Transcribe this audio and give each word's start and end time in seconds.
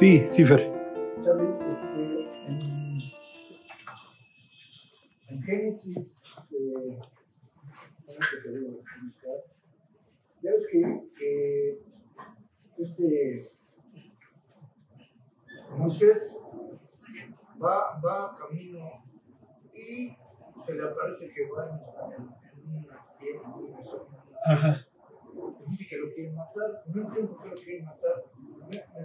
Sí, 0.00 0.26
sí, 0.30 0.46
Fer. 0.46 0.60
Este, 0.60 2.00
en, 2.46 3.02
en 5.28 5.42
Génesis, 5.42 6.18
eh, 6.52 6.98
ya 10.40 10.52
ves 10.52 10.66
que, 10.72 11.02
que 11.18 11.78
este 12.78 13.42
Moisés 15.76 16.34
va, 17.62 18.00
va 18.00 18.38
camino 18.38 19.04
y 19.74 20.16
se 20.64 20.76
le 20.76 20.82
aparece 20.82 21.28
Jehová 21.28 21.78
en, 22.16 22.22
en 22.58 22.74
una 22.74 23.04
fiesta, 23.18 23.48
en 23.48 23.64
una 23.64 23.80
Ajá. 24.46 24.86
Dice 25.68 25.86
que 25.86 25.96
lo 25.98 26.10
quieren 26.14 26.34
matar, 26.34 26.84
no 26.86 27.02
entiendo 27.02 27.38
qué 27.42 27.48
lo 27.50 27.54
quieren 27.54 27.84
matar. 27.84 28.29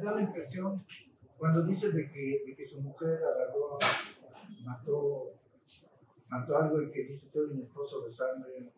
Da 0.06 0.12
la 0.12 0.22
impresión 0.22 0.86
cuando 1.36 1.64
dice 1.64 1.90
de 1.90 2.12
que, 2.12 2.44
de 2.46 2.56
que 2.56 2.64
su 2.64 2.80
mujer 2.80 3.20
agarró, 3.24 3.80
mató, 4.64 5.32
mató 6.28 6.58
algo 6.58 6.80
y 6.84 6.92
que 6.92 7.06
dice 7.06 7.32
todo 7.34 7.48
mi 7.48 7.64
esposo 7.64 8.02
de 8.02 8.14
sangre. 8.14 8.72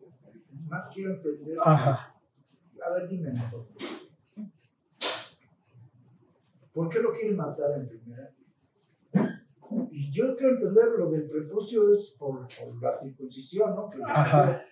Más 0.70 0.88
quiero 0.94 1.16
entender. 1.16 1.58
Ajá. 1.62 2.14
A 2.82 2.94
ver, 2.94 3.08
dime 3.10 3.30
mejor. 3.30 3.66
¿Por 6.72 6.88
qué 6.88 7.00
lo 7.00 7.12
quieren 7.12 7.36
matar 7.36 7.72
en 7.78 7.88
primera? 7.88 8.30
Y 9.90 10.10
yo 10.10 10.34
quiero 10.34 10.54
entender 10.54 10.86
lo 10.96 11.10
del 11.10 11.28
prepucio 11.28 11.92
es 11.94 12.16
por, 12.18 12.46
por 12.58 12.82
la 12.82 12.96
circuncisión, 12.96 13.76
¿no? 13.76 13.90
Que 13.90 13.98
Ajá. 14.02 14.62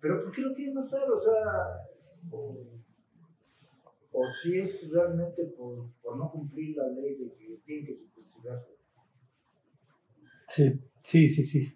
Pero 0.00 0.24
¿por 0.24 0.32
qué 0.32 0.40
lo 0.40 0.54
quieren 0.54 0.74
matar? 0.74 1.10
O 1.10 1.20
sea, 1.20 1.82
o, 4.12 4.26
si 4.42 4.58
es 4.58 4.90
realmente 4.90 5.44
por, 5.56 5.90
por, 6.02 6.16
no 6.16 6.30
cumplir 6.30 6.76
la 6.76 6.88
ley 6.88 7.16
de 7.16 7.32
que 7.32 7.60
tienen 7.64 7.86
que 7.86 7.96
circuncidarse. 7.96 8.72
Sí, 10.48 10.80
sí, 11.02 11.28
sí, 11.28 11.42
sí. 11.42 11.72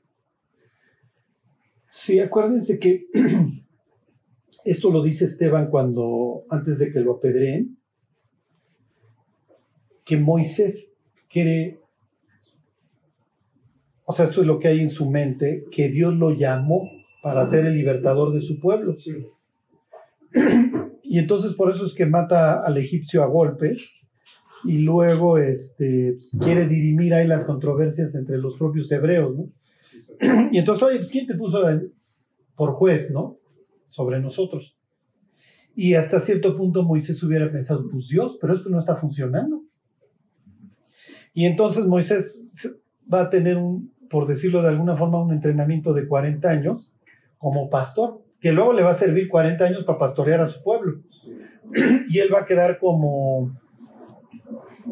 Sí, 1.90 2.20
acuérdense 2.20 2.78
que 2.78 3.06
esto 4.64 4.90
lo 4.90 5.02
dice 5.02 5.24
Esteban 5.24 5.70
cuando, 5.70 6.44
antes 6.50 6.78
de 6.78 6.92
que 6.92 7.00
lo 7.00 7.14
apedreen, 7.14 7.78
que 10.04 10.16
Moisés 10.16 10.92
quiere, 11.28 11.78
o 14.04 14.12
sea, 14.12 14.26
esto 14.26 14.42
es 14.42 14.46
lo 14.46 14.58
que 14.58 14.68
hay 14.68 14.80
en 14.80 14.90
su 14.90 15.08
mente, 15.10 15.64
que 15.70 15.88
Dios 15.88 16.14
lo 16.14 16.30
llamó 16.30 16.90
para 17.22 17.44
ser 17.46 17.66
el 17.66 17.74
libertador 17.74 18.32
de 18.32 18.40
su 18.40 18.60
pueblo. 18.60 18.94
Sí. 18.94 19.26
Y 21.08 21.18
entonces 21.18 21.54
por 21.54 21.70
eso 21.70 21.86
es 21.86 21.94
que 21.94 22.06
mata 22.06 22.60
al 22.62 22.76
egipcio 22.78 23.22
a 23.22 23.26
golpes 23.26 23.94
y 24.64 24.78
luego 24.78 25.38
este, 25.38 26.16
quiere 26.40 26.66
dirimir 26.66 27.14
ahí 27.14 27.26
las 27.26 27.44
controversias 27.44 28.14
entre 28.14 28.38
los 28.38 28.56
propios 28.56 28.90
hebreos, 28.90 29.36
¿no? 29.36 29.48
Y 30.52 30.58
entonces, 30.58 30.82
oye, 30.82 30.98
pues 30.98 31.10
¿quién 31.10 31.26
te 31.26 31.34
puso 31.34 31.60
por 32.56 32.72
juez, 32.72 33.10
¿no? 33.12 33.38
Sobre 33.88 34.20
nosotros. 34.20 34.76
Y 35.74 35.94
hasta 35.94 36.20
cierto 36.20 36.56
punto 36.56 36.82
Moisés 36.82 37.22
hubiera 37.22 37.52
pensado, 37.52 37.88
pues 37.90 38.08
Dios, 38.08 38.38
pero 38.40 38.54
esto 38.54 38.70
no 38.70 38.80
está 38.80 38.96
funcionando. 38.96 39.62
Y 41.34 41.44
entonces 41.44 41.86
Moisés 41.86 42.40
va 43.12 43.22
a 43.22 43.30
tener 43.30 43.58
un, 43.58 43.92
por 44.08 44.26
decirlo 44.26 44.62
de 44.62 44.68
alguna 44.68 44.96
forma, 44.96 45.22
un 45.22 45.32
entrenamiento 45.32 45.92
de 45.92 46.08
40 46.08 46.48
años 46.48 46.92
como 47.36 47.68
pastor, 47.68 48.22
que 48.46 48.52
luego 48.52 48.72
le 48.72 48.84
va 48.84 48.90
a 48.90 48.94
servir 48.94 49.28
40 49.28 49.64
años 49.64 49.82
para 49.82 49.98
pastorear 49.98 50.40
a 50.40 50.48
su 50.48 50.62
pueblo. 50.62 51.00
Y 52.08 52.20
él 52.20 52.32
va 52.32 52.42
a 52.42 52.44
quedar 52.44 52.78
como, 52.78 53.58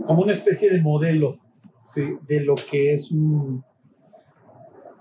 como 0.07 0.23
una 0.23 0.33
especie 0.33 0.73
de 0.73 0.83
modelo 0.83 1.39
de 2.27 2.41
lo 2.41 2.57
que 2.57 2.95
es 2.95 3.13
un 3.13 3.63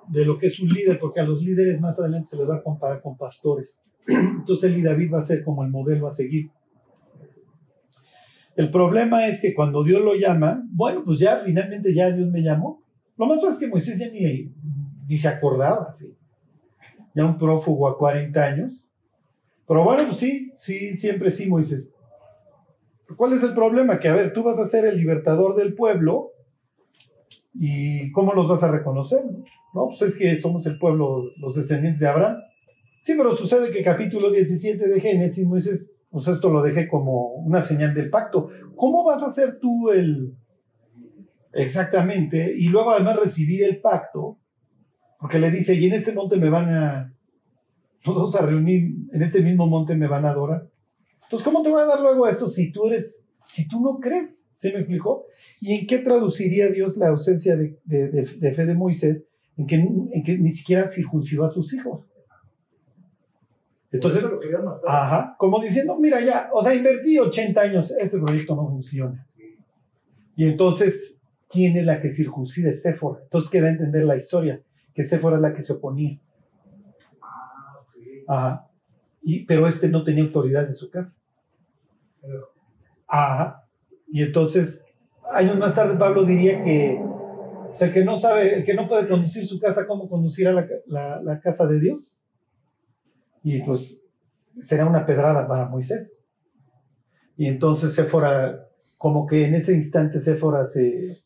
de 0.07 0.23
lo 0.23 0.37
que 0.37 0.45
es 0.45 0.59
un 0.59 0.69
líder, 0.69 0.99
porque 0.99 1.19
a 1.19 1.23
los 1.23 1.41
líderes 1.41 1.81
más 1.81 1.99
adelante 1.99 2.29
se 2.29 2.37
les 2.37 2.47
va 2.47 2.57
a 2.57 2.61
comparar 2.61 3.01
con 3.01 3.17
pastores. 3.17 3.75
Entonces 4.07 4.71
él 4.71 4.77
y 4.77 4.83
David 4.83 5.11
va 5.11 5.21
a 5.21 5.23
ser 5.23 5.43
como 5.43 5.63
el 5.63 5.71
modelo 5.71 6.07
a 6.07 6.13
seguir. 6.13 6.51
El 8.55 8.69
problema 8.69 9.25
es 9.25 9.41
que 9.41 9.55
cuando 9.55 9.83
Dios 9.83 10.03
lo 10.03 10.13
llama, 10.13 10.63
bueno, 10.69 11.01
pues 11.03 11.17
ya 11.17 11.41
finalmente 11.43 11.91
ya 11.95 12.11
Dios 12.11 12.29
me 12.29 12.43
llamó. 12.43 12.83
Lo 13.17 13.25
más 13.25 13.43
es 13.43 13.57
que 13.57 13.65
Moisés 13.65 13.97
ya 13.97 14.09
ni, 14.09 14.51
ni 15.07 15.17
se 15.17 15.27
acordaba, 15.27 15.95
¿sí? 15.97 16.15
Ya 17.15 17.25
un 17.25 17.37
prófugo 17.37 17.87
a 17.87 17.97
40 17.97 18.43
años. 18.43 18.83
Pero 19.67 19.83
bueno, 19.83 20.07
pues 20.07 20.17
sí, 20.17 20.51
sí, 20.57 20.97
siempre 20.97 21.31
sí, 21.31 21.47
Moisés. 21.47 21.89
¿Cuál 23.15 23.33
es 23.33 23.43
el 23.43 23.53
problema? 23.53 23.99
Que 23.99 24.07
a 24.07 24.15
ver, 24.15 24.33
tú 24.33 24.43
vas 24.43 24.57
a 24.59 24.67
ser 24.67 24.85
el 24.85 24.97
libertador 24.97 25.55
del 25.55 25.75
pueblo 25.75 26.31
y 27.53 28.11
¿cómo 28.11 28.33
los 28.33 28.47
vas 28.47 28.63
a 28.63 28.71
reconocer? 28.71 29.21
No, 29.73 29.87
pues 29.87 30.01
es 30.01 30.15
que 30.15 30.39
somos 30.39 30.65
el 30.65 30.77
pueblo, 30.77 31.31
los 31.37 31.55
descendientes 31.55 31.99
de 31.99 32.07
Abraham. 32.07 32.37
Sí, 33.01 33.13
pero 33.17 33.35
sucede 33.35 33.71
que 33.71 33.83
capítulo 33.83 34.31
17 34.31 34.87
de 34.87 34.99
Génesis, 34.99 35.45
Moisés, 35.45 35.93
pues 36.09 36.27
esto 36.27 36.49
lo 36.49 36.61
dejé 36.61 36.87
como 36.87 37.33
una 37.33 37.61
señal 37.63 37.93
del 37.93 38.09
pacto. 38.09 38.49
¿Cómo 38.75 39.03
vas 39.03 39.23
a 39.23 39.33
ser 39.33 39.59
tú 39.59 39.91
el... 39.91 40.33
Exactamente, 41.51 42.55
y 42.57 42.69
luego 42.69 42.91
además 42.91 43.17
recibir 43.17 43.63
el 43.63 43.79
pacto, 43.79 44.39
porque 45.23 45.39
le 45.39 45.51
dice, 45.51 45.73
y 45.73 45.85
en 45.85 45.93
este 45.93 46.11
monte 46.11 46.35
me 46.35 46.49
van 46.49 46.67
a, 46.67 47.13
nos 48.05 48.13
vamos 48.13 48.35
a 48.35 48.45
reunir, 48.45 48.93
en 49.13 49.21
este 49.21 49.41
mismo 49.41 49.65
monte 49.67 49.95
me 49.95 50.05
van 50.05 50.25
a 50.25 50.31
adorar. 50.31 50.67
Entonces, 51.21 51.45
¿cómo 51.45 51.61
te 51.61 51.69
voy 51.69 51.81
a 51.81 51.85
dar 51.85 52.01
luego 52.01 52.27
esto 52.27 52.49
si 52.49 52.73
tú 52.73 52.87
eres, 52.87 53.25
si 53.47 53.65
tú 53.65 53.79
no 53.79 54.01
crees? 54.01 54.35
¿Se 54.57 54.73
me 54.73 54.79
explicó? 54.79 55.23
¿Y 55.61 55.75
en 55.75 55.87
qué 55.87 55.99
traduciría 55.99 56.67
Dios 56.67 56.97
la 56.97 57.07
ausencia 57.07 57.55
de, 57.55 57.79
de, 57.85 58.09
de, 58.09 58.23
de 58.37 58.53
fe 58.53 58.65
de 58.65 58.73
Moisés? 58.73 59.23
En 59.55 59.65
que, 59.65 59.75
en 59.75 60.23
que, 60.25 60.37
ni 60.37 60.51
siquiera 60.51 60.89
circuncidó 60.89 61.45
a 61.45 61.51
sus 61.51 61.73
hijos. 61.73 62.03
Entonces, 63.93 64.23
lo 64.23 64.41
matar. 64.61 64.81
ajá, 64.85 65.35
como 65.39 65.61
diciendo, 65.61 65.97
mira 65.97 66.19
ya, 66.19 66.49
o 66.51 66.61
sea, 66.61 66.75
invertí 66.75 67.17
80 67.17 67.61
años, 67.61 67.93
este 67.97 68.17
proyecto 68.17 68.57
no 68.57 68.67
funciona. 68.67 69.25
Y 70.35 70.49
entonces, 70.49 71.21
¿quién 71.49 71.77
es 71.77 71.85
la 71.85 72.01
que 72.01 72.11
circuncida? 72.11 72.71
Es 72.71 72.81
Séfora. 72.81 73.21
Entonces 73.23 73.49
queda 73.49 73.67
a 73.67 73.71
entender 73.71 74.03
la 74.03 74.17
historia, 74.17 74.61
que 74.93 75.03
Séfora 75.03 75.37
es 75.37 75.41
la 75.41 75.53
que 75.53 75.63
se 75.63 75.73
oponía. 75.73 76.19
Ajá. 78.27 78.69
Y, 79.21 79.45
pero 79.45 79.67
este 79.67 79.89
no 79.89 80.03
tenía 80.03 80.23
autoridad 80.23 80.65
en 80.65 80.73
su 80.73 80.89
casa. 80.89 81.13
Ajá. 83.07 83.65
Y 84.07 84.21
entonces, 84.21 84.83
años 85.31 85.57
más 85.57 85.75
tarde, 85.75 85.97
Pablo 85.97 86.23
diría 86.25 86.63
que 86.63 87.01
o 87.73 87.77
sea, 87.77 87.91
que 87.91 88.05
no 88.05 88.17
sabe, 88.17 88.53
el 88.53 88.65
que 88.65 88.75
no 88.75 88.87
puede 88.87 89.07
conducir 89.07 89.47
su 89.47 89.59
casa, 89.59 89.87
¿cómo 89.87 90.07
conducirá 90.07 90.51
la, 90.51 90.67
la, 90.85 91.21
la 91.23 91.39
casa 91.39 91.65
de 91.65 91.79
Dios? 91.79 92.15
Y 93.43 93.63
pues 93.63 94.05
será 94.61 94.85
una 94.85 95.07
pedrada 95.07 95.47
para 95.47 95.67
Moisés. 95.67 96.23
Y 97.35 97.47
entonces 97.47 97.95
Séfora, 97.95 98.67
como 98.99 99.25
que 99.25 99.47
en 99.47 99.55
ese 99.55 99.73
instante 99.73 100.19
Séfora 100.19 100.67
se, 100.67 101.23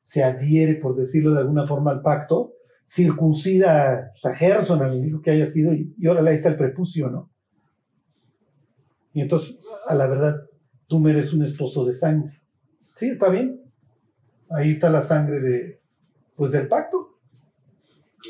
se 0.00 0.24
adhiere, 0.24 0.76
por 0.76 0.96
decirlo 0.96 1.34
de 1.34 1.40
alguna 1.40 1.66
forma, 1.66 1.90
al 1.90 2.00
pacto, 2.00 2.54
circuncida 2.90 4.10
a 4.24 4.34
Gerson, 4.34 4.82
al 4.82 5.06
hijo 5.06 5.22
que 5.22 5.30
haya 5.30 5.46
sido, 5.46 5.72
y, 5.72 5.94
y 5.96 6.08
ahora 6.08 6.28
ahí 6.28 6.34
está 6.34 6.48
el 6.48 6.56
prepucio, 6.56 7.08
¿no? 7.08 7.30
Y 9.12 9.20
entonces, 9.20 9.56
a 9.86 9.94
la 9.94 10.08
verdad, 10.08 10.42
tú 10.88 10.98
me 10.98 11.12
eres 11.12 11.32
un 11.32 11.44
esposo 11.44 11.84
de 11.84 11.94
sangre. 11.94 12.40
Sí, 12.96 13.10
está 13.10 13.28
bien. 13.28 13.60
Ahí 14.50 14.72
está 14.72 14.90
la 14.90 15.02
sangre 15.02 15.40
de, 15.40 15.80
pues, 16.34 16.50
del 16.50 16.66
pacto. 16.66 17.18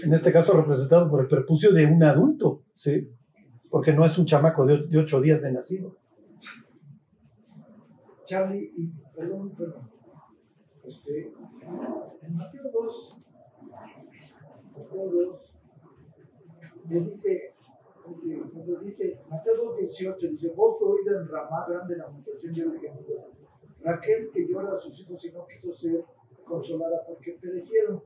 En 0.04 0.12
este 0.12 0.30
caso 0.30 0.52
representado 0.52 1.10
por 1.10 1.22
el 1.22 1.26
prepucio 1.26 1.72
de 1.72 1.86
un 1.86 2.02
adulto, 2.04 2.62
¿sí? 2.76 3.08
Porque 3.70 3.94
no 3.94 4.04
es 4.04 4.18
un 4.18 4.26
chamaco 4.26 4.66
de, 4.66 4.98
ocho 4.98 5.22
días 5.22 5.40
de 5.40 5.52
nacido. 5.52 5.96
Charlie, 8.26 8.70
perdón, 9.16 9.54
perdón. 9.56 9.90
Este, 10.84 11.32
en 12.22 12.36
Mateo 12.36 12.62
2, 12.72 13.20
Mateo 14.80 15.10
2, 15.10 15.52
le 16.88 17.00
dice, 17.00 17.54
dice, 18.08 18.42
cuando 18.52 18.80
dice, 18.80 19.18
Mateo 19.28 19.56
2, 19.56 19.78
18, 19.78 20.28
dice, 20.28 20.48
vos 20.56 20.80
oído 20.80 21.20
en 21.20 21.28
Ramá 21.28 21.66
grande 21.68 21.96
la 21.96 22.08
mutación 22.08 22.52
de 22.52 22.66
un 22.66 22.80
gemido. 22.80 23.26
Raquel 23.82 24.30
que 24.32 24.46
llora 24.46 24.76
a 24.76 24.80
sus 24.80 24.98
hijos 25.00 25.24
y 25.24 25.32
no 25.32 25.46
quiso 25.46 25.74
ser 25.74 26.04
consolada 26.44 27.04
porque 27.06 27.32
perecieron. 27.40 28.02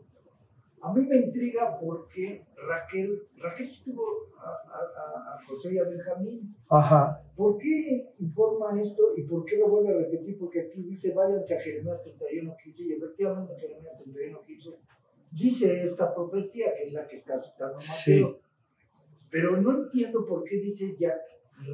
A 0.82 0.92
mí 0.92 1.06
me 1.06 1.16
intriga 1.16 1.78
porque 1.80 2.44
Raquel, 2.56 3.22
Raquel 3.38 3.70
sí 3.70 3.82
tuvo 3.84 4.04
a, 4.36 4.50
a, 4.50 5.34
a 5.34 5.46
José 5.46 5.74
y 5.74 5.78
a 5.78 5.84
Benjamín. 5.84 6.54
Ajá. 6.68 7.22
¿Por 7.36 7.56
qué 7.58 8.12
informa 8.18 8.80
esto 8.80 9.16
y 9.16 9.22
por 9.22 9.44
qué 9.46 9.56
lo 9.56 9.68
vuelve 9.68 9.94
a 9.94 9.98
repetir? 9.98 10.38
Porque 10.38 10.60
aquí 10.60 10.82
dice, 10.82 11.14
váyanse 11.14 11.56
a 11.56 11.60
Jeremías 11.60 12.02
31, 12.02 12.54
15 12.62 12.84
y 12.84 12.92
efectivamente 12.92 13.54
en 13.54 13.58
Jeremías 13.60 13.96
31, 13.96 14.40
15 14.42 14.70
dice 15.34 15.82
esta 15.82 16.14
profecía 16.14 16.74
que 16.76 16.84
es 16.86 16.92
la 16.92 17.06
que 17.06 17.16
está 17.16 17.40
citando 17.40 17.74
Mateo. 17.74 17.84
Sí. 18.04 18.36
Pero 19.30 19.60
no 19.60 19.84
entiendo 19.84 20.24
por 20.24 20.44
qué 20.44 20.56
dice 20.60 20.96
ya 20.98 21.14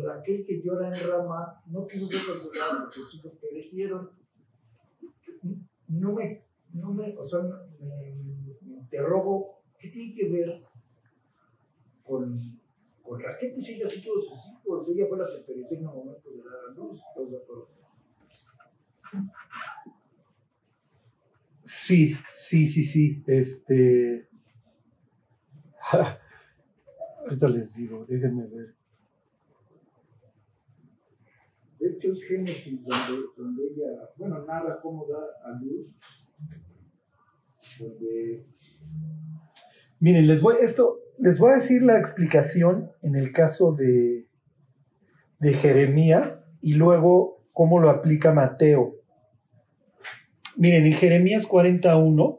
Raquel 0.03 0.45
que 0.47 0.63
llora 0.63 0.89
en 0.89 1.09
Rama 1.09 1.63
no 1.67 1.87
quiso 1.87 2.07
ser 2.07 2.21
consolada 2.27 2.83
porque 2.83 3.01
sus 3.01 3.15
hijos 3.17 3.33
perecieron. 3.41 4.11
no 5.89 6.13
me, 6.13 6.45
no 6.73 6.93
me, 6.93 7.17
o 7.17 7.29
sea, 7.29 7.41
me, 7.41 8.15
me 8.63 8.79
interrogo, 8.79 9.63
¿qué 9.79 9.89
tiene 9.89 10.15
que 10.15 10.29
ver 10.29 10.63
con, 12.03 12.39
con 13.03 13.21
Raquel? 13.21 13.55
Pues 13.55 13.69
ella 13.69 13.89
sí 13.89 14.03
todos 14.03 14.27
sus 14.27 14.39
hijos, 14.53 14.89
ella 14.89 15.07
fue 15.09 15.19
la 15.19 15.27
que 15.27 15.43
pereció 15.47 15.79
en 15.79 15.85
el 15.85 15.91
momento 15.91 16.31
de 16.31 16.39
dar 16.39 16.71
a 16.71 16.75
luz, 16.75 17.01
¿estás 17.09 17.31
de 17.31 17.37
acuerdo? 17.37 17.69
Sí, 21.91 22.15
sí, 22.31 22.67
sí, 22.67 22.85
sí. 22.85 23.25
Este. 23.27 24.29
Ahorita 27.19 27.49
les 27.49 27.75
digo, 27.75 28.07
déjenme 28.07 28.47
ver. 28.47 28.77
De 31.81 31.89
hecho, 31.89 32.13
es 32.13 32.23
Génesis 32.29 32.81
donde, 32.85 33.25
donde 33.37 33.63
ella, 33.65 34.09
bueno, 34.17 34.45
narra 34.45 34.81
cómo 34.81 35.05
da 35.09 35.19
a 35.45 35.51
luz, 35.61 35.89
donde 37.81 38.47
Miren, 39.99 40.29
les 40.29 40.41
voy, 40.41 40.59
esto, 40.61 41.01
les 41.19 41.41
voy 41.41 41.51
a 41.51 41.55
decir 41.57 41.83
la 41.83 41.99
explicación 41.99 42.93
en 43.03 43.17
el 43.17 43.33
caso 43.33 43.73
de, 43.73 44.29
de 45.41 45.53
Jeremías 45.55 46.47
y 46.61 46.75
luego 46.75 47.43
cómo 47.53 47.81
lo 47.81 47.91
aplica 47.91 48.33
Mateo. 48.33 49.00
Miren, 50.61 50.85
en 50.85 50.93
Jeremías 50.93 51.47
41 51.47 52.39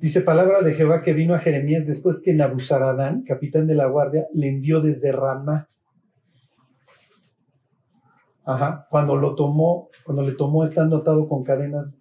dice 0.00 0.20
palabra 0.20 0.62
de 0.62 0.74
Jehová 0.74 1.02
que 1.02 1.12
vino 1.12 1.32
a 1.32 1.38
Jeremías 1.38 1.86
después 1.86 2.20
que 2.20 2.34
Nabuzaradán, 2.34 3.22
capitán 3.22 3.68
de 3.68 3.76
la 3.76 3.86
guardia, 3.86 4.26
le 4.34 4.48
envió 4.48 4.80
desde 4.80 5.12
Ramá. 5.12 5.68
Ajá, 8.44 8.88
cuando 8.90 9.14
lo 9.14 9.36
tomó, 9.36 9.90
cuando 10.04 10.24
le 10.24 10.32
tomó 10.32 10.64
estando 10.64 10.96
atado 10.96 11.28
con 11.28 11.44
cadenas 11.44 11.96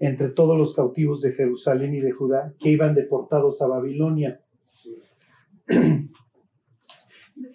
entre 0.00 0.28
todos 0.28 0.58
los 0.58 0.74
cautivos 0.74 1.22
de 1.22 1.30
Jerusalén 1.30 1.94
y 1.94 2.00
de 2.00 2.10
Judá 2.10 2.54
que 2.58 2.70
iban 2.70 2.96
deportados 2.96 3.62
a 3.62 3.68
Babilonia. 3.68 4.40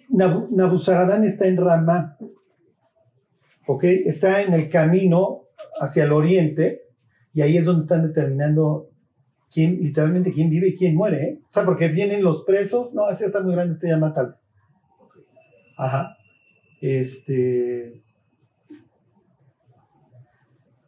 Nabu- 0.08 0.48
Nabuzaradán 0.50 1.24
está 1.24 1.46
en 1.46 1.58
Ramá, 1.58 2.16
¿ok? 3.66 3.84
Está 3.84 4.42
en 4.42 4.54
el 4.54 4.68
camino 4.68 5.44
hacia 5.80 6.04
el 6.04 6.12
oriente 6.12 6.82
y 7.32 7.42
ahí 7.42 7.56
es 7.56 7.64
donde 7.64 7.82
están 7.82 8.06
determinando 8.06 8.90
quién, 9.50 9.82
literalmente 9.82 10.32
quién 10.32 10.50
vive 10.50 10.68
y 10.68 10.76
quién 10.76 10.94
muere, 10.94 11.24
¿eh? 11.24 11.38
O 11.48 11.52
sea, 11.52 11.64
porque 11.64 11.88
vienen 11.88 12.22
los 12.22 12.44
presos, 12.44 12.92
no, 12.92 13.10
ese 13.10 13.26
está 13.26 13.40
muy 13.40 13.52
grande, 13.52 13.74
este 13.74 13.88
ya 13.88 13.96
mata. 13.96 14.38
Ajá. 15.76 16.16
Este. 16.80 18.02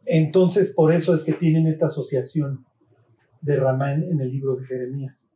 Entonces, 0.05 0.73
por 0.73 0.93
eso 0.93 1.15
es 1.15 1.23
que 1.23 1.33
tienen 1.33 1.67
esta 1.67 1.87
asociación 1.87 2.65
de 3.41 3.55
Ramá 3.57 3.93
en, 3.93 4.03
en 4.03 4.21
el 4.21 4.31
libro 4.31 4.55
de 4.55 4.65
Jeremías. 4.65 5.31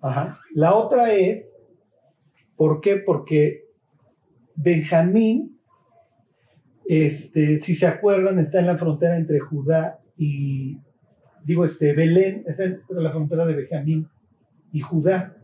Ajá. 0.00 0.38
La 0.54 0.74
otra 0.74 1.12
es, 1.12 1.56
¿por 2.56 2.80
qué? 2.80 2.96
Porque 2.96 3.66
Benjamín, 4.56 5.55
este, 6.88 7.60
si 7.60 7.74
se 7.74 7.86
acuerdan, 7.86 8.38
está 8.38 8.60
en 8.60 8.66
la 8.66 8.78
frontera 8.78 9.16
entre 9.16 9.40
Judá 9.40 9.98
y, 10.16 10.78
digo, 11.44 11.64
este, 11.64 11.92
Belén, 11.92 12.44
está 12.46 12.64
entre 12.64 12.84
la 13.02 13.10
frontera 13.10 13.46
de 13.46 13.54
Benjamín 13.54 14.08
y 14.72 14.80
Judá. 14.80 15.36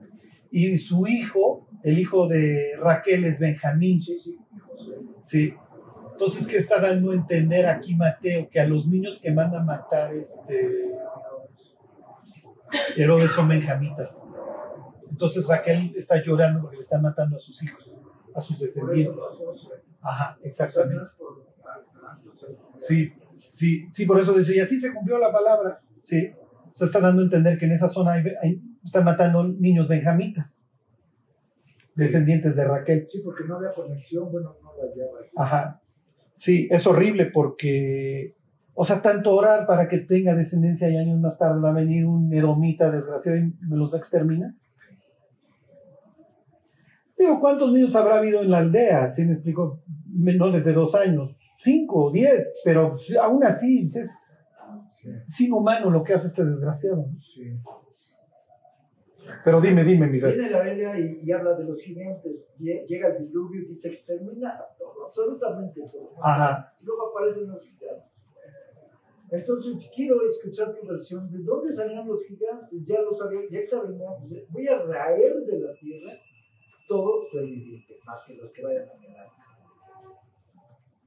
Y 0.51 0.77
su 0.77 1.07
hijo, 1.07 1.69
el 1.83 1.99
hijo 1.99 2.29
de 2.29 2.73
Raquel, 2.79 3.25
es 3.25 3.41
Benjamín. 3.41 4.03
sí, 4.03 4.19
sí, 4.23 4.39
José, 4.61 4.93
Sí. 5.27 5.55
Entonces, 6.13 6.47
¿qué 6.47 6.59
está 6.59 6.81
dando 6.81 7.11
a 7.11 7.15
entender 7.15 7.67
aquí 7.67 7.95
Mateo? 7.95 8.49
Que 8.51 8.61
a 8.61 8.67
los 8.67 8.87
niños 8.87 9.19
que 9.21 9.33
manda 9.33 9.61
a 9.61 9.65
matar 9.65 10.15
este 10.15 10.93
Herodes 12.97 13.31
son 13.33 13.49
benjamitas. 13.49 14.11
Entonces 15.11 15.47
Raquel 15.47 15.93
está 15.97 16.23
llorando 16.23 16.63
porque 16.63 16.77
le 16.77 16.83
están 16.83 17.03
matando 17.03 17.37
a 17.37 17.39
sus 17.39 17.63
hijos, 17.63 17.91
a 18.35 18.41
sus 18.41 18.59
descendientes. 18.59 19.17
Ajá, 20.03 20.39
exactamente. 20.43 21.05
Sí, 22.79 23.13
sí, 23.55 23.87
sí, 23.91 24.07
por 24.07 24.21
eso 24.21 24.33
decía, 24.33 24.67
sí 24.67 24.81
se 24.81 24.93
cumplió 24.93 25.19
la 25.19 25.33
palabra. 25.33 25.81
Sí. 26.05 26.31
O 26.75 26.77
sea, 26.77 26.87
está 26.87 27.01
dando 27.01 27.23
a 27.23 27.25
entender 27.25 27.59
que 27.59 27.67
en 27.67 27.73
esa 27.73 27.89
zona 27.89 28.13
hay, 28.13 28.25
hay- 28.43 28.61
están 28.85 29.05
matando 29.05 29.45
niños 29.45 29.87
benjamitas, 29.89 30.47
descendientes 31.95 32.57
de 32.57 32.65
Raquel. 32.65 33.07
Sí, 33.11 33.21
porque 33.25 33.45
no 33.45 33.57
había 33.57 33.73
conexión, 33.73 34.31
bueno, 34.33 34.57
no 34.63 34.73
la 34.77 34.95
lleva. 34.95 35.19
Ajá. 35.37 35.81
Sí, 36.35 36.67
es 36.71 36.87
horrible 36.87 37.27
porque, 37.27 38.35
o 38.75 38.85
sea, 38.85 39.01
tanto 39.03 39.35
orar 39.37 39.67
para 39.67 39.87
que 39.89 39.99
tenga 39.99 40.35
descendencia 40.35 40.89
y 40.91 40.97
años 40.97 41.21
más 41.21 41.39
tarde 41.39 41.61
va 41.61 41.71
a 41.71 41.75
venir 41.75 42.07
un 42.07 42.33
edomita 42.33 42.91
desgraciado 42.91 43.37
y 43.39 43.53
me 43.61 43.77
los 43.77 43.93
va 43.93 43.97
a 43.97 44.01
exterminar. 44.01 44.53
Digo, 47.23 47.39
¿cuántos 47.41 47.73
niños 47.73 47.95
habrá 47.95 48.19
habido 48.19 48.43
en 48.43 48.51
la 48.51 48.59
aldea? 48.59 49.13
Si 49.13 49.25
me 49.25 49.35
explico, 49.35 49.81
menores 50.13 50.65
de 50.65 50.73
dos 50.73 50.93
años, 50.97 51.37
cinco, 51.63 52.11
diez, 52.11 52.61
pero 52.65 52.97
aún 53.21 53.45
así 53.45 53.89
es, 53.95 54.11
Sí, 54.95 55.09
es 55.29 55.41
inhumano 55.41 55.89
lo 55.91 56.03
que 56.03 56.15
hace 56.15 56.27
este 56.29 56.45
desgraciado. 56.45 56.97
¿no? 56.97 57.19
sí. 57.19 57.57
Pero 59.45 59.61
dime, 59.61 59.85
dime, 59.85 60.09
Miguel. 60.09 60.35
Viene 60.35 60.51
la 60.51 60.63
Biblia 60.63 60.99
y, 60.99 61.21
y 61.25 61.31
habla 61.33 61.55
de 61.55 61.65
los 61.65 61.81
gigantes. 61.81 62.53
Lle- 62.59 62.85
Llega 62.89 63.09
el 63.09 63.19
diluvio 63.29 63.63
y 63.63 63.67
dice 63.67 63.89
extermina 63.89 64.61
todo, 64.79 65.07
absolutamente 65.07 65.81
todo. 65.93 66.11
Ajá. 66.21 66.73
Y 66.81 66.85
luego 66.85 67.11
aparecen 67.11 67.49
los 67.49 67.65
gigantes. 67.65 68.27
Entonces 69.31 69.91
quiero 69.95 70.17
escuchar 70.29 70.75
tu 70.75 70.87
versión. 70.87 71.31
¿De 71.31 71.39
dónde 71.39 71.73
salían 71.73 72.07
los 72.07 72.25
gigantes? 72.25 72.85
Ya 72.85 73.01
lo 73.01 73.13
sabía, 73.13 73.41
ya 73.51 73.63
sabemos. 73.65 74.29
Voy 74.51 74.67
a 74.69 74.79
raer 74.83 75.35
de 75.47 75.59
la 75.61 75.73
tierra 75.75 76.13
todo 76.87 77.27
ser 77.31 77.45
viviente, 77.45 77.99
más 78.05 78.25
que 78.27 78.35
los 78.35 78.51
que 78.53 78.63
vayan 78.63 78.89
a 78.89 78.99
mirar. 79.01 79.27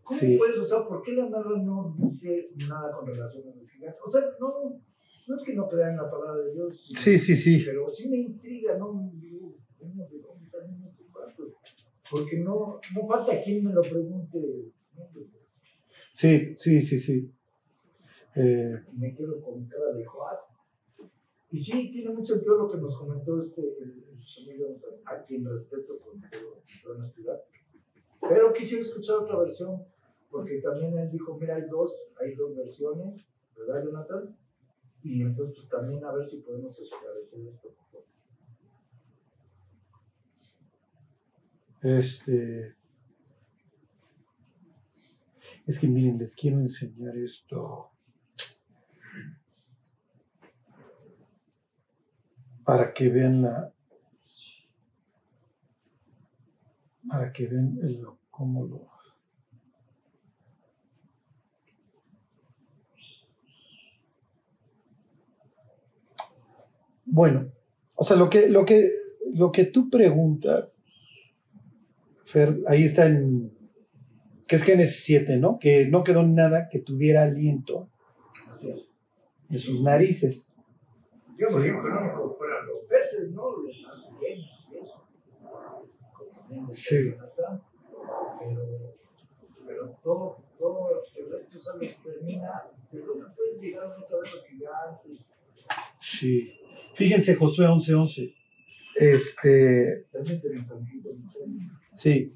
¿Cómo 0.04 0.20
Sí. 0.20 0.38
puedes 0.38 0.58
usar? 0.60 0.88
¿Por 0.88 1.02
qué 1.02 1.14
la 1.14 1.30
narra 1.30 1.58
no 1.58 1.96
dice 1.98 2.50
nada 2.56 2.92
con 2.96 3.08
relación 3.08 3.44
a 3.50 3.56
los 3.56 3.70
gigantes? 3.70 4.00
O 4.06 4.12
sea, 4.12 4.22
no, 4.40 4.80
no 5.28 5.36
es 5.36 5.44
que 5.44 5.56
no 5.56 5.68
crean 5.68 5.98
la 5.98 6.10
palabra 6.10 6.44
de 6.44 6.54
Dios. 6.54 6.86
sino- 6.86 7.00
Sí, 7.00 7.18
sí, 7.18 7.36
sí. 7.36 7.64
pero 7.66 7.90
sí 7.92 8.08
me 8.10 8.18
intriga, 8.18 8.78
¿no? 8.78 9.10
Digo, 9.16 9.56
¿cómo, 9.80 10.08
¿De 10.08 10.20
dónde 10.20 10.48
salen 10.48 10.84
estos 10.84 11.08
cuartos? 11.12 11.54
Porque 12.12 12.38
no, 12.38 12.80
no 12.94 13.08
falta 13.08 13.42
quien 13.42 13.66
me 13.66 13.74
lo 13.74 13.82
pregunte. 13.82 14.72
¿no? 14.96 15.10
Sí, 16.14 16.56
sí, 16.58 16.82
sí, 16.82 16.98
sí. 17.00 17.32
Eh, 18.36 18.80
me 18.94 19.16
quedo 19.16 19.42
con 19.42 19.66
cara 19.68 19.92
de. 19.94 20.06
Y 21.52 21.58
sí, 21.60 21.90
tiene 21.92 22.12
mucho 22.12 22.34
sentido 22.36 22.58
lo 22.58 22.70
que 22.72 22.78
nos 22.78 22.96
comentó 22.98 23.42
este, 23.42 23.62
el, 23.62 24.04
a 25.06 25.24
quien 25.24 25.46
respeto 25.46 26.00
con 26.00 26.22
toda 26.84 26.96
honestidad. 26.96 27.42
Pero 28.22 28.54
quisiera 28.54 28.84
escuchar 28.84 29.18
otra 29.18 29.40
versión, 29.40 29.86
porque 30.30 30.62
también 30.62 30.98
él 30.98 31.12
dijo, 31.12 31.38
mira, 31.38 31.56
hay 31.56 31.68
dos, 31.70 31.94
hay 32.20 32.36
dos 32.36 32.56
versiones, 32.56 33.24
¿verdad, 33.56 33.84
Jonathan? 33.84 34.38
Y 35.04 35.22
entonces, 35.22 35.56
pues 35.58 35.70
también 35.70 36.04
a 36.04 36.12
ver 36.12 36.28
si 36.28 36.38
podemos 36.38 36.80
esclarecer 36.80 37.40
esto. 37.48 37.76
Este. 41.84 42.76
Es 45.68 45.80
que 45.80 45.88
miren, 45.88 46.18
les 46.18 46.36
quiero 46.36 46.58
enseñar 46.60 47.16
esto. 47.16 47.92
Para 52.64 52.92
que 52.92 53.10
vean 53.10 53.44
la. 53.44 53.75
Para 57.08 57.32
que 57.32 57.48
vean 57.48 57.78
el, 57.84 58.06
cómo 58.32 58.66
lo. 58.66 58.88
Bueno, 67.06 67.52
o 67.96 68.04
sea, 68.04 68.18
lo 68.18 68.30
que, 68.30 68.50
lo 68.50 68.66
que, 68.66 68.90
lo 69.34 69.52
que 69.52 69.66
tú 69.66 69.90
preguntas 69.90 70.76
Fer, 72.26 72.58
ahí 72.68 72.84
está 72.86 73.06
en, 73.06 73.52
que 74.48 74.56
es 74.56 74.64
Génesis 74.64 75.04
7, 75.04 75.38
¿no? 75.38 75.60
Que 75.60 75.88
no 75.88 76.04
quedó 76.04 76.24
nada 76.24 76.68
que 76.70 76.80
tuviera 76.80 77.24
aliento 77.24 77.90
de 79.48 79.58
sus 79.58 79.82
narices. 79.82 80.54
Yo, 81.38 81.48
por 81.48 81.62
Sí. 81.62 81.68
ejemplo, 81.70 81.90
no 81.94 82.02
me 82.02 82.14
compran 82.14 82.66
los 82.68 82.84
peces, 82.90 83.32
¿no? 83.32 83.52
Los 83.58 83.82
las 83.82 84.12
ballenas 84.12 84.68
y 84.72 84.78
eso. 84.78 85.08
Sí. 86.70 87.14
Pero, 88.40 88.96
pero 89.66 90.00
todo, 90.04 90.38
todo. 90.60 91.02
Sí. 95.98 96.54
Fíjense 96.96 97.36
Josué 97.36 97.68
11:11. 97.68 98.34
Este, 98.96 100.06
Permíteme 100.12 100.60
un 100.60 100.68
poquito, 100.68 101.10
no 101.14 101.30
sé. 101.30 101.40
sí. 101.92 102.34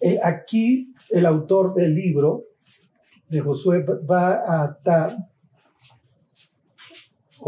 Eh, 0.00 0.18
aquí 0.22 0.94
el 1.10 1.24
autor 1.24 1.74
del 1.74 1.94
libro 1.94 2.44
de 3.28 3.40
Josué 3.40 3.82
va 3.82 4.34
a 4.34 4.64
atar 4.64 5.16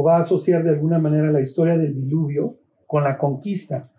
o 0.00 0.04
va 0.04 0.16
a 0.16 0.20
asociar 0.20 0.62
de 0.62 0.70
alguna 0.70 1.00
manera 1.00 1.32
la 1.32 1.40
historia 1.40 1.76
del 1.76 1.92
diluvio 1.92 2.56
con 2.86 3.02
la 3.02 3.18
conquista. 3.18 3.90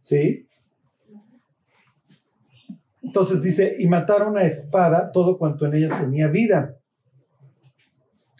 ¿Sí? 0.00 0.48
Entonces 3.02 3.42
dice, 3.42 3.76
y 3.78 3.86
mataron 3.86 4.38
a 4.38 4.44
espada 4.44 5.12
todo 5.12 5.36
cuanto 5.36 5.66
en 5.66 5.74
ella 5.74 6.00
tenía 6.00 6.28
vida. 6.28 6.78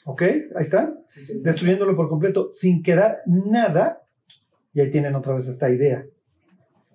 ¿Ok? 0.06 0.22
Ahí 0.22 0.62
está. 0.62 0.94
Destruyéndolo 1.42 1.94
por 1.94 2.08
completo, 2.08 2.50
sin 2.50 2.82
quedar 2.82 3.18
nada. 3.26 4.00
Y 4.72 4.80
ahí 4.80 4.90
tienen 4.90 5.14
otra 5.14 5.34
vez 5.34 5.46
esta 5.46 5.68
idea, 5.68 6.06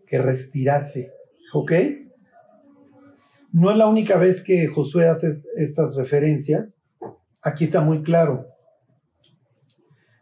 que 0.08 0.18
respirase. 0.18 1.12
¿Ok? 1.54 1.72
No 3.52 3.70
es 3.70 3.78
la 3.78 3.88
única 3.88 4.18
vez 4.18 4.42
que 4.42 4.66
Josué 4.66 5.08
hace 5.08 5.40
estas 5.56 5.96
referencias. 5.96 6.83
Aquí 7.44 7.66
está 7.66 7.82
muy 7.82 8.02
claro. 8.04 8.48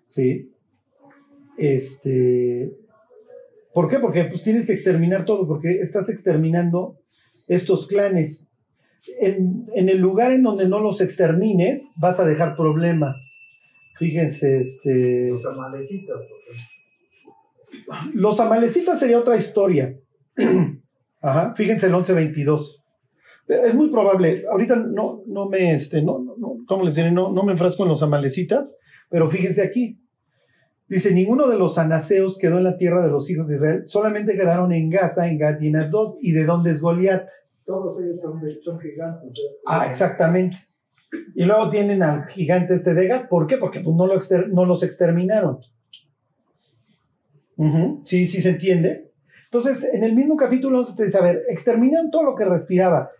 ¿Sí? 0.07 0.51
Este. 1.57 2.73
¿Por 3.73 3.87
qué? 3.89 3.99
Porque 3.99 4.25
pues 4.25 4.43
tienes 4.43 4.65
que 4.65 4.73
exterminar 4.73 5.25
todo, 5.25 5.47
porque 5.47 5.79
estás 5.81 6.09
exterminando 6.09 6.97
estos 7.47 7.87
clanes. 7.87 8.49
En, 9.19 9.67
el 9.73 9.97
lugar 9.99 10.31
en 10.31 10.43
donde 10.43 10.67
no 10.67 10.79
los 10.79 11.01
extermines, 11.01 11.91
vas 11.95 12.19
a 12.19 12.25
dejar 12.25 12.55
problemas. 12.55 13.35
Fíjense, 13.97 14.59
este. 14.59 15.29
Los 15.29 15.45
amalecitas. 15.45 16.17
Los 18.13 18.39
amalecitas 18.39 18.99
sería 18.99 19.19
otra 19.19 19.37
historia. 19.37 19.95
Ajá, 21.21 21.53
fíjense 21.55 21.85
el 21.85 21.93
1122. 21.93 22.81
Es 23.47 23.73
muy 23.75 23.89
probable, 23.89 24.45
ahorita 24.49 24.75
no, 24.75 25.23
no 25.27 25.49
me, 25.49 25.73
este, 25.73 26.01
no, 26.01 26.19
no, 26.19 26.30
¿cómo 26.67 26.83
les 26.83 26.95
diré? 26.95 27.11
No, 27.11 27.31
no 27.31 27.43
me 27.43 27.53
enfrasco 27.53 27.83
en 27.83 27.89
los 27.89 28.03
amalecitas, 28.03 28.73
pero 29.09 29.29
fíjense 29.29 29.61
aquí. 29.61 29.99
Dice, 30.87 31.13
ninguno 31.13 31.47
de 31.47 31.57
los 31.57 31.77
anaseos 31.77 32.37
quedó 32.37 32.57
en 32.57 32.65
la 32.65 32.75
tierra 32.75 33.01
de 33.01 33.09
los 33.09 33.29
hijos 33.29 33.47
de 33.47 33.55
Israel, 33.55 33.83
solamente 33.85 34.35
quedaron 34.35 34.73
en 34.73 34.89
Gaza, 34.89 35.27
en 35.27 35.37
Gat 35.37 35.61
y 35.61 35.67
en 35.67 35.77
Asdod. 35.77 36.17
¿Y 36.21 36.33
de 36.33 36.43
dónde 36.43 36.71
es 36.71 36.81
Goliat? 36.81 37.27
Todos 37.65 37.97
ellos 38.01 38.19
son, 38.61 38.79
gigantes. 38.79 39.29
¿eh? 39.39 39.57
Ah, 39.65 39.87
exactamente. 39.89 40.57
Y 41.35 41.45
luego 41.45 41.69
tienen 41.69 42.03
al 42.03 42.25
gigante 42.27 42.73
este 42.73 42.93
de 42.93 43.07
Gat. 43.07 43.29
¿Por 43.29 43.47
qué? 43.47 43.57
Porque 43.57 43.79
pues, 43.79 43.95
no, 43.95 44.05
lo 44.05 44.19
no 44.49 44.65
los 44.65 44.83
exterminaron. 44.83 45.59
Sí, 48.03 48.27
sí 48.27 48.41
se 48.41 48.49
entiende. 48.49 49.11
Entonces, 49.45 49.93
en 49.93 50.03
el 50.03 50.13
mismo 50.15 50.35
capítulo 50.35 50.83
se 50.83 51.05
dice, 51.05 51.17
a 51.17 51.21
ver, 51.21 51.43
exterminan 51.49 52.09
todo 52.11 52.23
lo 52.23 52.35
que 52.35 52.45
respiraba. 52.45 53.11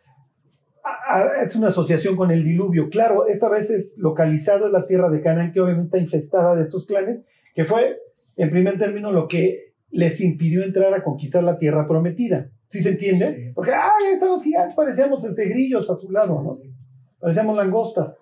Ah, 0.84 1.00
ah, 1.08 1.32
es 1.42 1.56
una 1.56 1.68
asociación 1.68 2.16
con 2.16 2.32
el 2.32 2.44
diluvio. 2.44 2.90
Claro, 2.90 3.28
esta 3.28 3.50
vez 3.50 3.70
es 3.70 3.98
localizado 3.98 4.66
en 4.66 4.74
la 4.74 4.88
tierra 4.88 5.10
de 5.10 5.22
Canaán, 5.22 5.52
que 5.52 5.62
obviamente 5.62 5.86
está 5.86 5.98
infestada 5.98 6.56
de 6.56 6.64
estos 6.64 6.86
clanes, 6.86 7.24
que 7.54 7.66
fue, 7.66 7.98
en 8.38 8.50
primer 8.50 8.80
término, 8.80 9.12
lo 9.12 9.28
que 9.28 9.74
les 9.92 10.22
impidió 10.22 10.64
entrar 10.64 10.94
a 10.94 11.04
conquistar 11.04 11.44
la 11.44 11.60
tierra 11.60 11.88
prometida. 11.88 12.50
¿Sí 12.68 12.80
se 12.80 12.90
entiende? 12.90 13.52
Porque, 13.54 13.72
¡ay, 13.74 14.14
están 14.14 14.30
los 14.30 14.44
gigantes! 14.44 14.76
Parecíamos 14.76 15.24
este, 15.26 15.46
grillos 15.50 15.90
a 15.90 15.96
su 15.96 16.10
lado, 16.10 16.42
¿no? 16.42 16.58
Parecíamos 17.20 17.58
langostas. 17.58 18.16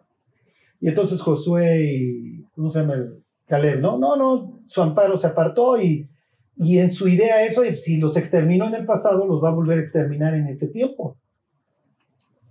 Y 0.81 0.87
entonces 0.87 1.21
Josué 1.21 1.83
y, 1.83 2.43
¿cómo 2.55 2.71
se 2.71 2.79
llama? 2.79 2.95
El 2.95 3.23
Caleb, 3.45 3.79
¿no? 3.79 3.97
No, 3.97 4.15
no, 4.15 4.61
su 4.67 4.81
amparo 4.81 5.17
se 5.17 5.27
apartó 5.27 5.79
y, 5.79 6.09
y 6.55 6.79
en 6.79 6.91
su 6.91 7.07
idea 7.07 7.43
eso, 7.43 7.63
si 7.75 7.97
los 7.97 8.17
exterminó 8.17 8.67
en 8.67 8.75
el 8.75 8.85
pasado, 8.85 9.25
los 9.25 9.43
va 9.43 9.49
a 9.49 9.53
volver 9.53 9.77
a 9.77 9.81
exterminar 9.81 10.33
en 10.33 10.47
este 10.47 10.67
tiempo. 10.67 11.17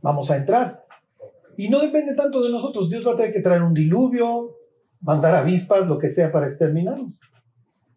Vamos 0.03 0.31
a 0.31 0.37
entrar. 0.37 0.85
Y 1.57 1.69
no 1.69 1.81
depende 1.81 2.15
tanto 2.15 2.41
de 2.41 2.51
nosotros. 2.51 2.89
Dios 2.89 3.07
va 3.07 3.15
a 3.15 3.17
tener 3.17 3.33
que 3.33 3.41
traer 3.41 3.63
un 3.63 3.75
diluvio, 3.75 4.57
mandar 5.01 5.35
avispas, 5.35 5.87
lo 5.89 5.99
que 5.99 6.11
sea 6.11 6.31
para 6.31 6.47
exterminarlos. 6.47 7.19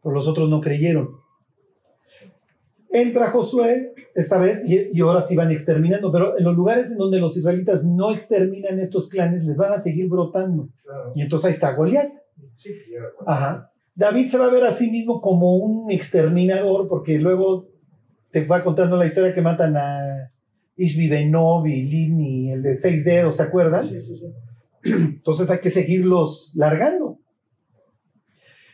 Pero 0.01 0.15
los 0.15 0.27
otros 0.27 0.49
no 0.49 0.61
creyeron. 0.61 1.09
Entra 2.89 3.29
Josué 3.31 3.93
esta 4.15 4.37
vez 4.37 4.65
y, 4.65 4.99
ahora 4.99 5.21
sí 5.21 5.35
van 5.35 5.51
exterminando, 5.51 6.11
pero 6.11 6.37
en 6.37 6.43
los 6.43 6.55
lugares 6.55 6.91
en 6.91 6.97
donde 6.97 7.19
los 7.19 7.37
israelitas 7.37 7.85
no 7.85 8.11
exterminan 8.11 8.79
estos 8.79 9.07
clanes, 9.07 9.45
les 9.45 9.55
van 9.55 9.71
a 9.71 9.77
seguir 9.77 10.09
brotando. 10.09 10.67
Y 11.15 11.21
entonces 11.21 11.45
ahí 11.45 11.53
está 11.53 11.73
Goliat. 11.73 12.11
Ajá. 13.25 13.71
David 13.95 14.27
se 14.27 14.37
va 14.37 14.47
a 14.47 14.51
ver 14.51 14.63
a 14.63 14.73
sí 14.73 14.89
mismo 14.89 15.21
como 15.21 15.57
un 15.57 15.91
exterminador, 15.91 16.87
porque 16.87 17.17
luego 17.19 17.67
te 18.31 18.45
va 18.45 18.63
contando 18.63 18.97
la 18.97 19.05
historia 19.05 19.33
que 19.33 19.41
matan 19.41 19.77
a 19.77 20.30
Ishbi 20.83 21.09
Benov 21.09 21.67
y 21.67 21.83
Lini, 21.83 22.51
el 22.51 22.63
de 22.63 22.75
seis 22.75 23.05
dedos, 23.05 23.37
¿se 23.37 23.43
acuerdan? 23.43 23.89
Entonces 24.83 25.49
hay 25.51 25.59
que 25.59 25.69
seguirlos 25.69 26.51
largando. 26.55 27.19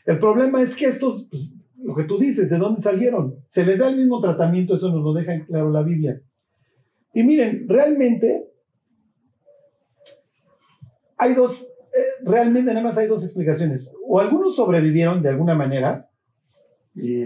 El 0.05 0.19
problema 0.19 0.61
es 0.61 0.73
que 0.73 0.85
estos, 0.85 1.27
pues, 1.29 1.53
lo 1.83 1.93
que 1.95 2.05
tú 2.05 2.17
dices, 2.17 2.49
¿de 2.49 2.57
dónde 2.57 2.81
salieron? 2.81 3.35
Se 3.47 3.65
les 3.65 3.79
da 3.79 3.89
el 3.89 3.97
mismo 3.97 4.21
tratamiento, 4.21 4.75
eso 4.75 4.89
nos 4.89 5.03
lo 5.03 5.13
deja 5.13 5.33
en 5.33 5.43
claro 5.43 5.69
la 5.69 5.83
Biblia. 5.83 6.21
Y 7.13 7.23
miren, 7.23 7.67
realmente 7.67 8.47
hay 11.17 11.33
dos, 11.33 11.61
eh, 11.61 12.23
realmente 12.23 12.73
nada 12.73 12.85
más 12.85 12.97
hay 12.97 13.07
dos 13.07 13.23
explicaciones. 13.25 13.89
O 14.07 14.19
algunos 14.21 14.55
sobrevivieron 14.55 15.21
de 15.21 15.29
alguna 15.29 15.55
manera, 15.55 16.09
y 16.95 17.23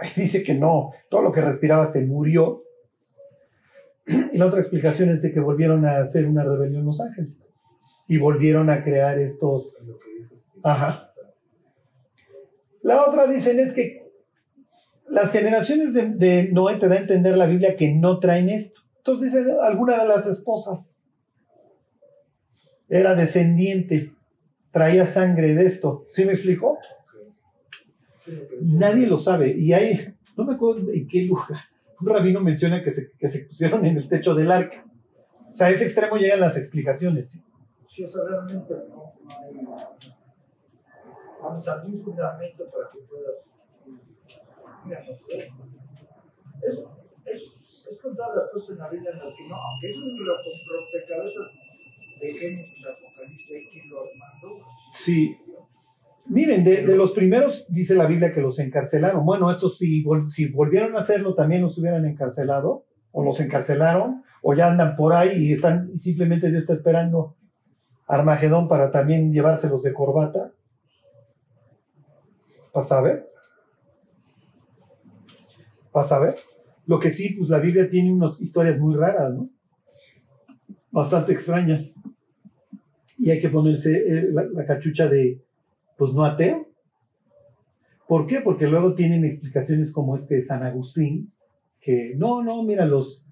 ahí 0.00 0.10
dice 0.14 0.44
que 0.44 0.54
no, 0.54 0.92
todo 1.08 1.22
lo 1.22 1.32
que 1.32 1.40
respiraba 1.40 1.86
se 1.86 2.06
murió. 2.06 2.59
Y 4.32 4.36
la 4.36 4.46
otra 4.46 4.60
explicación 4.60 5.10
es 5.10 5.22
de 5.22 5.32
que 5.32 5.40
volvieron 5.40 5.86
a 5.86 5.98
hacer 5.98 6.26
una 6.26 6.44
rebelión 6.44 6.84
Los 6.84 7.00
Ángeles 7.00 7.48
y 8.08 8.18
volvieron 8.18 8.70
a 8.70 8.82
crear 8.82 9.18
estos... 9.18 9.72
Ajá 10.62 11.10
la 12.82 13.06
otra 13.06 13.26
dicen 13.26 13.60
es 13.60 13.72
que 13.72 14.10
las 15.08 15.32
generaciones 15.32 15.92
de, 15.92 16.48
Noé 16.52 16.76
te 16.76 16.88
da 16.88 16.94
a 16.94 17.00
entender 17.00 17.36
la 17.36 17.46
Biblia 17.46 17.76
que 17.76 17.92
no 17.92 18.20
traen 18.20 18.48
esto. 18.48 18.80
Entonces 18.98 19.32
dicen, 19.32 19.56
alguna 19.62 20.00
de 20.00 20.08
las 20.08 20.26
esposas 20.26 20.88
era 22.88 23.14
descendiente, 23.14 24.12
traía 24.70 25.06
sangre 25.06 25.54
de 25.54 25.66
esto. 25.66 26.06
¿Sí 26.08 26.24
me 26.24 26.32
explicó? 26.32 26.78
Nadie 28.60 29.06
lo 29.06 29.18
sabe. 29.18 29.56
Y 29.56 29.72
hay, 29.72 30.14
no 30.36 30.44
me 30.44 30.54
acuerdo 30.54 30.92
en 30.92 31.08
qué 31.08 31.22
lugar, 31.22 31.64
un 32.00 32.08
rabino 32.08 32.40
menciona 32.40 32.82
que 32.82 32.92
se, 32.92 33.12
que 33.18 33.28
se 33.28 33.44
pusieron 33.46 33.84
en 33.86 33.96
el 33.96 34.08
techo 34.08 34.34
del 34.34 34.50
arca. 34.50 34.84
O 35.50 35.54
sea, 35.54 35.68
a 35.68 35.70
ese 35.70 35.84
extremo 35.84 36.16
llegan 36.16 36.40
las 36.40 36.56
explicaciones. 36.56 37.38
Sí, 37.86 38.04
o 38.04 38.10
sea, 38.10 38.22
realmente 38.24 38.74
no, 38.88 39.12
vamos 41.42 41.68
a 41.68 41.82
un 41.84 42.02
fundamento 42.02 42.64
para 42.70 42.88
que 42.92 42.98
puedas 43.08 43.60
es, 46.62 46.84
es, 47.26 47.60
es 47.90 47.98
contar 48.00 48.28
las 48.34 48.50
cosas 48.50 48.70
en 48.70 48.78
la 48.78 48.88
vida 48.88 49.10
en 49.10 49.18
las 49.18 49.34
que 49.34 49.48
no, 49.48 49.56
aunque 49.56 49.90
es 49.90 49.96
un 49.96 50.18
rompecabezas 50.18 51.48
de 52.20 52.34
Génesis, 52.34 52.86
Apocalipsis, 52.86 53.50
hay 53.50 53.68
quien 53.68 53.90
lo 53.90 54.00
armando. 54.00 54.66
Sí. 54.94 55.36
Miren, 56.30 56.62
de, 56.62 56.86
de, 56.86 56.94
los 56.94 57.10
primeros 57.10 57.66
dice 57.68 57.96
la 57.96 58.06
Biblia 58.06 58.30
que 58.30 58.40
los 58.40 58.60
encarcelaron. 58.60 59.24
Bueno, 59.26 59.50
estos 59.50 59.78
si, 59.78 60.04
si 60.28 60.46
volvieron 60.46 60.96
a 60.96 61.00
hacerlo 61.00 61.34
también 61.34 61.60
los 61.60 61.76
hubieran 61.76 62.06
encarcelado, 62.06 62.84
o 63.10 63.24
los 63.24 63.40
encarcelaron, 63.40 64.22
o 64.40 64.54
ya 64.54 64.70
andan 64.70 64.94
por 64.94 65.12
ahí 65.12 65.36
y 65.36 65.52
están 65.52 65.90
y 65.92 65.98
simplemente 65.98 66.48
Dios 66.48 66.62
está 66.62 66.74
esperando 66.74 67.36
Armagedón 68.06 68.68
para 68.68 68.92
también 68.92 69.32
llevárselos 69.32 69.82
de 69.82 69.92
corbata. 69.92 70.52
¿Vas 72.72 72.92
a 72.92 73.02
ver? 73.02 73.28
¿Vas 75.92 76.12
a 76.12 76.20
ver? 76.20 76.36
Lo 76.86 77.00
que 77.00 77.10
sí, 77.10 77.30
pues 77.30 77.50
la 77.50 77.58
Biblia 77.58 77.90
tiene 77.90 78.12
unas 78.12 78.40
historias 78.40 78.78
muy 78.78 78.94
raras, 78.94 79.34
¿no? 79.34 79.50
Bastante 80.92 81.32
extrañas. 81.32 81.96
Y 83.18 83.30
hay 83.30 83.40
que 83.40 83.48
ponerse 83.48 83.96
eh, 83.96 84.28
la, 84.30 84.64
cachucha 84.64 85.08
de, 85.08 85.42
pues 86.00 86.12
no 86.14 86.24
ateo. 86.24 86.66
¿Por 88.08 88.26
qué? 88.26 88.40
Porque 88.40 88.66
luego 88.66 88.94
tienen 88.94 89.24
explicaciones 89.24 89.92
como 89.92 90.16
este 90.16 90.36
de 90.36 90.44
San 90.44 90.64
Agustín, 90.64 91.32
que 91.80 92.14
no, 92.16 92.42
no, 92.42 92.62
mira, 92.64 92.86
los, 92.86 93.24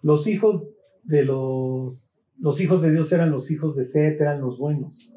los 0.00 0.26
hijos 0.26 0.70
de 1.02 1.24
los, 1.24 2.22
los 2.38 2.60
hijos 2.60 2.80
de 2.80 2.92
Dios 2.92 3.12
eran 3.12 3.30
los 3.30 3.50
hijos 3.50 3.76
de 3.76 3.84
Seth, 3.84 4.20
eran 4.20 4.40
los 4.40 4.58
buenos 4.58 5.12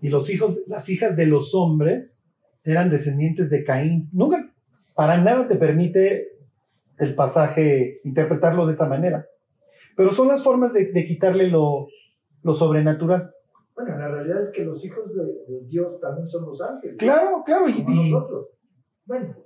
y 0.00 0.08
los 0.08 0.30
hijos, 0.30 0.58
las 0.68 0.88
hijas 0.88 1.16
de 1.16 1.26
los 1.26 1.52
hombres 1.54 2.22
eran 2.62 2.90
descendientes 2.90 3.50
de 3.50 3.64
Caín. 3.64 4.08
Nunca, 4.12 4.52
para 4.94 5.18
nada 5.18 5.48
te 5.48 5.56
permite 5.56 6.28
el 6.98 7.16
pasaje 7.16 8.00
interpretarlo 8.04 8.66
de 8.66 8.74
esa 8.74 8.88
manera. 8.88 9.26
Pero 9.96 10.12
son 10.12 10.28
las 10.28 10.44
formas 10.44 10.72
de, 10.74 11.04
quitarle 11.06 11.48
lo, 11.48 11.88
lo 12.42 12.54
sobrenatural. 12.54 13.32
Bueno, 13.76 13.98
la 13.98 14.08
realidad 14.08 14.42
es 14.42 14.50
que 14.50 14.64
los 14.64 14.82
hijos 14.84 15.14
de, 15.14 15.22
de 15.22 15.66
Dios 15.66 16.00
también 16.00 16.26
son 16.28 16.46
los 16.46 16.60
ángeles. 16.62 16.96
Claro, 16.98 17.42
claro. 17.44 17.68
Y, 17.68 17.82
nosotros. 17.82 18.48
Bueno, 19.04 19.36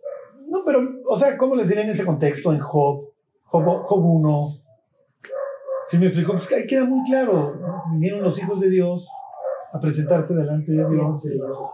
no, 0.47 0.63
pero, 0.65 0.81
o 1.09 1.19
sea, 1.19 1.37
¿cómo 1.37 1.57
les 1.57 1.69
diré 1.69 1.83
en 1.83 1.91
ese 1.91 2.05
contexto? 2.05 2.53
En 2.53 2.61
Job, 2.61 3.11
Job, 3.43 3.83
Job 3.83 4.05
1. 4.05 4.57
Si 5.89 5.99
me 5.99 6.07
explico, 6.07 6.33
pues 6.33 6.51
ahí 6.53 6.67
queda 6.67 6.85
muy 6.85 7.03
claro. 7.05 7.57
¿no? 7.57 7.83
Vinieron 7.93 8.23
los 8.23 8.39
hijos 8.39 8.61
de 8.61 8.71
Dios 8.71 9.09
a 9.73 9.81
presentarse 9.81 10.35
delante 10.35 10.71
de 10.71 10.89
Dios. 10.89 11.25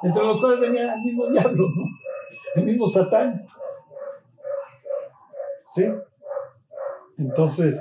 Entre 0.03 0.23
los 0.23 0.41
cuales 0.41 0.61
venía 0.61 0.95
el 0.95 1.03
mismo 1.03 1.29
diablo, 1.29 1.69
¿no? 1.69 1.85
El 2.55 2.65
mismo 2.65 2.87
Satán. 2.87 3.45
¿Sí? 5.75 5.85
Entonces, 7.19 7.79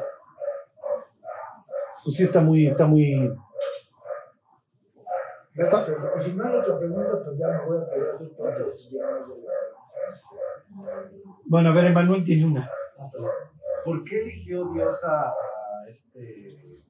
pues 2.04 2.16
sí 2.18 2.24
está 2.24 2.42
muy, 2.42 2.68
está 2.68 2.86
muy. 2.86 3.32
Está- 5.56 5.86
Y 6.18 6.22
si 6.22 6.34
no 6.34 6.46
hay 6.46 6.56
otra 6.56 6.78
pregunta, 6.80 7.24
pues 7.24 7.38
ya 7.38 7.48
me 7.48 7.66
voy 7.66 7.78
a 7.78 7.86
poder 7.86 8.10
hacer 8.16 8.32
no 10.70 10.84
Bueno, 11.46 11.70
a 11.70 11.74
ver, 11.74 11.86
Emanuel 11.86 12.26
tiene 12.26 12.46
una. 12.46 12.70
¿Por 13.86 14.04
qué 14.04 14.22
eligió 14.22 14.66
Dios 14.74 15.04
a, 15.06 15.30
a 15.30 15.88
este 15.88 16.82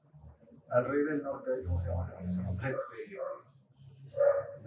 al 0.68 0.84
rey 0.84 1.04
del 1.04 1.22
norte, 1.22 1.50
¿cómo 1.64 1.80
se 1.80 1.88
llama? 1.88 2.12
Este, 2.18 3.16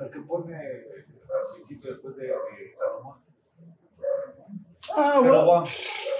el 0.03 0.10
que 0.12 0.20
pone 0.22 0.56
al 0.56 0.86
principio 1.56 1.91
después 1.91 2.15
de, 2.15 2.27
de 2.27 2.74
Salomón. 2.77 3.20
Ah, 4.96 5.20
Pero 5.22 5.46
bueno. 5.46 5.63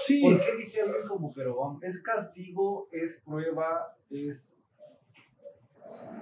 Sí. 0.04 0.20
¿por 0.22 0.38
qué 0.38 0.50
eligió 0.50 0.82
a 0.82 0.86
alguien 0.86 1.08
como 1.08 1.32
Jeroboam? 1.32 1.78
¿Es 1.82 2.02
castigo? 2.02 2.88
¿Es 2.92 3.22
prueba? 3.24 3.96
¿Es 4.10 4.46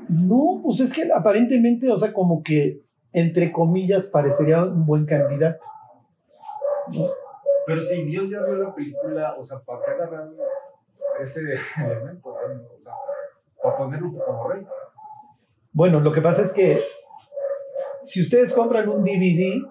No, 0.09 0.61
pues 0.63 0.81
es 0.81 0.93
que 0.93 1.11
aparentemente, 1.13 1.91
o 1.91 1.97
sea, 1.97 2.13
como 2.13 2.43
que, 2.43 2.83
entre 3.13 3.53
comillas, 3.53 4.09
parecería 4.09 4.65
un 4.65 4.87
buen 4.87 5.07
candidato. 5.07 5.65
¿no? 6.93 7.09
Pero 7.67 7.83
si 7.83 8.03
Dios 8.05 8.31
ya 8.31 8.43
vio 8.43 8.57
la 8.57 8.75
película, 8.75 9.35
o 9.39 9.45
sea, 9.45 9.59
¿para 9.59 9.81
qué 9.85 9.91
agarrar 9.91 10.29
ese 11.23 11.41
elemento? 11.41 12.31
O 12.31 12.81
sea, 12.83 12.93
para 13.63 13.77
ponerlo 13.77 14.13
como 14.25 14.49
rey. 14.49 14.67
Bueno, 15.73 16.01
lo 16.01 16.13
que 16.13 16.23
pasa 16.23 16.43
es 16.43 16.53
que 16.53 16.81
si 18.03 18.23
ustedes 18.23 18.55
compran 18.55 18.89
un 18.89 19.05
DVD, 19.05 19.63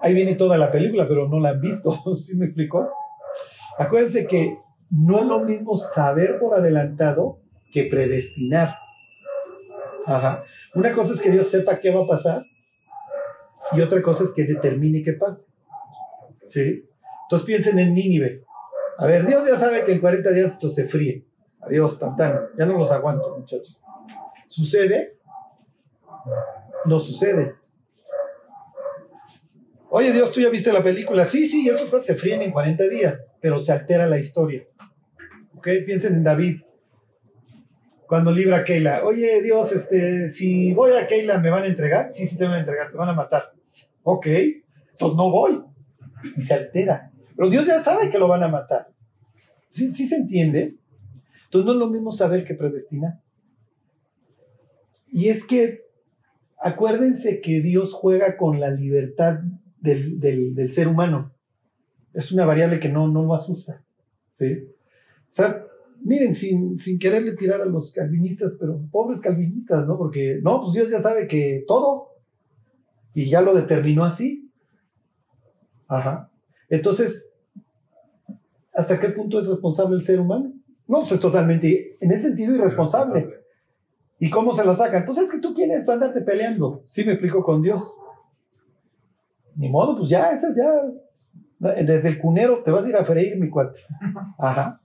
ahí 0.00 0.12
viene 0.12 0.34
toda 0.34 0.58
la 0.58 0.70
película, 0.70 1.08
pero 1.08 1.26
no 1.26 1.40
la 1.40 1.50
han 1.50 1.60
visto, 1.60 1.92
¿sí 2.18 2.36
me 2.36 2.46
explicó? 2.46 2.90
Acuérdense 3.78 4.26
que 4.26 4.58
no 4.90 5.18
es 5.20 5.24
lo 5.24 5.40
mismo 5.40 5.76
saber 5.76 6.38
por 6.38 6.54
adelantado 6.54 7.40
que 7.72 7.84
predestinar. 7.84 8.74
Ajá. 10.08 10.42
Una 10.74 10.92
cosa 10.92 11.12
es 11.12 11.20
que 11.20 11.30
Dios 11.30 11.48
sepa 11.48 11.78
qué 11.78 11.90
va 11.90 12.02
a 12.02 12.06
pasar 12.06 12.42
y 13.72 13.80
otra 13.82 14.00
cosa 14.00 14.24
es 14.24 14.32
que 14.32 14.44
determine 14.44 15.02
qué 15.02 15.12
pasa. 15.12 15.46
¿Sí? 16.46 16.88
Entonces 17.24 17.46
piensen 17.46 17.78
en 17.78 17.94
Nínive. 17.94 18.44
A 18.96 19.06
ver, 19.06 19.26
Dios 19.26 19.46
ya 19.46 19.58
sabe 19.58 19.84
que 19.84 19.92
en 19.92 20.00
40 20.00 20.30
días 20.30 20.52
esto 20.52 20.70
se 20.70 20.88
fríe. 20.88 21.26
Adiós, 21.60 21.98
tantán. 21.98 22.40
Ya 22.58 22.64
no 22.64 22.78
los 22.78 22.90
aguanto, 22.90 23.36
muchachos. 23.38 23.78
¿Sucede? 24.46 25.18
No 26.86 26.98
sucede. 26.98 27.56
Oye, 29.90 30.12
Dios, 30.12 30.32
tú 30.32 30.40
ya 30.40 30.48
viste 30.48 30.72
la 30.72 30.82
película. 30.82 31.26
Sí, 31.26 31.46
sí, 31.48 31.68
estos 31.68 31.90
cuates 31.90 32.06
se 32.06 32.14
fríen 32.14 32.40
en 32.40 32.50
40 32.50 32.84
días, 32.84 33.30
pero 33.40 33.60
se 33.60 33.72
altera 33.72 34.06
la 34.06 34.18
historia. 34.18 34.64
¿Ok? 35.54 35.68
Piensen 35.84 36.14
en 36.14 36.24
David. 36.24 36.62
Cuando 38.08 38.32
libra 38.32 38.58
a 38.58 38.64
Keila. 38.64 39.04
Oye, 39.04 39.42
Dios, 39.42 39.70
este, 39.72 40.30
si 40.30 40.72
voy 40.72 40.92
a 40.96 41.06
Keila, 41.06 41.38
¿me 41.38 41.50
van 41.50 41.64
a 41.64 41.66
entregar? 41.66 42.10
Sí, 42.10 42.24
sí, 42.24 42.38
te 42.38 42.44
van 42.44 42.54
a 42.54 42.60
entregar, 42.60 42.90
te 42.90 42.96
van 42.96 43.10
a 43.10 43.12
matar. 43.12 43.52
Ok, 44.02 44.26
entonces 44.26 45.16
no 45.16 45.30
voy. 45.30 45.62
Y 46.36 46.40
se 46.40 46.54
altera. 46.54 47.12
Pero 47.36 47.50
Dios 47.50 47.66
ya 47.66 47.82
sabe 47.82 48.08
que 48.08 48.18
lo 48.18 48.26
van 48.26 48.42
a 48.42 48.48
matar. 48.48 48.88
¿Sí, 49.68 49.92
sí 49.92 50.06
se 50.06 50.16
entiende? 50.16 50.76
Entonces 51.44 51.66
no 51.66 51.72
es 51.72 51.78
lo 51.78 51.88
mismo 51.88 52.10
saber 52.10 52.44
que 52.44 52.54
predestinar. 52.54 53.20
Y 55.12 55.28
es 55.28 55.44
que 55.44 55.82
acuérdense 56.58 57.40
que 57.42 57.60
Dios 57.60 57.92
juega 57.92 58.36
con 58.38 58.58
la 58.58 58.70
libertad 58.70 59.40
del, 59.80 60.18
del- 60.18 60.72
ser 60.72 60.88
humano. 60.88 61.34
Es 62.14 62.32
una 62.32 62.46
variable 62.46 62.80
que 62.80 62.88
no, 62.88 63.06
no 63.08 63.22
lo 63.22 63.34
asusta. 63.34 63.82
O 64.40 64.44
sea, 65.28 65.64
miren, 66.02 66.34
sin, 66.34 66.78
sin 66.78 66.98
quererle 66.98 67.32
tirar 67.32 67.60
a 67.60 67.66
los 67.66 67.92
calvinistas, 67.92 68.56
pero 68.58 68.80
pobres 68.90 69.20
calvinistas, 69.20 69.86
¿no? 69.86 69.96
Porque, 69.96 70.40
no, 70.42 70.60
pues 70.62 70.74
Dios 70.74 70.90
ya 70.90 71.02
sabe 71.02 71.26
que 71.26 71.64
todo. 71.66 72.08
Y 73.14 73.28
ya 73.28 73.40
lo 73.40 73.54
determinó 73.54 74.04
así. 74.04 74.50
Ajá. 75.88 76.30
Entonces, 76.68 77.32
¿hasta 78.72 79.00
qué 79.00 79.08
punto 79.08 79.40
es 79.40 79.48
responsable 79.48 79.96
el 79.96 80.02
ser 80.02 80.20
humano? 80.20 80.52
No, 80.86 81.00
pues 81.00 81.12
es 81.12 81.20
totalmente, 81.20 81.96
en 82.00 82.12
ese 82.12 82.28
sentido, 82.28 82.54
irresponsable. 82.54 83.28
¿Y 84.18 84.30
cómo 84.30 84.54
se 84.54 84.64
la 84.64 84.74
sacan? 84.74 85.04
Pues 85.04 85.18
es 85.18 85.30
que 85.30 85.38
tú 85.38 85.54
quieres 85.54 85.88
andarte 85.88 86.20
peleando. 86.22 86.82
Sí 86.86 87.04
me 87.04 87.12
explico 87.12 87.42
con 87.42 87.62
Dios. 87.62 87.82
Ni 89.56 89.68
modo, 89.68 89.96
pues 89.96 90.10
ya, 90.10 90.30
eso 90.32 90.48
ya. 90.56 90.70
Desde 91.58 92.08
el 92.08 92.18
cunero 92.18 92.62
te 92.62 92.70
vas 92.70 92.84
a 92.84 92.88
ir 92.88 92.96
a 92.96 93.04
freír, 93.04 93.36
mi 93.38 93.48
cuate. 93.48 93.80
Ajá. 94.38 94.80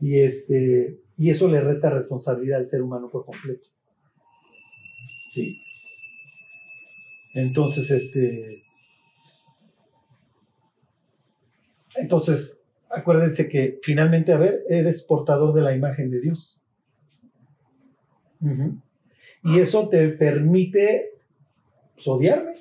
Y 0.00 0.20
este, 0.20 0.98
y 1.16 1.30
eso 1.30 1.48
le 1.48 1.60
resta 1.60 1.90
responsabilidad 1.90 2.58
al 2.58 2.66
ser 2.66 2.82
humano 2.82 3.08
por 3.10 3.24
completo. 3.24 3.68
Sí. 5.30 5.60
Entonces, 7.34 7.90
este. 7.90 8.62
Entonces, 11.96 12.58
acuérdense 12.88 13.48
que 13.48 13.80
finalmente, 13.82 14.32
a 14.32 14.38
ver, 14.38 14.64
eres 14.68 15.02
portador 15.02 15.52
de 15.52 15.62
la 15.62 15.74
imagen 15.74 16.10
de 16.10 16.20
Dios. 16.20 16.60
Y 19.42 19.58
eso 19.58 19.88
te 19.88 20.08
permite 20.10 21.10
pues, 21.94 22.06
odiarme, 22.06 22.54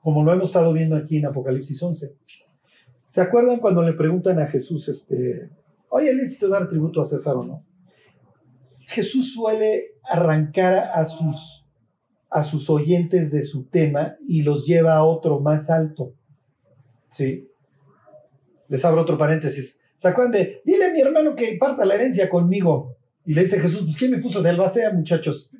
como 0.00 0.22
lo 0.22 0.32
hemos 0.32 0.50
estado 0.50 0.72
viendo 0.72 0.94
aquí 0.96 1.16
en 1.16 1.26
Apocalipsis 1.26 1.82
11. 1.82 2.14
¿Se 3.08 3.20
acuerdan 3.20 3.58
cuando 3.58 3.82
le 3.82 3.94
preguntan 3.94 4.38
a 4.38 4.46
Jesús, 4.46 4.88
este, 4.88 5.48
oye, 5.96 6.10
¿es 6.10 6.16
lícito 6.16 6.48
dar 6.48 6.68
tributo 6.68 7.00
a 7.00 7.06
César 7.06 7.36
o 7.36 7.44
no? 7.44 7.64
Jesús 8.86 9.32
suele 9.34 9.96
arrancar 10.04 10.74
a 10.74 11.04
sus, 11.06 11.66
a 12.30 12.44
sus 12.44 12.70
oyentes 12.70 13.32
de 13.32 13.42
su 13.42 13.64
tema 13.64 14.16
y 14.28 14.42
los 14.42 14.66
lleva 14.66 14.96
a 14.96 15.04
otro 15.04 15.40
más 15.40 15.70
alto. 15.70 16.12
¿Sí? 17.10 17.48
Les 18.68 18.84
abro 18.84 19.02
otro 19.02 19.18
paréntesis. 19.18 19.78
¿Se 19.96 20.08
acuerdan 20.08 20.32
de, 20.32 20.60
dile 20.64 20.86
a 20.86 20.92
mi 20.92 21.00
hermano 21.00 21.34
que 21.34 21.56
parta 21.58 21.84
la 21.84 21.94
herencia 21.94 22.28
conmigo? 22.28 22.96
Y 23.24 23.34
le 23.34 23.42
dice 23.42 23.58
Jesús, 23.58 23.82
pues 23.84 23.96
¿quién 23.96 24.10
me 24.12 24.18
puso 24.18 24.42
de 24.42 24.50
albacea, 24.50 24.92
muchachos? 24.92 25.50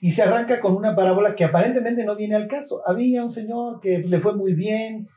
Y 0.00 0.10
se 0.10 0.22
arranca 0.22 0.60
con 0.60 0.74
una 0.74 0.96
parábola 0.96 1.36
que 1.36 1.44
aparentemente 1.44 2.04
no 2.04 2.16
viene 2.16 2.34
al 2.34 2.48
caso. 2.48 2.82
Había 2.86 3.24
un 3.24 3.30
señor 3.30 3.80
que 3.80 3.98
le 3.98 4.20
fue 4.20 4.34
muy 4.34 4.54
bien, 4.54 5.08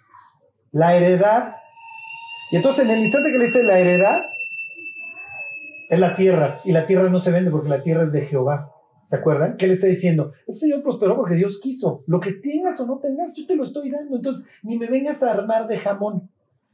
la 0.71 0.95
heredad. 0.95 1.55
Y 2.51 2.57
entonces 2.57 2.85
en 2.85 2.91
el 2.91 2.99
instante 2.99 3.31
que 3.31 3.37
le 3.39 3.45
dice 3.45 3.63
la 3.63 3.79
heredad, 3.79 4.21
es 5.89 5.99
la 5.99 6.15
tierra. 6.15 6.61
Y 6.63 6.71
la 6.71 6.85
tierra 6.85 7.09
no 7.09 7.19
se 7.19 7.31
vende 7.31 7.51
porque 7.51 7.69
la 7.69 7.83
tierra 7.83 8.03
es 8.03 8.11
de 8.11 8.21
Jehová. 8.21 8.71
¿Se 9.05 9.15
acuerdan? 9.15 9.55
¿Qué 9.57 9.67
le 9.67 9.73
está 9.73 9.87
diciendo? 9.87 10.31
Ese 10.47 10.61
señor 10.61 10.81
prosperó 10.81 11.15
porque 11.15 11.35
Dios 11.35 11.59
quiso. 11.59 12.03
Lo 12.07 12.19
que 12.19 12.33
tengas 12.33 12.79
o 12.79 12.87
no 12.87 12.97
tengas, 12.99 13.33
yo 13.35 13.45
te 13.45 13.55
lo 13.55 13.63
estoy 13.63 13.91
dando. 13.91 14.15
Entonces, 14.15 14.45
ni 14.63 14.79
me 14.79 14.87
vengas 14.87 15.21
a 15.21 15.31
armar 15.31 15.67
de 15.67 15.77
jamón. 15.77 16.29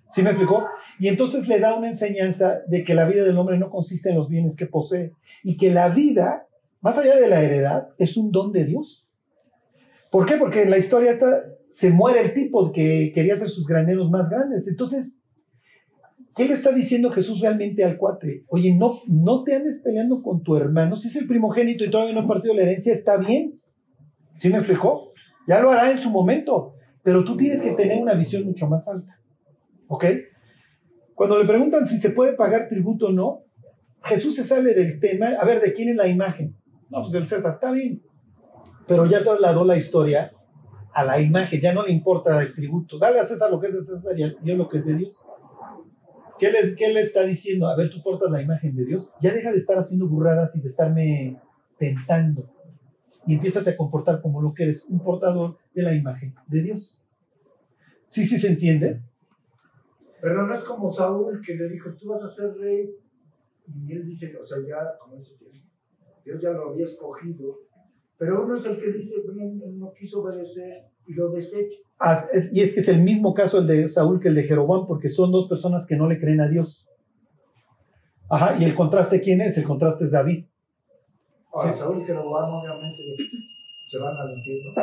¿Sí 0.10 0.24
me 0.24 0.30
explicó? 0.30 0.65
Y 1.00 1.08
entonces 1.08 1.47
le 1.47 1.60
da 1.60 1.76
una 1.76 1.88
enseñanza 1.88 2.62
de 2.67 2.84
que 2.84 2.93
la 2.93 3.06
vida 3.06 3.24
del 3.24 3.38
hombre 3.38 3.58
no 3.58 3.69
consiste 3.69 4.10
en 4.10 4.17
los 4.17 4.30
bienes 4.30 4.56
que 4.56 4.65
posee 4.65 5.13
y 5.43 5.56
que 5.56 5.71
la 5.71 5.89
vida, 5.89 6.47
más 6.82 6.97
allá 6.97 7.17
de 7.17 7.28
la 7.28 7.41
heredad, 7.41 7.89
es 7.97 8.17
un 8.17 8.32
don 8.32 8.52
de 8.52 8.65
Dios. 8.65 9.06
¿Por 10.10 10.26
qué? 10.26 10.36
Porque 10.36 10.63
en 10.63 10.69
la 10.69 10.78
historia 10.78 11.12
esta 11.12 11.45
se 11.69 11.89
muere 11.89 12.21
el 12.21 12.34
tipo 12.34 12.74
que 12.74 13.12
quería 13.15 13.36
hacer 13.36 13.50
sus 13.50 13.65
graneros 13.65 14.10
más 14.12 14.30
grandes. 14.30 14.67
Entonces, 14.67 15.17
¿qué 16.36 16.46
le 16.46 16.54
está 16.54 16.72
diciendo 16.72 17.12
Jesús 17.12 17.39
realmente 17.41 17.84
al 17.84 17.98
cuate? 17.98 18.46
Oye, 18.48 18.74
no, 18.74 19.02
no 19.08 19.44
te 19.44 19.56
andes 19.56 19.80
peleando 19.80 20.22
con 20.22 20.44
tu 20.44 20.56
hermano. 20.56 20.96
Si 20.96 21.08
es 21.08 21.15
el 21.15 21.28
primogénito 21.28 21.84
y 21.84 21.89
todavía 21.89 22.13
no 22.13 22.22
ha 22.22 22.28
partido 22.28 22.54
la 22.54 22.63
herencia, 22.63 22.94
está 22.94 23.17
bien. 23.17 23.60
¿Sí 24.36 24.50
me 24.50 24.58
explicó? 24.58 25.12
Ya 25.48 25.60
lo 25.62 25.72
hará 25.72 25.91
en 25.91 25.98
su 25.98 26.10
momento. 26.10 26.76
Pero 27.04 27.24
tú 27.24 27.36
tienes 27.36 27.62
que 27.62 27.72
tener 27.72 28.02
una 28.02 28.13
visión 28.13 28.46
mucho 28.46 28.67
más 28.67 28.88
alta. 28.88 29.17
¿Ok? 29.88 30.06
Cuando 31.15 31.38
le 31.38 31.46
preguntan 31.46 31.86
si 31.86 32.00
se 32.00 32.12
puede 32.12 32.34
pagar 32.34 32.67
tributo 32.70 33.08
o 33.08 33.12
no, 33.12 33.44
Jesús 34.04 34.36
se 34.36 34.44
sale 34.44 34.74
del 34.74 35.00
tema. 35.00 35.30
A 35.39 35.46
ver, 35.46 35.62
¿de 35.62 35.74
quién 35.74 35.89
es 35.89 35.96
la 35.96 36.08
imagen? 36.08 36.56
No, 36.89 37.02
pues 37.02 37.13
del 37.13 37.26
César, 37.26 37.54
está 37.54 37.72
bien. 37.72 38.02
Pero 38.88 39.06
ya 39.06 39.24
trasladó 39.24 39.63
la 39.63 39.78
historia 39.78 40.32
a 40.94 41.06
la 41.06 41.22
imagen, 41.22 41.62
ya 41.62 41.74
no 41.74 41.86
le 41.86 41.91
importa 41.91 42.41
el 42.41 42.54
tributo. 42.54 42.98
Dale 43.00 43.20
a 43.20 43.26
César 43.26 43.50
lo 43.50 43.60
que 43.60 43.67
es 43.67 43.74
de 43.74 43.82
César 43.82 44.17
y 44.20 44.24
a 44.24 44.34
Dios 44.41 44.58
lo 44.58 44.67
que 44.67 44.80
es 44.80 44.86
de 44.86 44.96
Dios. 44.96 45.22
¿Qué 46.42 46.52
le, 46.52 46.76
¿Qué 46.76 46.92
le 46.92 47.02
está 47.02 47.22
diciendo? 47.22 47.68
A 47.68 47.76
ver, 47.76 47.92
tú 47.92 48.02
portas 48.02 48.32
la 48.32 48.42
imagen 48.42 48.76
de 48.76 48.84
Dios. 48.84 49.12
Ya 49.22 49.32
deja 49.32 49.52
de 49.52 49.60
estar 49.60 49.78
haciendo 49.78 50.08
burradas 50.08 50.56
y 50.56 50.62
de 50.62 50.70
estarme 50.70 51.40
tentando. 51.78 52.50
y 53.28 53.36
empieza 53.36 53.60
a 53.60 53.78
comportar 53.78 54.24
como 54.24 54.42
lo 54.42 54.52
que 54.52 54.64
eres, 54.64 54.84
un 54.86 55.04
portador 55.04 55.60
de 55.76 55.84
la 55.84 55.94
imagen 55.94 56.34
de 56.48 56.64
Dios. 56.64 57.00
¿Sí, 58.08 58.26
sí 58.26 58.40
se 58.40 58.48
entiende? 58.48 59.04
Pero 60.20 60.48
no 60.48 60.56
es 60.56 60.64
como 60.64 60.92
Saúl 60.92 61.44
que 61.46 61.54
le 61.54 61.70
dijo, 61.70 61.92
tú 61.94 62.10
vas 62.10 62.24
a 62.24 62.30
ser 62.32 62.56
rey, 62.56 62.90
y 63.68 63.94
él 63.94 64.04
dice, 64.04 64.36
o 64.36 64.44
sea, 64.44 64.58
ya, 64.68 64.98
como 65.00 65.18
dice, 65.18 65.36
Dios 66.26 66.42
ya 66.42 66.50
lo 66.50 66.70
había 66.70 66.86
escogido, 66.86 67.60
pero 68.18 68.44
uno 68.44 68.58
es 68.58 68.66
el 68.66 68.80
que 68.80 68.92
dice, 68.92 69.14
bueno, 69.24 69.64
no 69.74 69.94
quiso 69.94 70.24
obedecer 70.24 70.86
y 71.06 71.14
lo 71.14 71.30
desecha. 71.32 71.78
Ah, 72.00 72.26
y 72.52 72.62
es 72.62 72.74
que 72.74 72.80
es 72.80 72.88
el 72.88 73.02
mismo 73.02 73.34
caso 73.34 73.60
el 73.60 73.68
de 73.68 73.88
Saúl 73.88 74.20
que 74.20 74.30
el 74.30 74.36
de 74.36 74.44
Jeroboam, 74.44 74.88
porque 74.88 75.10
son 75.10 75.32
dos 75.32 75.48
personas 75.48 75.86
que 75.86 75.96
no 75.96 76.08
le 76.08 76.20
creen 76.20 76.42
a 76.42 76.48
Dios. 76.48 76.88
Ajá, 78.30 78.58
y 78.58 78.64
el 78.64 78.76
contraste, 78.76 79.22
¿quién 79.22 79.42
es? 79.42 79.58
El 79.58 79.66
contraste 79.66 80.06
es 80.06 80.12
David. 80.12 80.46
Ahora, 81.54 81.78
Saúl 81.78 82.02
y 82.02 82.06
Jeroboam 82.06 82.54
obviamente 82.54 83.04
se 83.90 83.98
van 83.98 84.16
al 84.16 84.38
infierno. 84.38 84.74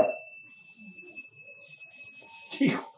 Hijo. 2.61 2.88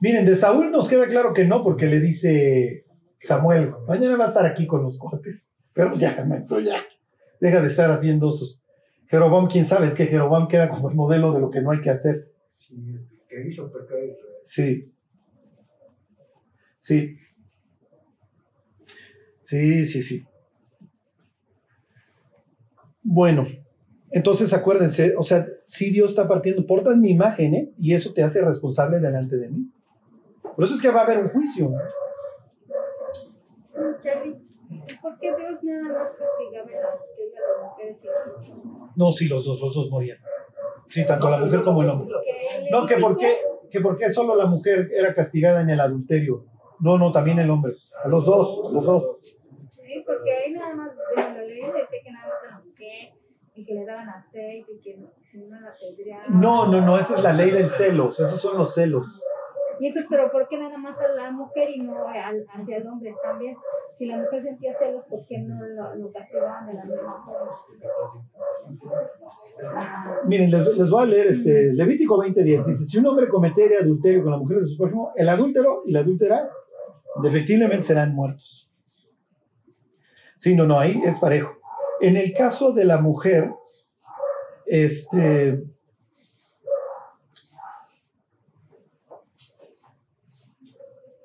Miren, 0.00 0.26
de 0.26 0.34
Saúl 0.34 0.70
nos 0.70 0.88
queda 0.88 1.06
claro 1.06 1.32
que 1.32 1.44
no, 1.44 1.62
porque 1.62 1.86
le 1.86 2.00
dice 2.00 2.84
Samuel, 3.20 3.72
mañana 3.86 4.16
va 4.16 4.26
a 4.26 4.28
estar 4.28 4.44
aquí 4.46 4.66
con 4.66 4.82
los 4.82 4.98
cortes. 4.98 5.54
Pero 5.72 5.94
ya, 5.94 6.24
maestro, 6.26 6.60
ya. 6.60 6.76
Deja 7.40 7.60
de 7.60 7.68
estar 7.68 7.90
haciendo 7.90 8.30
esos. 8.30 8.60
Jeroboam, 9.08 9.46
quién 9.46 9.64
sabe, 9.64 9.86
es 9.86 9.94
que 9.94 10.06
Jeroboam 10.06 10.48
queda 10.48 10.68
como 10.68 10.88
el 10.88 10.96
modelo 10.96 11.32
de 11.32 11.40
lo 11.40 11.50
que 11.50 11.60
no 11.60 11.70
hay 11.70 11.80
que 11.80 11.90
hacer. 11.90 12.33
Sí, 12.54 12.76
que 13.28 13.48
hizo 13.48 13.70
pecar 13.70 13.98
Sí. 14.46 14.92
Sí. 16.80 17.18
Sí, 19.42 19.86
sí, 19.86 20.02
sí. 20.02 20.24
Bueno, 23.02 23.46
entonces 24.12 24.52
acuérdense, 24.52 25.14
o 25.16 25.24
sea, 25.24 25.46
si 25.64 25.90
Dios 25.90 26.10
está 26.10 26.28
partiendo, 26.28 26.64
portas 26.64 26.96
mi 26.96 27.10
imagen, 27.10 27.54
¿eh? 27.54 27.72
Y 27.76 27.92
eso 27.92 28.14
te 28.14 28.22
hace 28.22 28.40
responsable 28.40 29.00
delante 29.00 29.36
de 29.36 29.48
mí. 29.50 29.68
Por 30.54 30.64
eso 30.64 30.74
es 30.74 30.80
que 30.80 30.90
va 30.90 31.00
a 31.00 31.04
haber 31.04 31.18
un 31.18 31.28
juicio. 31.28 31.72
¿Por 35.02 35.18
qué 35.18 35.34
Dios 35.36 35.62
nada 35.64 35.82
más 35.82 36.12
castigaba 36.16 36.68
a 36.68 36.82
las 36.82 37.62
mujeres 37.62 37.96
No, 38.94 39.10
sí, 39.10 39.26
los 39.26 39.44
dos, 39.44 39.60
los 39.60 39.74
dos 39.74 39.90
morían. 39.90 40.18
Sí, 40.88 41.06
tanto 41.06 41.30
la 41.30 41.38
mujer 41.38 41.62
como 41.62 41.82
el 41.82 41.90
hombre. 41.90 42.14
No, 42.70 42.86
que 42.86 42.96
por 42.96 43.16
qué, 43.16 43.38
que 43.70 43.80
por 43.80 43.96
qué 43.96 44.10
solo 44.10 44.36
la 44.36 44.46
mujer 44.46 44.90
era 44.92 45.14
castigada 45.14 45.60
en 45.60 45.70
el 45.70 45.80
adulterio. 45.80 46.44
No, 46.80 46.98
no, 46.98 47.10
también 47.10 47.38
el 47.38 47.50
hombre. 47.50 47.74
A 48.02 48.08
los 48.08 48.24
dos, 48.24 48.72
los 48.72 48.84
dos. 48.84 49.04
Sí, 49.70 50.02
porque 50.06 50.32
ahí 50.32 50.52
nada 50.52 50.74
más, 50.74 50.92
la 51.16 51.42
ley 51.42 51.60
decía 51.60 52.00
que 52.02 52.12
nada 52.12 52.28
más 52.28 52.44
a 52.44 52.58
la 52.58 52.64
mujer 52.64 53.12
y 53.54 53.64
que 53.64 53.74
le 53.74 53.84
daban 53.84 54.08
aceite 54.08 54.72
y 54.72 54.80
que 54.80 54.96
no 54.96 55.60
la. 55.60 55.74
No, 56.28 56.66
no, 56.66 56.80
no, 56.80 56.98
esa 56.98 57.16
es 57.16 57.22
la 57.22 57.32
ley 57.32 57.50
del 57.50 57.70
celos. 57.70 58.18
Esos 58.20 58.40
son 58.40 58.58
los 58.58 58.74
celos. 58.74 59.22
Y 59.80 59.86
entonces, 59.86 60.08
pero 60.10 60.30
¿por 60.30 60.48
qué 60.48 60.58
nada 60.58 60.78
más 60.78 60.96
a 60.98 61.08
la 61.08 61.30
mujer 61.30 61.70
y 61.70 61.80
no 61.80 62.06
al, 62.08 62.44
hacia 62.48 62.76
el 62.76 62.86
hombre 62.86 63.14
también? 63.22 63.56
Si 63.98 64.06
la 64.06 64.18
mujer 64.18 64.42
sentía 64.42 64.76
celos, 64.78 65.04
¿por 65.08 65.26
qué 65.26 65.38
no 65.38 65.64
lo, 65.64 65.94
lo 65.96 66.12
castigaban 66.12 66.66
de 66.66 66.74
la 66.74 66.84
misma 66.84 67.24
forma? 67.24 67.52
Miren, 70.26 70.50
les, 70.50 70.66
les, 70.76 70.90
voy 70.90 71.02
a 71.02 71.06
leer 71.06 71.26
este, 71.28 71.72
Levítico 71.72 72.18
20:10. 72.18 72.64
Dice: 72.66 72.84
Si 72.84 72.98
un 72.98 73.06
hombre 73.06 73.28
cometiera 73.28 73.80
adulterio 73.80 74.22
con 74.22 74.32
la 74.32 74.38
mujer 74.38 74.60
de 74.60 74.66
su 74.66 74.76
prójimo, 74.76 75.12
el 75.16 75.28
adúltero 75.28 75.82
y 75.86 75.92
la 75.92 76.00
adúltera 76.00 76.48
defectivamente 77.22 77.84
serán 77.84 78.14
muertos. 78.14 78.70
Sí, 80.38 80.54
no, 80.54 80.66
no, 80.66 80.78
ahí 80.78 81.00
es 81.04 81.18
parejo. 81.18 81.56
En 82.00 82.16
el 82.16 82.34
caso 82.34 82.72
de 82.72 82.84
la 82.84 82.98
mujer, 82.98 83.50
este 84.66 85.62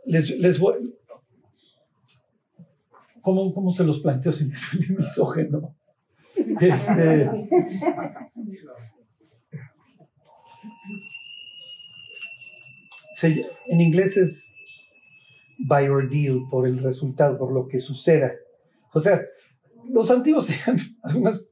les, 0.09 0.29
les 0.31 0.59
voy. 0.59 0.95
¿Cómo, 3.21 3.53
¿Cómo, 3.53 3.71
se 3.71 3.83
los 3.83 3.99
planteo 3.99 4.31
sin 4.31 4.49
que 4.49 4.57
suene 4.57 4.87
misógeno? 4.97 5.75
Este. 6.59 7.29
en 13.67 13.81
inglés 13.81 14.15
es 14.15 14.53
by 15.67 15.89
ordeal, 15.89 16.47
por 16.49 16.65
el 16.65 16.79
resultado, 16.79 17.37
por 17.37 17.51
lo 17.51 17.67
que 17.67 17.77
suceda. 17.77 18.31
O 18.93 18.99
sea, 18.99 19.21
los 19.89 20.09
antiguos 20.09 20.47
tenían 20.65 20.77
algunas 21.03 21.45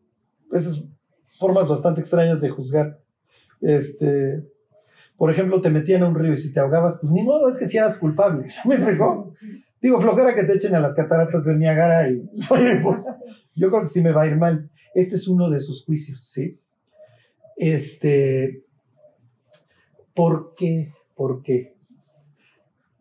formas 1.37 1.67
bastante 1.67 2.01
extrañas 2.01 2.41
de 2.41 2.49
juzgar. 2.49 2.99
Este, 3.61 4.43
por 5.17 5.31
ejemplo, 5.31 5.59
te 5.61 5.71
metían 5.71 6.03
a 6.03 6.07
un 6.07 6.15
río 6.15 6.33
y 6.33 6.37
si 6.37 6.53
te 6.53 6.59
ahogabas, 6.59 6.99
pues 7.01 7.11
ni 7.11 7.23
modo, 7.23 7.49
es 7.49 7.57
que 7.57 7.65
si 7.65 7.77
eras 7.77 7.97
culpable. 7.97 8.47
¿Me 8.65 8.77
fregó? 8.77 9.33
Digo, 9.81 9.99
flojera 9.99 10.35
que 10.35 10.43
te 10.43 10.53
echen 10.53 10.75
a 10.75 10.79
las 10.79 10.95
cataratas 10.95 11.43
de 11.45 11.55
Niagara 11.55 12.09
y, 12.09 12.29
oye, 12.49 12.79
pues 12.81 13.05
yo 13.55 13.69
creo 13.69 13.81
que 13.81 13.87
sí 13.87 14.01
me 14.01 14.11
va 14.11 14.23
a 14.23 14.27
ir 14.27 14.35
mal. 14.35 14.69
Este 14.93 15.15
es 15.15 15.27
uno 15.27 15.49
de 15.49 15.59
sus 15.59 15.83
juicios, 15.83 16.29
¿sí? 16.33 16.59
Este, 17.55 18.63
¿por 20.13 20.53
qué? 20.55 20.93
¿Por 21.15 21.41
qué? 21.41 21.75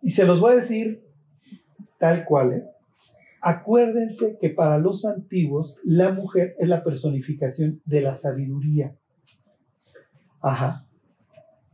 Y 0.03 0.11
se 0.11 0.25
los 0.25 0.41
voy 0.41 0.53
a 0.53 0.57
decir 0.57 1.03
tal 1.99 2.25
cual, 2.25 2.53
¿eh? 2.53 2.65
Acuérdense 3.43 4.39
que 4.41 4.51
para 4.51 4.79
los 4.79 5.05
antiguos 5.05 5.79
la 5.85 6.11
mujer 6.11 6.57
es 6.59 6.69
la 6.69 6.83
personificación 6.83 7.81
de 7.85 8.01
la 8.01 8.15
sabiduría. 8.15 8.97
Ajá. 10.41 10.86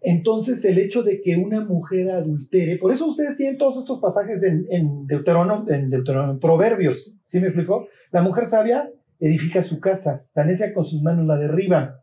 Entonces, 0.02 0.64
el 0.64 0.78
hecho 0.78 1.02
de 1.02 1.20
que 1.20 1.36
una 1.36 1.60
mujer 1.60 2.10
adultere, 2.10 2.76
por 2.76 2.92
eso 2.92 3.06
ustedes 3.06 3.36
tienen 3.36 3.56
todos 3.56 3.78
estos 3.78 4.00
pasajes 4.00 4.42
en, 4.42 4.66
en 4.70 5.06
Deuteronomio, 5.06 5.72
en, 5.72 5.92
en 5.92 6.38
Proverbios, 6.40 7.14
¿sí 7.24 7.38
me 7.38 7.46
explicó? 7.46 7.86
La 8.10 8.22
mujer 8.22 8.48
sabia 8.48 8.90
edifica 9.20 9.62
su 9.62 9.78
casa, 9.78 10.24
la 10.34 10.44
necia 10.44 10.74
con 10.74 10.84
sus 10.84 11.00
manos 11.02 11.26
la 11.26 11.36
derriba. 11.36 12.00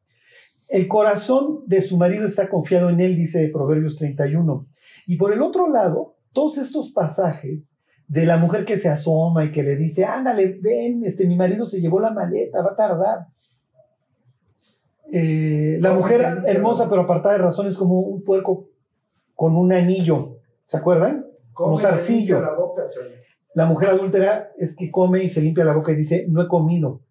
El 0.69 0.87
corazón 0.87 1.63
de 1.65 1.81
su 1.81 1.97
marido 1.97 2.25
está 2.25 2.47
confiado 2.47 2.89
en 2.89 3.01
él, 3.01 3.17
dice 3.17 3.49
Proverbios 3.51 3.97
31. 3.97 4.65
Y 5.07 5.17
por 5.17 5.33
el 5.33 5.41
otro 5.41 5.67
lado, 5.67 6.15
todos 6.31 6.57
estos 6.57 6.91
pasajes 6.93 7.75
de 8.07 8.25
la 8.25 8.37
mujer 8.37 8.63
que 8.63 8.77
se 8.77 8.87
asoma 8.87 9.43
y 9.43 9.51
que 9.51 9.63
le 9.63 9.75
dice, 9.75 10.05
ándale, 10.05 10.59
ven, 10.61 11.03
este, 11.03 11.27
mi 11.27 11.35
marido 11.35 11.65
se 11.65 11.81
llevó 11.81 11.99
la 11.99 12.11
maleta, 12.11 12.61
va 12.61 12.71
a 12.71 12.75
tardar. 12.75 13.19
Eh, 15.11 15.77
la 15.81 15.93
mujer 15.93 16.43
hermosa 16.45 16.89
pero 16.89 17.01
apartada 17.01 17.35
de 17.35 17.41
razón 17.41 17.67
es 17.67 17.77
como 17.77 17.99
un 17.99 18.23
puerco 18.23 18.69
con 19.33 19.55
un 19.55 19.73
anillo, 19.73 20.37
¿se 20.65 20.77
acuerdan? 20.77 21.25
Como 21.53 21.79
zarcillo. 21.79 22.41
La 23.55 23.65
mujer 23.65 23.89
adúltera 23.89 24.51
es 24.57 24.75
que 24.75 24.91
come 24.91 25.23
y 25.23 25.29
se 25.29 25.41
limpia 25.41 25.65
la 25.65 25.73
boca 25.73 25.91
y 25.91 25.95
dice, 25.95 26.25
no 26.29 26.41
he 26.41 26.47
comido. 26.47 27.01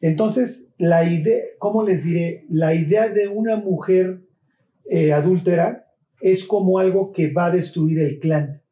Entonces, 0.00 0.68
la 0.78 1.04
idea, 1.04 1.40
¿cómo 1.58 1.84
les 1.84 2.04
diré? 2.04 2.44
La 2.48 2.74
idea 2.74 3.08
de 3.08 3.28
una 3.28 3.56
mujer 3.56 4.20
eh, 4.88 5.12
adúltera 5.12 5.86
es 6.20 6.44
como 6.44 6.78
algo 6.78 7.12
que 7.12 7.30
va 7.30 7.46
a 7.46 7.50
destruir 7.50 8.00
el 8.00 8.18
clan. 8.18 8.62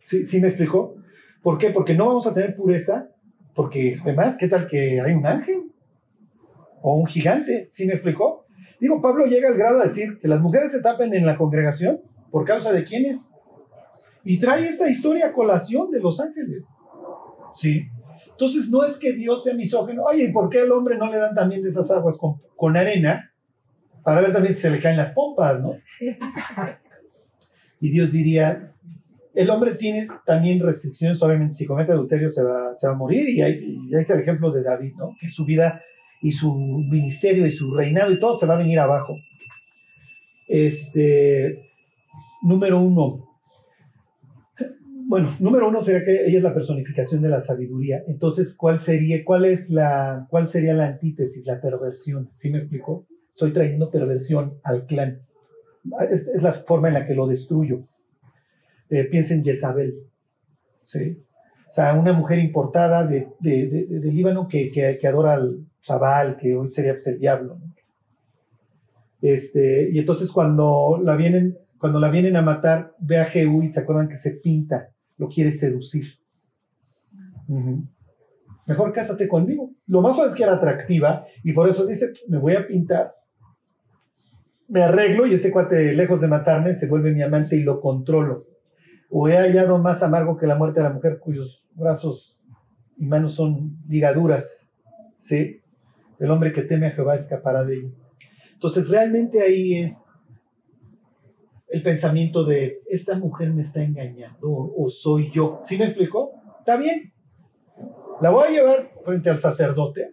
¿Sí, 0.00 0.24
¿Sí 0.24 0.40
me 0.40 0.48
explicó? 0.48 0.96
¿Por 1.42 1.58
qué? 1.58 1.70
Porque 1.70 1.94
no 1.94 2.06
vamos 2.06 2.26
a 2.26 2.34
tener 2.34 2.56
pureza, 2.56 3.10
porque 3.54 3.98
además, 4.02 4.36
¿qué 4.38 4.48
tal 4.48 4.68
que 4.68 5.00
hay 5.00 5.12
un 5.12 5.26
ángel? 5.26 5.67
O 6.82 6.94
un 6.94 7.06
gigante, 7.06 7.68
¿sí 7.72 7.86
me 7.86 7.94
explicó? 7.94 8.46
Digo, 8.80 9.00
Pablo 9.02 9.26
llega 9.26 9.48
al 9.48 9.56
grado 9.56 9.78
de 9.78 9.84
decir 9.84 10.18
que 10.20 10.28
las 10.28 10.40
mujeres 10.40 10.70
se 10.70 10.80
tapen 10.80 11.12
en 11.14 11.26
la 11.26 11.36
congregación 11.36 12.00
por 12.30 12.44
causa 12.44 12.72
de 12.72 12.84
quiénes. 12.84 13.30
Y 14.24 14.38
trae 14.38 14.66
esta 14.66 14.88
historia 14.88 15.28
a 15.28 15.32
colación 15.32 15.90
de 15.90 16.00
los 16.00 16.20
ángeles. 16.20 16.66
¿Sí? 17.54 17.86
Entonces 18.30 18.68
no 18.68 18.84
es 18.84 18.98
que 18.98 19.12
Dios 19.14 19.42
sea 19.42 19.54
misógeno. 19.54 20.04
Oye, 20.04 20.24
¿y 20.24 20.32
por 20.32 20.48
qué 20.48 20.60
al 20.60 20.70
hombre 20.70 20.96
no 20.96 21.10
le 21.10 21.18
dan 21.18 21.34
también 21.34 21.62
de 21.62 21.70
esas 21.70 21.90
aguas 21.90 22.16
con, 22.18 22.40
con 22.54 22.76
arena? 22.76 23.32
Para 24.04 24.20
ver 24.20 24.32
también 24.32 24.54
si 24.54 24.60
se 24.60 24.70
le 24.70 24.80
caen 24.80 24.96
las 24.96 25.12
pompas, 25.12 25.60
¿no? 25.60 25.74
Y 27.80 27.90
Dios 27.90 28.12
diría, 28.12 28.72
el 29.34 29.50
hombre 29.50 29.74
tiene 29.74 30.08
también 30.26 30.60
restricciones, 30.60 31.22
obviamente 31.22 31.54
si 31.54 31.66
comete 31.66 31.92
adulterio 31.92 32.28
se 32.28 32.42
va, 32.42 32.74
se 32.74 32.88
va 32.88 32.94
a 32.94 32.96
morir, 32.96 33.28
y 33.28 33.40
ahí, 33.40 33.80
y 33.88 33.94
ahí 33.94 34.00
está 34.00 34.14
el 34.14 34.20
ejemplo 34.20 34.50
de 34.50 34.62
David, 34.62 34.94
¿no? 34.96 35.14
Que 35.20 35.28
su 35.28 35.44
vida 35.44 35.80
y 36.20 36.32
su 36.32 36.54
ministerio 36.54 37.46
y 37.46 37.52
su 37.52 37.74
reinado 37.74 38.12
y 38.12 38.18
todo 38.18 38.38
se 38.38 38.46
va 38.46 38.54
a 38.54 38.58
venir 38.58 38.78
abajo. 38.78 39.16
Este, 40.46 41.70
número 42.42 42.80
uno. 42.80 43.24
Bueno, 45.06 45.34
número 45.38 45.68
uno 45.68 45.82
sería 45.82 46.04
que 46.04 46.26
ella 46.26 46.38
es 46.38 46.42
la 46.42 46.54
personificación 46.54 47.22
de 47.22 47.30
la 47.30 47.40
sabiduría. 47.40 48.02
Entonces, 48.08 48.54
¿cuál 48.54 48.78
sería, 48.78 49.24
cuál 49.24 49.46
es 49.46 49.70
la, 49.70 50.26
cuál 50.28 50.46
sería 50.46 50.74
la 50.74 50.86
antítesis, 50.86 51.46
la 51.46 51.60
perversión? 51.60 52.30
¿Sí 52.34 52.50
me 52.50 52.58
explicó? 52.58 53.06
Estoy 53.30 53.52
trayendo 53.52 53.90
perversión 53.90 54.58
al 54.64 54.84
clan. 54.86 55.22
Es, 56.10 56.30
la 56.42 56.52
forma 56.52 56.88
en 56.88 56.94
la 56.94 57.06
que 57.06 57.14
lo 57.14 57.26
destruyo. 57.26 57.84
Eh, 58.90 59.04
piensen 59.04 59.38
en 59.38 59.44
Jezabel. 59.44 59.94
¿sí? 60.84 61.22
O 61.68 61.72
sea, 61.72 61.94
una 61.94 62.12
mujer 62.12 62.38
importada 62.38 63.06
de, 63.06 63.28
Líbano 63.40 64.48
que, 64.48 64.70
que, 64.70 64.98
que 65.00 65.06
adora 65.06 65.34
al, 65.34 65.67
Zabal, 65.84 66.36
que 66.36 66.56
hoy 66.56 66.70
sería 66.72 66.94
pues, 66.94 67.06
el 67.06 67.18
diablo, 67.18 67.58
Este, 69.20 69.90
y 69.90 69.98
entonces 69.98 70.30
cuando 70.30 71.00
la 71.02 71.16
vienen, 71.16 71.58
cuando 71.78 71.98
la 71.98 72.10
vienen 72.10 72.36
a 72.36 72.42
matar, 72.42 72.94
ve 72.98 73.18
a 73.18 73.24
Jehú 73.24 73.62
y 73.62 73.72
se 73.72 73.80
acuerdan 73.80 74.08
que 74.08 74.16
se 74.16 74.32
pinta, 74.32 74.90
lo 75.16 75.28
quiere 75.28 75.52
seducir. 75.52 76.18
Mejor 78.66 78.92
cásate 78.92 79.26
conmigo. 79.28 79.70
Lo 79.86 80.02
más 80.02 80.14
fácil 80.14 80.30
es 80.30 80.34
que 80.36 80.42
era 80.42 80.54
atractiva 80.54 81.24
y 81.42 81.52
por 81.52 81.68
eso 81.68 81.86
dice, 81.86 82.12
me 82.28 82.38
voy 82.38 82.54
a 82.54 82.66
pintar, 82.66 83.14
me 84.68 84.82
arreglo 84.82 85.26
y 85.26 85.32
este 85.32 85.50
cuate, 85.50 85.94
lejos 85.94 86.20
de 86.20 86.28
matarme, 86.28 86.76
se 86.76 86.86
vuelve 86.86 87.12
mi 87.12 87.22
amante 87.22 87.56
y 87.56 87.62
lo 87.62 87.80
controlo. 87.80 88.44
O 89.10 89.26
he 89.28 89.36
hallado 89.36 89.78
más 89.78 90.02
amargo 90.02 90.36
que 90.36 90.46
la 90.46 90.56
muerte 90.56 90.80
de 90.80 90.88
la 90.88 90.92
mujer 90.92 91.18
cuyos 91.18 91.64
brazos 91.72 92.38
y 92.98 93.06
manos 93.06 93.34
son 93.34 93.78
ligaduras. 93.88 94.44
¿Sí? 95.22 95.62
El 96.18 96.30
hombre 96.30 96.52
que 96.52 96.62
teme 96.62 96.88
a 96.88 96.90
Jehová 96.90 97.16
escapará 97.16 97.64
de 97.64 97.76
ello. 97.76 97.90
Entonces, 98.54 98.90
realmente 98.90 99.40
ahí 99.40 99.78
es 99.84 100.04
el 101.68 101.82
pensamiento 101.82 102.44
de, 102.44 102.80
esta 102.88 103.16
mujer 103.16 103.52
me 103.52 103.62
está 103.62 103.82
engañando 103.82 104.48
o, 104.50 104.88
soy 104.88 105.30
yo. 105.30 105.60
¿Sí 105.64 105.76
me 105.78 105.84
explicó? 105.84 106.32
Está 106.58 106.76
bien. 106.76 107.12
La 108.20 108.30
voy 108.30 108.48
a 108.48 108.50
llevar 108.50 108.90
frente 109.04 109.30
al 109.30 109.38
sacerdote, 109.38 110.12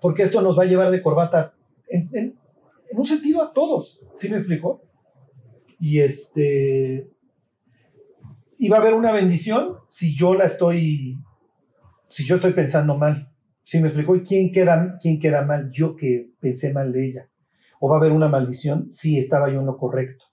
porque 0.00 0.22
esto 0.22 0.40
nos 0.40 0.58
va 0.58 0.62
a 0.62 0.66
llevar 0.66 0.90
de 0.90 1.02
corbata 1.02 1.54
en, 1.88 2.08
en- 2.12 2.38
en 2.90 2.98
un 2.98 3.04
sentido 3.06 3.42
a 3.42 3.52
todos. 3.52 4.00
¿Sí 4.16 4.28
me 4.28 4.38
explicó? 4.38 4.80
Y 5.80 6.00
este. 6.00 7.10
Y 8.58 8.68
va 8.68 8.78
a 8.78 8.80
haber 8.80 8.94
una 8.94 9.12
bendición 9.12 9.76
si 9.88 10.16
yo 10.16 10.34
la 10.34 10.44
estoy. 10.44 11.18
Si 12.08 12.24
yo 12.24 12.36
estoy 12.36 12.52
pensando 12.52 12.96
mal. 12.96 13.28
¿Sí 13.64 13.80
me 13.80 13.88
explicó? 13.88 14.14
¿Y 14.14 14.22
quién 14.24 14.52
queda, 14.52 14.98
quién 15.00 15.18
queda 15.18 15.42
mal? 15.42 15.70
Yo 15.70 15.96
que 15.96 16.30
pensé 16.40 16.72
mal 16.72 16.92
de 16.92 17.06
ella. 17.06 17.28
O 17.80 17.88
va 17.88 17.96
a 17.96 17.98
haber 17.98 18.12
una 18.12 18.28
maldición 18.28 18.90
si 18.90 19.18
estaba 19.18 19.50
yo 19.50 19.60
en 19.60 19.66
lo 19.66 19.76
correcto. 19.76 20.24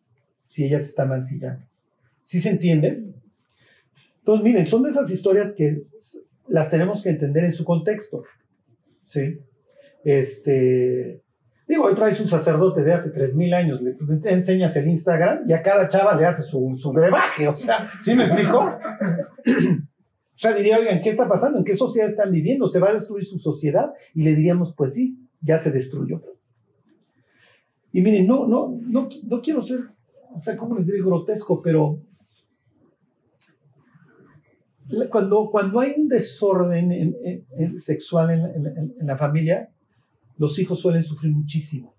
Si 0.50 0.66
ella 0.66 0.80
se 0.80 0.86
está 0.86 1.06
mancillando. 1.06 1.66
¿Sí 2.24 2.42
se 2.42 2.50
entiende? 2.50 3.04
Entonces, 4.20 4.44
miren, 4.44 4.68
son 4.68 4.84
de 4.84 4.90
esas 4.90 5.10
historias 5.10 5.54
que 5.54 5.84
las 6.48 6.70
tenemos 6.70 7.02
que 7.02 7.10
entender 7.10 7.46
en 7.46 7.54
su 7.54 7.64
contexto. 7.64 8.24
¿Sí? 9.06 9.40
Este. 10.04 11.22
Digo, 11.68 11.86
hoy 11.86 11.96
traes 11.96 12.20
un 12.20 12.28
sacerdote 12.28 12.84
de 12.84 12.92
hace 12.92 13.14
3.000 13.14 13.56
años, 13.56 13.82
le 13.82 13.96
enseñas 14.30 14.76
el 14.76 14.90
Instagram 14.90 15.44
y 15.48 15.54
a 15.54 15.64
cada 15.64 15.88
chava 15.88 16.16
le 16.16 16.26
hace 16.26 16.42
su, 16.42 16.76
su 16.78 16.92
brebaje, 16.92 17.48
o 17.48 17.56
sea, 17.56 17.90
¿sí 18.02 18.14
me 18.14 18.26
explico? 18.26 18.78
O 20.42 20.44
sea, 20.44 20.56
diría, 20.56 20.80
oigan, 20.80 21.02
¿qué 21.04 21.12
está 21.12 21.28
pasando? 21.30 21.60
¿En 21.60 21.64
qué 21.64 21.78
sociedad 21.78 22.10
están 22.10 22.32
viviendo? 22.32 22.68
¿Se 22.68 22.80
va 22.80 22.90
a 22.90 22.94
destruir 22.94 23.24
su 23.26 23.38
sociedad? 23.38 23.94
Y 24.16 24.24
le 24.24 24.34
diríamos, 24.36 24.74
pues 24.76 24.96
sí, 24.96 25.20
ya 25.40 25.60
se 25.60 25.70
destruyó. 25.70 26.24
Y 27.92 28.02
miren, 28.02 28.26
no, 28.26 28.48
no, 28.48 28.76
no, 28.82 29.08
no 29.24 29.42
quiero 29.44 29.62
ser, 29.62 29.82
o 30.34 30.40
sea, 30.40 30.58
¿cómo 30.58 30.76
les 30.80 30.88
diré? 30.88 31.04
Grotesco, 31.04 31.62
pero 31.62 32.00
cuando, 35.12 35.50
cuando 35.52 35.80
hay 35.80 35.94
un 35.98 36.08
desorden 36.08 36.92
en- 36.92 37.16
en- 37.24 37.46
en 37.60 37.80
sexual 37.80 38.32
en, 38.32 39.06
la 39.06 39.18
familia, 39.18 39.70
los 40.38 40.58
hijos 40.58 40.80
suelen 40.80 41.04
sufrir 41.04 41.32
muchísimo. 41.34 41.94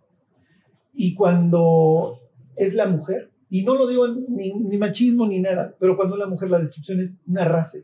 Y 0.92 1.14
cuando 1.14 2.18
es 2.56 2.74
la 2.74 2.88
mujer, 2.88 3.30
y 3.48 3.62
no 3.62 3.76
lo 3.76 3.86
digo 3.86 4.08
ni, 4.08 4.52
ni 4.52 4.78
machismo 4.78 5.28
ni 5.28 5.38
nada, 5.40 5.76
pero 5.78 5.96
cuando 5.96 6.16
la 6.16 6.26
mujer 6.26 6.50
la 6.50 6.58
destrucción 6.58 7.00
es 7.00 7.22
una 7.26 7.44
raza. 7.44 7.78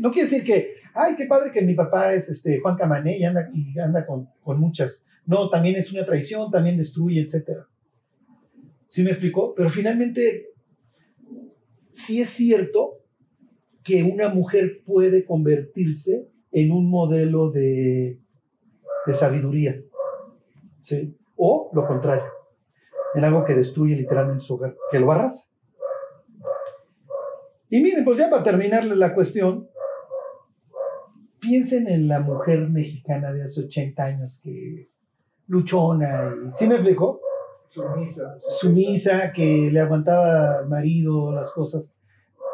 No 0.00 0.10
quiere 0.10 0.28
decir 0.28 0.44
que, 0.44 0.74
ay, 0.94 1.14
qué 1.16 1.26
padre 1.26 1.52
que 1.52 1.62
mi 1.62 1.74
papá 1.74 2.12
es 2.14 2.28
este, 2.28 2.60
Juan 2.60 2.76
Camané 2.76 3.18
y 3.18 3.24
anda, 3.24 3.48
y 3.52 3.78
anda 3.78 4.04
con, 4.04 4.28
con 4.42 4.58
muchas. 4.58 5.02
No, 5.26 5.48
también 5.50 5.76
es 5.76 5.92
una 5.92 6.04
traición, 6.04 6.50
también 6.50 6.76
destruye, 6.76 7.20
etc. 7.20 7.60
¿Sí 8.88 9.02
me 9.02 9.10
explicó? 9.10 9.54
Pero 9.54 9.68
finalmente, 9.70 10.48
sí 11.90 12.20
es 12.20 12.30
cierto 12.30 12.94
que 13.84 14.02
una 14.02 14.28
mujer 14.28 14.82
puede 14.84 15.24
convertirse 15.24 16.28
en 16.52 16.72
un 16.72 16.90
modelo 16.90 17.50
de, 17.50 18.18
de 19.06 19.12
sabiduría. 19.12 19.80
¿sí? 20.82 21.16
O 21.36 21.70
lo 21.72 21.86
contrario, 21.86 22.24
en 23.14 23.24
algo 23.24 23.44
que 23.44 23.54
destruye 23.54 23.96
literalmente 23.96 24.44
su 24.44 24.54
hogar, 24.54 24.76
que 24.90 24.98
lo 24.98 25.10
arrasa. 25.12 25.47
Y 27.70 27.80
miren, 27.80 28.04
pues 28.04 28.18
ya 28.18 28.30
para 28.30 28.42
terminarle 28.42 28.96
la 28.96 29.14
cuestión, 29.14 29.68
piensen 31.40 31.88
en 31.88 32.08
la 32.08 32.20
mujer 32.20 32.68
mexicana 32.68 33.32
de 33.32 33.44
hace 33.44 33.62
80 33.62 34.02
años 34.02 34.40
que 34.42 34.88
luchona 35.46 36.34
y, 36.46 36.52
¿sí 36.52 36.66
me 36.66 36.74
explicó? 36.74 37.20
Sumisa. 37.68 38.38
Sumisa, 38.60 39.32
que 39.32 39.70
le 39.70 39.80
aguantaba 39.80 40.58
al 40.58 40.68
marido 40.68 41.32
las 41.32 41.50
cosas, 41.50 41.90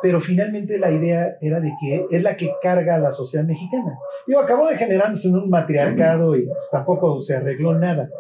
pero 0.03 0.21
finalmente 0.21 0.79
la 0.79 0.91
idea 0.91 1.39
era 1.41 1.61
de 1.61 1.73
que 1.81 2.07
es 2.11 2.23
la 2.23 2.37
que 2.37 2.53
carga 2.61 2.97
a 2.97 2.99
la 2.99 3.13
sociedad 3.13 3.45
mexicana. 3.45 3.97
Digo, 4.27 4.41
acabó 4.41 4.69
degenerándose 4.69 5.29
en 5.29 5.37
un 5.37 5.49
matriarcado 5.49 6.37
y 6.37 6.47
pues, 6.47 6.59
tampoco 6.71 7.23
se 7.23 7.37
arregló 7.37 7.75
nada. 7.79 8.11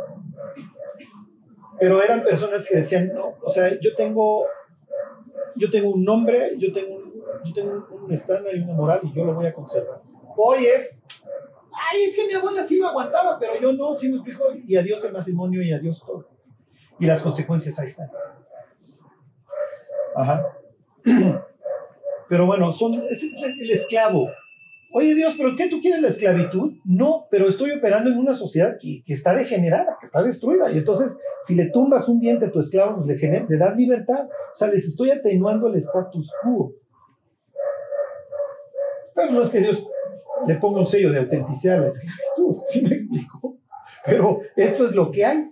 Pero 1.79 2.03
eran 2.03 2.23
personas 2.23 2.67
que 2.69 2.79
decían, 2.79 3.13
no, 3.13 3.35
o 3.43 3.51
sea, 3.51 3.79
yo 3.81 3.95
tengo, 3.97 4.45
yo 5.57 5.71
tengo 5.71 5.91
un 5.91 6.05
nombre, 6.05 6.55
yo 6.59 6.73
tengo 6.73 6.97
un, 6.97 7.13
yo 7.45 7.53
tengo 7.53 7.87
un, 7.91 8.13
estándar 8.13 8.55
y 8.55 8.61
una 8.61 8.75
moral 8.75 9.01
y 9.03 9.13
yo 9.13 9.25
lo 9.25 9.35
voy 9.35 9.47
a 9.47 9.53
conservar. 9.53 10.01
Hoy 10.37 10.67
es, 10.67 11.03
ay, 11.73 12.03
es 12.03 12.17
que 12.17 12.27
mi 12.27 12.35
abuela 12.35 12.65
sí 12.65 12.79
lo 12.79 12.89
aguantaba, 12.89 13.39
pero 13.39 13.61
yo 13.61 13.73
no, 13.73 13.97
sí 13.97 14.09
me 14.09 14.17
explico, 14.17 14.45
y 14.67 14.77
adiós 14.77 15.05
el 15.05 15.13
matrimonio 15.13 15.63
y 15.63 15.73
adiós 15.73 16.03
todo. 16.05 16.29
Y 16.99 17.07
las 17.07 17.23
consecuencias 17.23 17.79
ahí 17.79 17.87
están. 17.87 18.11
Ajá. 20.15 20.47
Pero 22.29 22.47
bueno, 22.47 22.73
son, 22.73 23.03
es 23.11 23.23
el 23.23 23.71
esclavo. 23.71 24.31
Oye 24.97 25.13
Dios, 25.17 25.35
¿pero 25.37 25.57
qué 25.57 25.69
tú 25.69 25.81
quieres 25.81 26.01
la 26.01 26.07
esclavitud? 26.07 26.75
No, 26.85 27.27
pero 27.29 27.49
estoy 27.49 27.73
operando 27.73 28.11
en 28.11 28.17
una 28.17 28.33
sociedad 28.33 28.77
que, 28.81 29.03
está 29.09 29.35
degenerada, 29.35 29.97
que 29.99 30.07
está 30.07 30.23
destruida. 30.23 30.71
Y 30.71 30.79
entonces, 30.79 31.19
si 31.45 31.57
le 31.57 31.67
tumbas 31.71 32.09
un 32.09 32.21
diente 32.21 32.47
a 32.47 32.53
tu 32.53 32.61
esclavo, 32.61 33.03
pues 33.03 33.21
le, 33.21 33.45
le 33.49 33.57
das 33.57 33.77
libertad. 33.77 34.29
O 34.29 34.57
sea, 34.57 34.69
les 34.69 34.87
estoy 34.87 35.11
atenuando 35.11 35.67
el 35.67 35.75
status 35.79 36.31
quo. 36.41 36.75
Pero 39.17 39.33
no 39.33 39.43
es 39.43 39.51
que 39.51 39.59
Dios 39.59 39.85
le 40.47 40.55
ponga 40.55 40.79
un 40.79 40.87
sello 40.87 41.11
de 41.11 41.19
autenticidad 41.19 41.79
a 41.79 41.81
la 41.81 41.89
esclavitud, 41.89 42.63
¿sí 42.71 42.83
me 42.83 42.95
explico? 42.95 43.59
Pero 44.07 44.43
esto 44.55 44.87
es 44.87 44.93
lo 44.95 45.11
que 45.11 45.25
hay. 45.25 45.51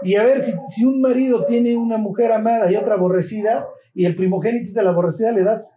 Y 0.00 0.14
a 0.14 0.24
ver, 0.24 0.40
si, 0.40 0.54
si 0.68 0.86
un 0.86 1.02
marido 1.02 1.44
tiene 1.44 1.76
una 1.76 1.98
mujer 1.98 2.32
amada 2.32 2.72
y 2.72 2.76
otra 2.76 2.94
aborrecida, 2.94 3.68
y 3.92 4.06
el 4.06 4.16
primogénito 4.16 4.72
de 4.72 4.82
la 4.82 4.90
aborrecida, 4.90 5.32
le 5.32 5.42
das, 5.42 5.70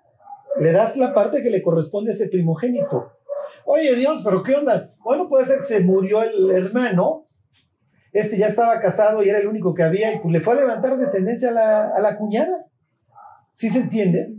le 0.60 0.72
das 0.72 0.98
la 0.98 1.14
parte 1.14 1.42
que 1.44 1.50
le 1.50 1.62
corresponde 1.62 2.12
a 2.12 2.14
ese 2.14 2.28
primogénito. 2.28 3.12
Oye 3.66 3.96
Dios, 3.96 4.22
pero 4.24 4.44
¿qué 4.44 4.56
onda? 4.56 4.94
Bueno, 5.00 5.28
puede 5.28 5.46
ser 5.46 5.58
que 5.58 5.64
se 5.64 5.80
murió 5.82 6.24
el 6.24 6.52
hermano, 6.52 7.28
este 8.14 8.38
ya 8.38 8.48
estaba 8.48 8.80
casado 8.80 9.24
y 9.24 9.30
era 9.30 9.40
el 9.40 9.48
único 9.48 9.74
que 9.74 9.84
había, 9.84 10.14
y 10.14 10.20
pues 10.20 10.32
le 10.32 10.42
fue 10.42 10.54
a 10.54 10.62
levantar 10.62 10.98
descendencia 10.98 11.50
a 11.50 11.54
la, 11.54 11.90
a 11.90 12.00
la 12.00 12.18
cuñada. 12.18 12.66
¿Sí 13.56 13.70
se 13.70 13.80
entiende? 13.80 14.34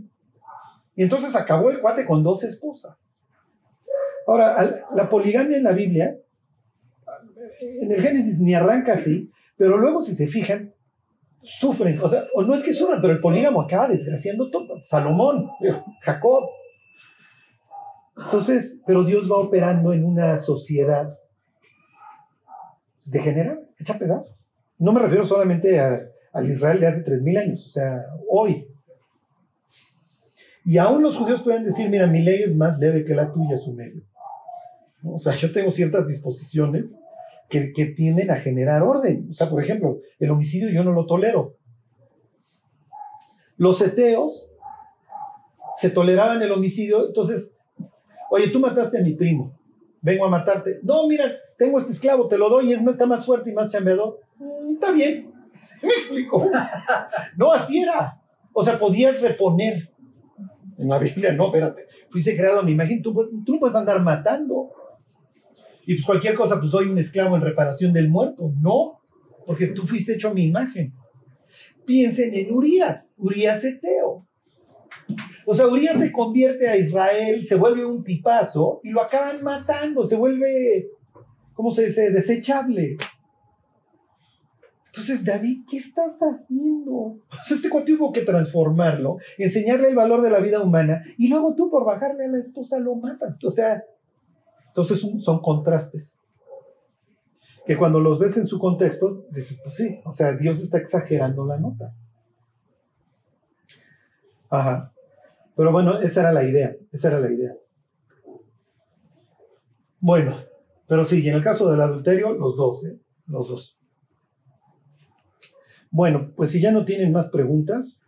Y 0.95 1.03
entonces 1.03 1.35
acabó 1.35 1.69
el 1.69 1.79
cuate 1.79 2.05
con 2.05 2.23
dos 2.23 2.43
esposas. 2.43 2.97
Ahora, 4.27 4.85
la 4.93 5.09
poligamia 5.09 5.57
en 5.57 5.63
la 5.63 5.71
Biblia, 5.71 6.17
en 7.61 7.91
el 7.91 8.01
Génesis 8.01 8.39
ni 8.39 8.53
arranca 8.53 8.93
así, 8.93 9.31
pero 9.57 9.77
luego 9.77 10.01
si 10.01 10.13
se 10.13 10.27
fijan, 10.27 10.73
sufren, 11.41 11.99
o 12.01 12.07
sea, 12.09 12.25
no 12.35 12.53
es 12.55 12.63
que 12.63 12.73
sufran, 12.73 13.01
pero 13.01 13.13
el 13.13 13.21
polígamo 13.21 13.61
acaba 13.61 13.87
desgraciando 13.87 14.49
todo, 14.49 14.81
Salomón, 14.83 15.49
Jacob. 16.01 16.49
Entonces, 18.17 18.79
pero 18.85 19.03
Dios 19.05 19.31
va 19.31 19.37
operando 19.37 19.93
en 19.93 20.03
una 20.03 20.37
sociedad 20.39 21.17
degenerada, 23.05 23.59
hecha 23.79 23.97
pedazos. 23.97 24.35
No 24.77 24.91
me 24.91 24.99
refiero 24.99 25.25
solamente 25.25 25.79
a- 25.79 26.01
al 26.33 26.49
Israel 26.49 26.79
de 26.79 26.87
hace 26.87 27.03
3.000 27.03 27.37
años, 27.37 27.65
o 27.67 27.69
sea, 27.69 28.05
hoy. 28.29 28.67
Y 30.65 30.77
aún 30.77 31.01
los 31.01 31.17
judíos 31.17 31.41
pueden 31.41 31.63
decir, 31.65 31.89
mira, 31.89 32.05
mi 32.07 32.21
ley 32.21 32.43
es 32.43 32.55
más 32.55 32.77
leve 32.77 33.03
que 33.03 33.15
la 33.15 33.31
tuya, 33.31 33.57
su 33.57 33.73
medio. 33.73 34.03
O 35.03 35.17
sea, 35.19 35.33
yo 35.35 35.51
tengo 35.51 35.71
ciertas 35.71 36.07
disposiciones 36.07 36.93
que, 37.49 37.73
que 37.73 37.87
tienden 37.87 38.31
a 38.31 38.35
generar 38.35 38.83
orden. 38.83 39.27
O 39.31 39.33
sea, 39.33 39.49
por 39.49 39.61
ejemplo, 39.61 39.99
el 40.19 40.31
homicidio 40.31 40.69
yo 40.69 40.83
no 40.83 40.91
lo 40.91 41.05
tolero. 41.05 41.55
Los 43.57 43.81
eteos 43.81 44.49
se 45.75 45.89
toleraban 45.89 46.41
el 46.41 46.51
homicidio, 46.51 47.07
entonces, 47.07 47.49
oye, 48.29 48.49
tú 48.49 48.59
mataste 48.59 48.99
a 48.99 49.01
mi 49.01 49.13
primo, 49.13 49.57
vengo 50.01 50.25
a 50.25 50.29
matarte. 50.29 50.79
No, 50.83 51.07
mira, 51.07 51.31
tengo 51.57 51.79
este 51.79 51.91
esclavo, 51.91 52.27
te 52.27 52.37
lo 52.37 52.49
doy 52.49 52.69
y 52.69 52.73
es 52.73 52.81
está 52.85 53.05
más 53.05 53.25
fuerte 53.25 53.49
y 53.49 53.53
más 53.53 53.71
chambeador. 53.71 54.19
Mm, 54.37 54.73
está 54.73 54.91
bien, 54.91 55.31
me 55.83 55.89
explico. 55.89 56.49
No, 57.37 57.53
así 57.53 57.81
era. 57.81 58.19
O 58.53 58.63
sea, 58.63 58.79
podías 58.79 59.21
reponer. 59.21 59.89
En 60.77 60.87
la 60.87 60.97
Biblia, 60.97 61.33
no, 61.33 61.47
espérate. 61.47 61.87
Fuiste 62.09 62.37
creado 62.37 62.61
a 62.61 62.63
mi 62.63 62.71
imagen, 62.71 63.01
tú, 63.01 63.13
tú 63.45 63.53
no 63.53 63.59
puedes 63.59 63.75
andar 63.75 64.01
matando. 64.01 64.71
Y 65.89 65.95
pues 65.95 66.05
cualquier 66.05 66.35
cosa, 66.35 66.59
pues 66.59 66.69
soy 66.69 66.85
un 66.85 66.99
esclavo 66.99 67.35
en 67.35 67.41
reparación 67.41 67.91
del 67.93 68.09
muerto. 68.09 68.53
No, 68.61 68.99
porque 69.47 69.69
tú 69.69 69.87
fuiste 69.87 70.13
hecho 70.13 70.29
a 70.29 70.33
mi 70.35 70.45
imagen. 70.45 70.93
Piensen 71.83 72.31
en 72.35 72.53
Urias, 72.53 73.11
Urias 73.17 73.63
Eteo. 73.63 74.27
O 75.47 75.53
sea, 75.55 75.65
Urias 75.65 75.97
se 75.97 76.11
convierte 76.11 76.69
a 76.69 76.77
Israel, 76.77 77.43
se 77.43 77.55
vuelve 77.55 77.83
un 77.87 78.03
tipazo 78.03 78.81
y 78.83 78.91
lo 78.91 79.01
acaban 79.01 79.41
matando, 79.41 80.03
se 80.03 80.15
vuelve, 80.15 80.89
¿cómo 81.55 81.71
se 81.71 81.87
dice?, 81.87 82.11
desechable. 82.11 82.97
Entonces, 84.85 85.25
David, 85.25 85.63
¿qué 85.67 85.77
estás 85.77 86.19
haciendo? 86.19 86.93
O 86.93 87.19
sea, 87.47 87.57
este 87.57 87.67
cuate 87.67 87.97
tuvo 87.97 88.11
que 88.11 88.21
transformarlo, 88.21 89.17
enseñarle 89.39 89.87
el 89.87 89.95
valor 89.95 90.21
de 90.21 90.29
la 90.29 90.39
vida 90.39 90.61
humana 90.61 91.03
y 91.17 91.29
luego 91.29 91.55
tú 91.55 91.71
por 91.71 91.83
bajarle 91.83 92.25
a 92.25 92.27
la 92.27 92.39
esposa 92.39 92.77
lo 92.77 92.93
matas. 92.93 93.43
O 93.43 93.49
sea, 93.49 93.83
entonces 94.79 95.23
son 95.23 95.41
contrastes. 95.41 96.17
Que 97.65 97.77
cuando 97.77 97.99
los 97.99 98.17
ves 98.17 98.37
en 98.37 98.45
su 98.45 98.57
contexto, 98.57 99.25
dices, 99.29 99.59
pues 99.63 99.75
sí, 99.75 99.99
o 100.05 100.11
sea, 100.13 100.31
Dios 100.33 100.59
está 100.59 100.77
exagerando 100.77 101.45
la 101.45 101.57
nota. 101.57 101.93
Ajá. 104.49 104.93
Pero 105.55 105.71
bueno, 105.71 105.99
esa 105.99 106.21
era 106.21 106.31
la 106.31 106.43
idea, 106.43 106.75
esa 106.91 107.09
era 107.09 107.19
la 107.19 107.31
idea. 107.31 107.53
Bueno, 109.99 110.37
pero 110.87 111.03
sí, 111.03 111.21
y 111.21 111.27
en 111.27 111.35
el 111.35 111.43
caso 111.43 111.69
del 111.69 111.81
adulterio, 111.81 112.33
los 112.33 112.55
dos, 112.55 112.85
¿eh? 112.85 112.97
Los 113.27 113.49
dos. 113.49 113.77
Bueno, 115.91 116.31
pues 116.35 116.51
si 116.51 116.61
ya 116.61 116.71
no 116.71 116.85
tienen 116.85 117.11
más 117.11 117.29
preguntas, 117.29 117.99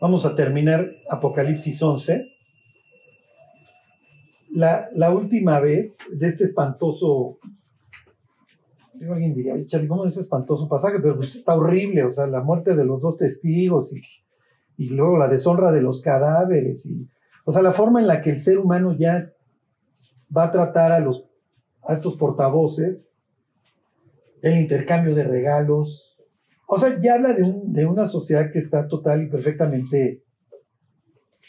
vamos 0.00 0.26
a 0.26 0.34
terminar 0.34 0.90
Apocalipsis 1.08 1.80
11. 1.80 2.39
La, 4.52 5.14
última 5.14 5.60
vez 5.60 5.98
de 6.10 6.28
este 6.28 6.44
espantoso, 6.44 7.38
alguien 9.08 9.34
diría, 9.34 9.54
¿cómo 9.88 10.06
es 10.06 10.12
ese 10.12 10.22
espantoso 10.22 10.68
pasaje? 10.68 10.98
Pero 11.00 11.16
pues 11.16 11.34
está 11.34 11.54
horrible, 11.54 12.04
o 12.04 12.12
sea, 12.12 12.26
la 12.26 12.42
muerte 12.42 12.74
de 12.74 12.84
los 12.84 13.00
dos 13.00 13.16
testigos 13.16 13.92
y 13.92 14.00
y 14.80 14.88
luego 14.88 15.18
la 15.18 15.28
deshonra 15.28 15.72
de 15.72 15.82
los 15.82 16.00
cadáveres, 16.00 16.86
y, 16.86 17.06
o 17.44 17.52
sea, 17.52 17.60
la 17.60 17.72
forma 17.72 18.00
en 18.00 18.06
la 18.06 18.22
que 18.22 18.30
el 18.30 18.38
ser 18.38 18.58
humano 18.58 18.96
ya 18.96 19.30
va 20.34 20.44
a 20.44 20.50
tratar 20.50 20.90
a, 20.92 21.00
los, 21.00 21.28
a 21.86 21.92
estos 21.92 22.16
portavoces, 22.16 23.06
el 24.40 24.58
intercambio 24.58 25.14
de 25.14 25.24
regalos, 25.24 26.18
o 26.66 26.78
sea, 26.78 26.98
ya 26.98 27.16
habla 27.16 27.34
de, 27.34 27.42
un, 27.42 27.74
de 27.74 27.84
una 27.84 28.08
sociedad 28.08 28.50
que 28.50 28.58
está 28.58 28.88
total 28.88 29.22
y 29.22 29.28
perfectamente, 29.28 30.22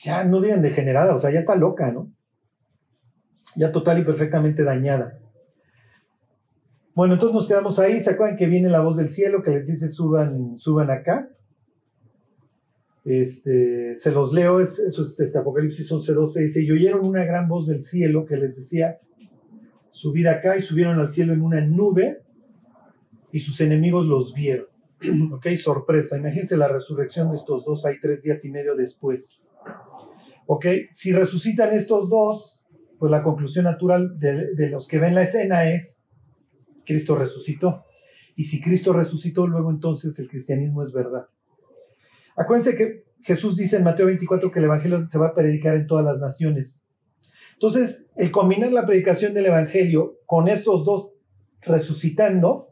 ya 0.04 0.26
no 0.26 0.42
digan 0.42 0.62
degenerada, 0.62 1.16
o 1.16 1.20
sea, 1.22 1.32
ya 1.32 1.40
está 1.40 1.56
loca, 1.56 1.90
¿no? 1.90 2.12
Ya 3.56 3.72
total 3.72 4.00
y 4.00 4.04
perfectamente 4.04 4.64
dañada. 4.64 5.20
Bueno, 6.94 7.14
entonces 7.14 7.34
nos 7.34 7.48
quedamos 7.48 7.80
ahí. 7.80 8.00
¿Se 8.00 8.12
acuerdan 8.12 8.38
que 8.38 8.48
viene 8.48 8.70
la 8.70 8.82
voz 8.82 8.98
del 8.98 9.10
cielo 9.10 9.44
que 9.44 9.52
les 9.52 9.68
dice 9.68 9.90
suban, 9.90 10.60
suban 10.60 10.90
acá? 10.92 11.30
Este, 13.04 13.96
se 13.96 14.12
los 14.12 14.32
leo, 14.32 14.60
es, 14.60 14.78
eso 14.78 15.04
es 15.04 15.20
este 15.20 15.38
Apocalipsis 15.40 15.92
11.12, 15.92 16.40
dice, 16.40 16.62
y 16.62 16.72
oyeron 16.72 17.06
una 17.06 17.26
gran 17.26 17.48
voz 17.48 17.68
del 17.68 17.82
cielo 17.82 18.26
que 18.26 18.38
les 18.38 18.56
decía, 18.56 19.00
subid 19.90 20.28
acá 20.28 20.56
y 20.56 20.62
subieron 20.62 21.00
al 21.00 21.10
cielo 21.10 21.34
en 21.34 21.42
una 21.42 21.62
nube 21.62 22.22
y 23.32 23.40
sus 23.40 23.60
enemigos 23.62 24.06
los 24.06 24.36
vieron. 24.36 24.68
ok, 25.34 25.48
sorpresa, 25.56 26.18
imagínense 26.18 26.58
la 26.58 26.68
resurrección 26.68 27.32
de 27.32 27.38
estos 27.38 27.66
dos, 27.66 27.86
hay 27.86 28.00
tres 28.00 28.22
días 28.22 28.46
y 28.46 28.52
medio 28.52 28.76
después. 28.76 29.42
Ok, 30.46 30.66
si 30.92 31.12
resucitan 31.12 31.74
estos 31.74 32.08
dos, 32.10 32.61
pues 33.02 33.10
la 33.10 33.24
conclusión 33.24 33.66
natural 33.66 34.20
de, 34.20 34.70
los 34.70 34.88
que 34.88 35.00
ven 35.00 35.16
la 35.16 35.24
escena 35.24 35.68
es, 35.68 36.06
Cristo 36.86 37.16
resucitó. 37.16 37.84
Y 38.36 38.44
si 38.44 38.62
Cristo 38.62 38.94
resucitó, 38.94 39.48
luego 39.48 39.72
entonces 39.72 40.20
el 40.20 40.30
cristianismo 40.30 40.84
es 40.84 40.94
verdad. 40.94 41.26
Acuérdense 42.38 42.76
que 42.76 43.06
Jesús 43.24 43.58
dice 43.58 43.78
en 43.78 43.86
Mateo 43.86 44.06
24 44.06 44.52
que 44.52 44.60
el 44.60 44.66
Evangelio 44.66 45.04
se 45.08 45.18
va 45.18 45.30
a 45.30 45.34
predicar 45.34 45.78
en 45.78 45.88
todas 45.88 46.06
las 46.06 46.20
naciones. 46.20 46.86
Entonces, 47.54 48.06
el 48.18 48.30
combinar 48.30 48.72
la 48.72 48.86
predicación 48.86 49.34
del 49.34 49.48
Evangelio 49.48 50.20
con 50.28 50.48
estos 50.48 50.86
dos 50.86 51.10
resucitando, 51.64 52.68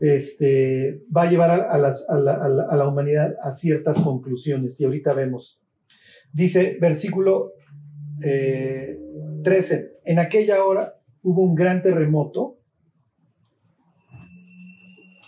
este, 0.00 1.04
va 1.16 1.22
a 1.22 1.30
llevar 1.30 1.50
a, 1.52 1.78
la, 1.78 2.88
humanidad 2.88 3.36
a 3.40 3.52
ciertas 3.52 4.00
conclusiones. 4.00 4.80
Y 4.80 4.84
ahorita 4.84 5.14
vemos. 5.14 5.62
Dice 6.32 6.76
versículo 6.80 7.52
13, 8.20 9.74
eh, 9.74 9.92
en 10.04 10.18
aquella 10.18 10.64
hora 10.64 10.94
hubo 11.22 11.42
un 11.42 11.54
gran 11.54 11.82
terremoto 11.82 12.58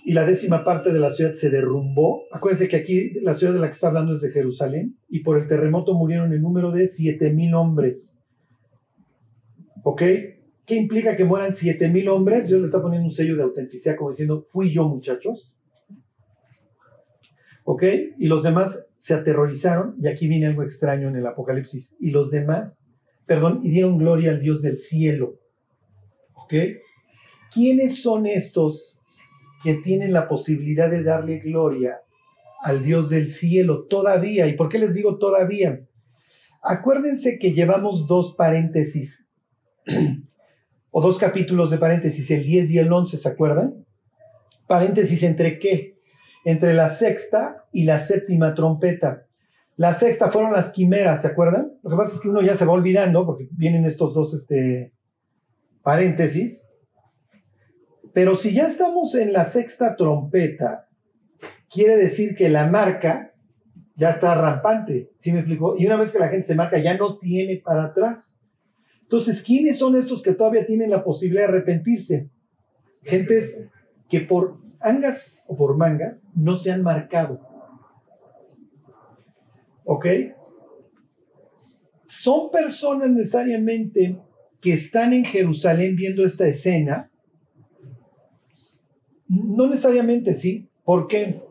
y 0.04 0.12
la 0.14 0.26
décima 0.26 0.64
parte 0.64 0.92
de 0.92 0.98
la 0.98 1.10
ciudad 1.10 1.32
se 1.32 1.48
derrumbó. 1.48 2.24
Acuérdense 2.32 2.68
que 2.68 2.76
aquí 2.76 3.12
la 3.20 3.34
ciudad 3.34 3.52
de 3.52 3.60
la 3.60 3.68
que 3.68 3.74
está 3.74 3.88
hablando 3.88 4.14
es 4.14 4.20
de 4.20 4.30
Jerusalén 4.30 4.96
y 5.08 5.20
por 5.20 5.38
el 5.38 5.46
terremoto 5.46 5.94
murieron 5.94 6.32
el 6.32 6.42
número 6.42 6.72
de 6.72 6.88
7000 6.88 7.54
hombres. 7.54 8.18
¿Ok? 9.84 10.02
¿Qué 10.66 10.74
implica 10.76 11.16
que 11.16 11.24
mueran 11.24 11.52
7000 11.52 12.08
hombres? 12.08 12.48
Dios 12.48 12.60
le 12.60 12.66
está 12.66 12.82
poniendo 12.82 13.06
un 13.06 13.14
sello 13.14 13.36
de 13.36 13.42
autenticidad 13.42 13.96
como 13.96 14.10
diciendo, 14.10 14.44
fui 14.48 14.72
yo 14.72 14.88
muchachos. 14.88 15.54
¿Ok? 17.64 17.84
Y 18.18 18.26
los 18.26 18.42
demás 18.42 18.84
se 18.96 19.14
aterrorizaron 19.14 19.96
y 20.00 20.08
aquí 20.08 20.28
viene 20.28 20.46
algo 20.46 20.62
extraño 20.62 21.08
en 21.08 21.16
el 21.16 21.26
Apocalipsis. 21.26 21.96
Y 22.00 22.10
los 22.10 22.30
demás, 22.30 22.78
perdón, 23.32 23.60
y 23.64 23.70
dieron 23.70 23.96
gloria 23.96 24.30
al 24.30 24.40
Dios 24.40 24.60
del 24.60 24.76
cielo. 24.76 25.38
¿Ok? 26.34 26.52
¿Quiénes 27.50 28.02
son 28.02 28.26
estos 28.26 28.98
que 29.64 29.72
tienen 29.76 30.12
la 30.12 30.28
posibilidad 30.28 30.90
de 30.90 31.02
darle 31.02 31.38
gloria 31.38 32.02
al 32.62 32.82
Dios 32.82 33.08
del 33.08 33.28
cielo 33.28 33.86
todavía. 33.88 34.46
¿Y 34.48 34.52
por 34.52 34.68
qué 34.68 34.78
les 34.78 34.92
digo 34.92 35.16
todavía? 35.16 35.80
Acuérdense 36.62 37.38
que 37.38 37.54
llevamos 37.54 38.06
dos 38.06 38.34
paréntesis 38.34 39.26
o 40.90 41.00
dos 41.00 41.16
capítulos 41.16 41.70
de 41.70 41.78
paréntesis, 41.78 42.30
el 42.30 42.44
10 42.44 42.70
y 42.72 42.78
el 42.80 42.92
11, 42.92 43.16
¿se 43.16 43.28
acuerdan? 43.30 43.86
Paréntesis 44.66 45.22
entre 45.22 45.58
qué? 45.58 45.96
Entre 46.44 46.74
la 46.74 46.90
sexta 46.90 47.64
y 47.72 47.84
la 47.84 47.98
séptima 47.98 48.52
trompeta. 48.52 49.26
La 49.82 49.94
sexta 49.94 50.30
fueron 50.30 50.52
las 50.52 50.70
quimeras, 50.70 51.22
¿se 51.22 51.26
acuerdan? 51.26 51.72
Lo 51.82 51.90
que 51.90 51.96
pasa 51.96 52.14
es 52.14 52.20
que 52.20 52.28
uno 52.28 52.40
ya 52.40 52.54
se 52.54 52.64
va 52.64 52.72
olvidando 52.72 53.26
porque 53.26 53.48
vienen 53.50 53.84
estos 53.84 54.14
dos 54.14 54.32
este, 54.32 54.92
paréntesis. 55.82 56.64
Pero 58.12 58.36
si 58.36 58.54
ya 58.54 58.68
estamos 58.68 59.16
en 59.16 59.32
la 59.32 59.44
sexta 59.44 59.96
trompeta, 59.96 60.86
quiere 61.68 61.96
decir 61.96 62.36
que 62.36 62.48
la 62.48 62.68
marca 62.68 63.32
ya 63.96 64.10
está 64.10 64.36
rampante. 64.36 65.10
¿Sí 65.16 65.32
me 65.32 65.40
explicó? 65.40 65.74
Y 65.76 65.84
una 65.86 65.96
vez 65.96 66.12
que 66.12 66.20
la 66.20 66.28
gente 66.28 66.46
se 66.46 66.54
marca, 66.54 66.78
ya 66.78 66.96
no 66.96 67.18
tiene 67.18 67.56
para 67.56 67.86
atrás. 67.86 68.38
Entonces, 69.00 69.42
¿quiénes 69.42 69.80
son 69.80 69.96
estos 69.96 70.22
que 70.22 70.32
todavía 70.32 70.64
tienen 70.64 70.90
la 70.90 71.02
posibilidad 71.02 71.48
de 71.48 71.54
arrepentirse? 71.54 72.30
Gentes 73.02 73.60
que 74.08 74.20
por 74.20 74.58
angas 74.78 75.34
o 75.48 75.56
por 75.56 75.76
mangas 75.76 76.22
no 76.36 76.54
se 76.54 76.70
han 76.70 76.84
marcado. 76.84 77.51
¿Ok? 79.84 80.06
Son 82.06 82.50
personas 82.50 83.10
necesariamente 83.10 84.18
que 84.60 84.74
están 84.74 85.12
en 85.12 85.24
Jerusalén 85.24 85.96
viendo 85.96 86.24
esta 86.24 86.46
escena 86.46 87.10
no 89.32 89.66
necesariamente 89.66 90.34
sí. 90.34 90.68
¿Por 90.84 91.06
qué? 91.06 91.42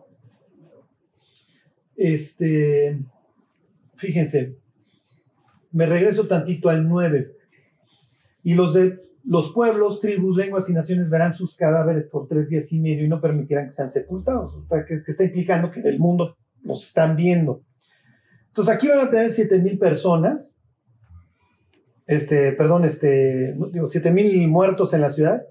Este, 1.96 3.00
fíjense, 3.96 4.58
me 5.72 5.86
regreso 5.86 6.28
tantito 6.28 6.70
al 6.70 6.88
9. 6.88 7.36
Y 8.44 8.54
los 8.54 8.74
de 8.74 9.00
los 9.24 9.52
pueblos, 9.54 10.00
tribus, 10.00 10.36
lenguas 10.36 10.68
y 10.70 10.74
naciones 10.74 11.10
verán 11.10 11.36
sus 11.36 11.56
cadáveres 11.56 12.08
por 12.08 12.28
tres 12.28 12.50
días 12.50 12.72
y 12.72 12.80
medio 12.80 13.06
y 13.06 13.08
no 13.08 13.22
permitirán 13.22 13.66
que 13.66 13.72
sean 13.72 13.90
sepultados. 13.90 14.56
O 14.56 14.68
sea, 14.68 14.84
que, 14.86 15.02
está 15.06 15.24
implicando 15.24 15.72
que 15.72 15.82
del 15.82 16.00
mundo 16.00 16.38
los 16.64 16.84
están 16.84 17.16
viendo. 17.16 17.64
Entonces 18.52 18.76
aquí 18.76 18.90
van 18.90 19.00
a 19.00 19.10
tener 19.10 19.30
siete 19.30 19.60
mil 19.60 19.80
personas, 19.80 20.62
este, 22.06 22.52
perdón, 22.52 22.84
este, 22.84 23.56
digo, 23.72 23.88
siete 23.88 24.12
mil 24.12 24.46
muertos 24.50 24.94
en 24.94 25.00
la 25.00 25.10
ciudad 25.10 25.44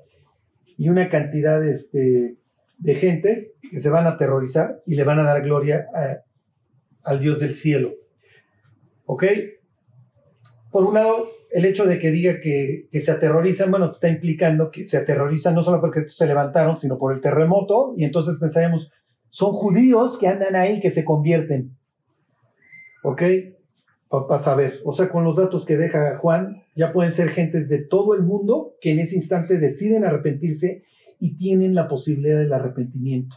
y 0.77 0.91
una 0.91 1.09
cantidad 1.09 1.67
este, 1.67 2.37
de 2.77 2.95
gentes 2.97 3.59
que 3.71 3.81
se 3.81 3.89
van 3.89 4.07
a 4.07 4.11
aterrorizar 4.11 4.83
y 4.85 4.97
le 4.97 5.05
van 5.05 5.19
a 5.19 5.25
dar 5.25 5.41
gloria 5.43 5.87
al 7.03 7.21
Dios 7.21 7.41
del 7.41 7.55
cielo. 7.55 7.95
¿Ok? 9.07 9.25
Por 10.71 10.85
un 10.85 10.93
lado, 10.93 11.27
el 11.51 11.65
hecho 11.65 11.87
de 11.87 11.99
que 11.99 12.11
diga 12.11 12.39
que, 12.39 12.87
se 12.93 13.11
aterrorizan, 13.11 13.71
bueno, 13.71 13.89
está 13.89 14.09
implicando 14.09 14.71
que 14.71 14.85
se 14.85 14.99
aterrorizan 14.99 15.55
no 15.55 15.63
solo 15.63 15.81
porque 15.81 16.01
estos 16.01 16.17
se 16.17 16.27
levantaron, 16.27 16.77
sino 16.77 16.99
por 16.99 17.15
el 17.15 17.23
terremoto, 17.23 17.95
y 17.97 18.05
entonces 18.05 18.37
pensaríamos, 18.39 18.93
son 19.31 19.53
judíos 19.53 20.19
que 20.19 20.29
andan 20.29 20.55
ahí, 20.55 20.81
que 20.81 20.91
se 20.91 21.05
convierten. 21.05 21.77
¿Ok? 23.03 23.23
Para 24.09 24.43
saber, 24.43 24.81
o 24.85 24.93
sea, 24.93 25.09
con 25.09 25.25
los 25.25 25.37
datos 25.37 25.65
que 25.65 25.77
deja 25.77 26.19
Juan, 26.19 26.63
ya 26.75 26.93
pueden 26.93 27.13
ser 27.13 27.29
gentes 27.29 27.69
de 27.69 27.79
todo 27.79 28.15
el 28.15 28.23
mundo 28.23 28.75
que 28.81 28.91
en 28.91 28.99
ese 28.99 29.17
instante 29.17 29.59
deciden 29.59 30.05
arrepentirse 30.05 30.83
y 31.21 31.37
tienen 31.37 31.75
la 31.75 31.87
posibilidad 31.87 32.39
del 32.39 32.53
arrepentimiento. 32.53 33.37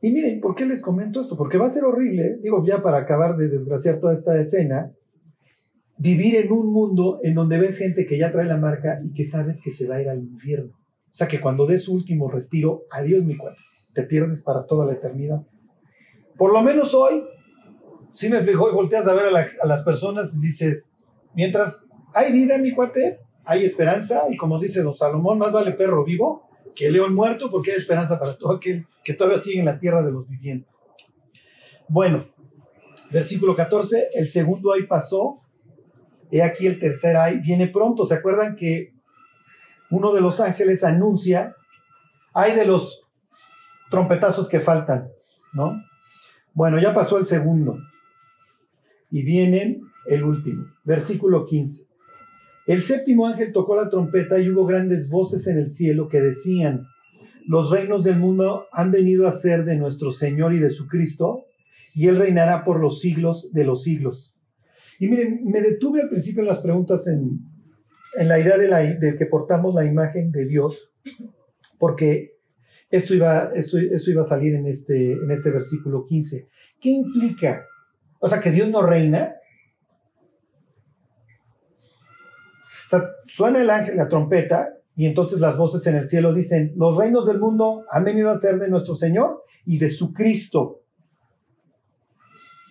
Y 0.00 0.10
miren, 0.10 0.40
¿por 0.40 0.54
qué 0.54 0.66
les 0.66 0.82
comento 0.82 1.20
esto? 1.20 1.36
Porque 1.36 1.56
va 1.56 1.66
a 1.66 1.70
ser 1.70 1.84
horrible, 1.84 2.38
digo 2.42 2.62
ya 2.66 2.82
para 2.82 2.98
acabar 2.98 3.36
de 3.36 3.48
desgraciar 3.48 4.00
toda 4.00 4.12
esta 4.12 4.38
escena, 4.38 4.92
vivir 5.96 6.36
en 6.36 6.52
un 6.52 6.72
mundo 6.72 7.20
en 7.22 7.34
donde 7.34 7.58
ves 7.58 7.78
gente 7.78 8.04
que 8.06 8.18
ya 8.18 8.32
trae 8.32 8.46
la 8.46 8.56
marca 8.56 9.00
y 9.02 9.14
que 9.14 9.24
sabes 9.24 9.62
que 9.62 9.70
se 9.70 9.86
va 9.86 9.96
a 9.96 10.02
ir 10.02 10.08
al 10.08 10.22
infierno. 10.22 10.72
O 10.74 11.14
sea, 11.16 11.28
que 11.28 11.40
cuando 11.40 11.66
des 11.66 11.84
su 11.84 11.94
último 11.94 12.28
respiro, 12.28 12.82
adiós 12.90 13.24
mi 13.24 13.36
cuate, 13.36 13.56
te 13.92 14.02
pierdes 14.02 14.42
para 14.42 14.66
toda 14.66 14.84
la 14.84 14.94
eternidad. 14.94 15.46
Por 16.36 16.52
lo 16.52 16.62
menos 16.62 16.94
hoy, 16.94 17.24
si 18.12 18.28
me 18.28 18.36
explico, 18.36 18.70
y 18.70 18.74
volteas 18.74 19.06
a 19.06 19.14
ver 19.14 19.34
a, 19.34 19.48
a 19.62 19.66
las 19.66 19.82
personas 19.82 20.34
y 20.34 20.40
dices, 20.40 20.84
mientras 21.34 21.86
hay 22.12 22.32
vida, 22.32 22.58
mi 22.58 22.72
cuate, 22.72 23.20
hay 23.44 23.64
esperanza, 23.64 24.24
y 24.30 24.36
como 24.36 24.58
dice 24.58 24.82
don 24.82 24.94
Salomón, 24.94 25.38
más 25.38 25.52
vale 25.52 25.72
perro 25.72 26.04
vivo 26.04 26.48
que 26.74 26.90
león 26.90 27.14
muerto, 27.14 27.50
porque 27.50 27.72
hay 27.72 27.78
esperanza 27.78 28.18
para 28.18 28.36
todo 28.36 28.56
aquel 28.56 28.86
que 29.02 29.14
todavía 29.14 29.38
sigue 29.38 29.60
en 29.60 29.66
la 29.66 29.78
tierra 29.78 30.02
de 30.02 30.10
los 30.10 30.28
vivientes. 30.28 30.90
Bueno, 31.88 32.26
versículo 33.10 33.54
14, 33.54 34.08
el 34.14 34.26
segundo 34.26 34.72
ay 34.72 34.84
pasó, 34.86 35.40
he 36.30 36.42
aquí 36.42 36.66
el 36.66 36.78
tercer 36.78 37.16
ay 37.16 37.38
viene 37.38 37.68
pronto. 37.68 38.06
¿Se 38.06 38.14
acuerdan 38.14 38.56
que 38.56 38.92
uno 39.90 40.12
de 40.12 40.20
los 40.20 40.40
ángeles 40.40 40.82
anuncia, 40.82 41.54
hay 42.32 42.56
de 42.56 42.64
los 42.64 43.02
trompetazos 43.90 44.48
que 44.48 44.60
faltan, 44.60 45.08
¿no? 45.52 45.80
Bueno, 46.54 46.80
ya 46.80 46.94
pasó 46.94 47.18
el 47.18 47.24
segundo. 47.24 47.78
Y 49.10 49.22
viene 49.22 49.80
el 50.06 50.24
último, 50.24 50.66
versículo 50.84 51.46
15. 51.46 51.86
El 52.66 52.80
séptimo 52.80 53.26
ángel 53.26 53.52
tocó 53.52 53.76
la 53.76 53.90
trompeta 53.90 54.38
y 54.38 54.48
hubo 54.48 54.64
grandes 54.64 55.10
voces 55.10 55.46
en 55.48 55.58
el 55.58 55.68
cielo 55.68 56.08
que 56.08 56.20
decían, 56.20 56.86
los 57.46 57.70
reinos 57.70 58.04
del 58.04 58.18
mundo 58.18 58.66
han 58.72 58.90
venido 58.90 59.26
a 59.26 59.32
ser 59.32 59.64
de 59.64 59.76
nuestro 59.76 60.12
Señor 60.12 60.54
y 60.54 60.60
de 60.60 60.70
su 60.70 60.86
Cristo, 60.86 61.44
y 61.94 62.08
Él 62.08 62.18
reinará 62.18 62.64
por 62.64 62.80
los 62.80 63.00
siglos 63.00 63.52
de 63.52 63.64
los 63.64 63.82
siglos. 63.82 64.34
Y 64.98 65.08
miren, 65.08 65.44
me 65.44 65.60
detuve 65.60 66.02
al 66.02 66.08
principio 66.08 66.42
en 66.42 66.48
las 66.48 66.60
preguntas 66.60 67.06
en, 67.06 67.40
la 68.16 68.38
idea 68.38 68.56
de, 68.56 69.16
que 69.18 69.26
portamos 69.26 69.74
la 69.74 69.84
imagen 69.84 70.30
de 70.30 70.46
Dios, 70.46 70.90
porque 71.78 72.33
esto 72.96 73.14
iba, 73.14 73.50
esto, 73.54 73.78
esto 73.78 74.10
iba 74.10 74.22
a 74.22 74.26
salir 74.26 74.54
en 74.54 74.66
este, 74.66 75.12
en 75.12 75.30
este 75.30 75.50
versículo 75.50 76.04
15. 76.06 76.48
¿Qué 76.80 76.90
implica? 76.90 77.66
O 78.20 78.28
sea, 78.28 78.40
que 78.40 78.50
Dios 78.50 78.68
no 78.68 78.82
reina, 78.82 79.34
O 82.86 82.88
sea, 82.88 83.10
suena 83.26 83.62
el 83.62 83.70
ángel, 83.70 83.96
la 83.96 84.08
trompeta, 84.08 84.74
y 84.96 85.06
entonces 85.06 85.40
las 85.40 85.56
voces 85.56 85.86
en 85.86 85.96
el 85.96 86.06
cielo 86.06 86.32
dicen, 86.32 86.72
los 86.76 86.96
reinos 86.96 87.26
del 87.26 87.40
mundo 87.40 87.84
han 87.90 88.04
venido 88.04 88.30
a 88.30 88.38
ser 88.38 88.58
de 88.58 88.68
nuestro 88.68 88.94
Señor 88.94 89.42
y 89.64 89.78
de 89.78 89.88
su 89.88 90.12
Cristo. 90.12 90.82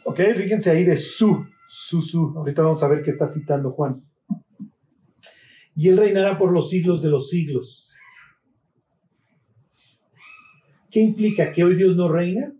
Ok, 0.05 0.19
fíjense 0.35 0.69
ahí 0.69 0.83
de 0.83 0.95
su, 0.95 1.45
su, 1.67 2.01
su. 2.01 2.33
Ahorita 2.37 2.61
vamos 2.61 2.83
a 2.83 2.87
ver 2.87 3.01
qué 3.03 3.11
está 3.11 3.27
citando 3.27 3.71
Juan. 3.71 4.03
Y 5.75 5.89
él 5.89 5.97
reinará 5.97 6.37
por 6.37 6.51
los 6.51 6.69
siglos 6.69 7.01
de 7.01 7.09
los 7.09 7.29
siglos. 7.29 7.92
¿Qué 10.93 10.99
implica? 10.99 11.51
¿Que 11.51 11.63
hoy 11.63 11.75
Dios 11.75 11.95
no 11.95 12.07
reina? 12.07 12.53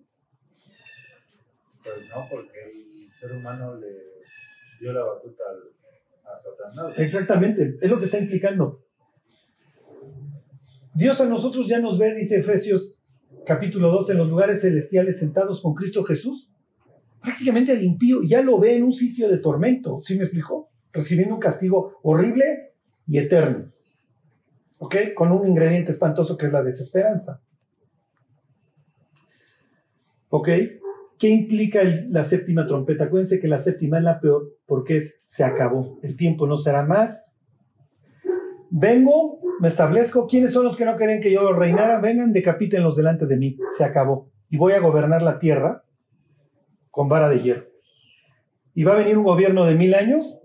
Pues 1.83 2.09
no, 2.09 2.27
porque 2.31 2.59
el 2.65 3.11
ser 3.11 3.31
humano 3.31 3.75
le 3.75 3.87
dio 4.79 4.91
la 4.91 5.03
batuta 5.03 5.43
al 5.51 6.93
Exactamente, 6.97 7.77
es 7.79 7.89
lo 7.91 7.99
que 7.99 8.05
está 8.05 8.17
implicando. 8.17 8.81
Dios 10.95 11.21
a 11.21 11.27
nosotros 11.27 11.67
ya 11.67 11.79
nos 11.79 11.99
ve, 11.99 12.15
dice 12.15 12.37
Efesios 12.37 12.99
capítulo 13.45 13.91
2, 13.91 14.09
en 14.09 14.17
los 14.17 14.29
lugares 14.29 14.61
celestiales 14.61 15.19
sentados 15.19 15.61
con 15.61 15.75
Cristo 15.75 16.03
Jesús. 16.03 16.49
Prácticamente 17.21 17.73
el 17.73 17.83
impío 17.83 18.23
ya 18.23 18.41
lo 18.41 18.57
ve 18.57 18.77
en 18.77 18.83
un 18.83 18.93
sitio 18.93 19.29
de 19.29 19.37
tormento, 19.37 20.01
¿sí 20.01 20.17
me 20.17 20.23
explicó? 20.23 20.71
Recibiendo 20.91 21.35
un 21.35 21.39
castigo 21.39 21.99
horrible 22.01 22.73
y 23.05 23.19
eterno. 23.19 23.71
¿Ok? 24.79 24.95
Con 25.13 25.31
un 25.31 25.47
ingrediente 25.47 25.91
espantoso 25.91 26.35
que 26.35 26.47
es 26.47 26.51
la 26.51 26.63
desesperanza. 26.63 27.39
¿Ok? 30.35 30.49
¿Qué 31.19 31.29
implica 31.29 31.83
la 32.09 32.23
séptima 32.23 32.65
trompeta? 32.65 33.03
Acuérdense 33.03 33.39
que 33.39 33.47
la 33.47 33.59
séptima 33.59 33.99
es 33.99 34.03
la 34.03 34.19
peor 34.19 34.49
porque 34.65 34.97
es 34.97 35.21
se 35.25 35.43
acabó. 35.43 35.99
El 36.01 36.17
tiempo 36.17 36.47
no 36.47 36.57
será 36.57 36.83
más. 36.83 37.31
Vengo, 38.71 39.37
me 39.59 39.67
establezco. 39.67 40.25
¿Quiénes 40.25 40.51
son 40.51 40.65
los 40.65 40.75
que 40.75 40.85
no 40.85 40.95
querían 40.95 41.21
que 41.21 41.31
yo 41.31 41.53
reinara? 41.53 41.99
Vengan, 41.99 42.33
decapítenlos 42.33 42.97
delante 42.97 43.27
de 43.27 43.37
mí. 43.37 43.57
Se 43.77 43.83
acabó. 43.83 44.31
Y 44.49 44.57
voy 44.57 44.73
a 44.73 44.79
gobernar 44.79 45.21
la 45.21 45.37
tierra 45.37 45.83
con 46.89 47.07
vara 47.09 47.29
de 47.29 47.39
hierro. 47.39 47.67
Y 48.73 48.85
va 48.85 48.93
a 48.93 48.97
venir 48.97 49.19
un 49.19 49.25
gobierno 49.25 49.65
de 49.65 49.75
mil 49.75 49.93
años, 49.93 50.39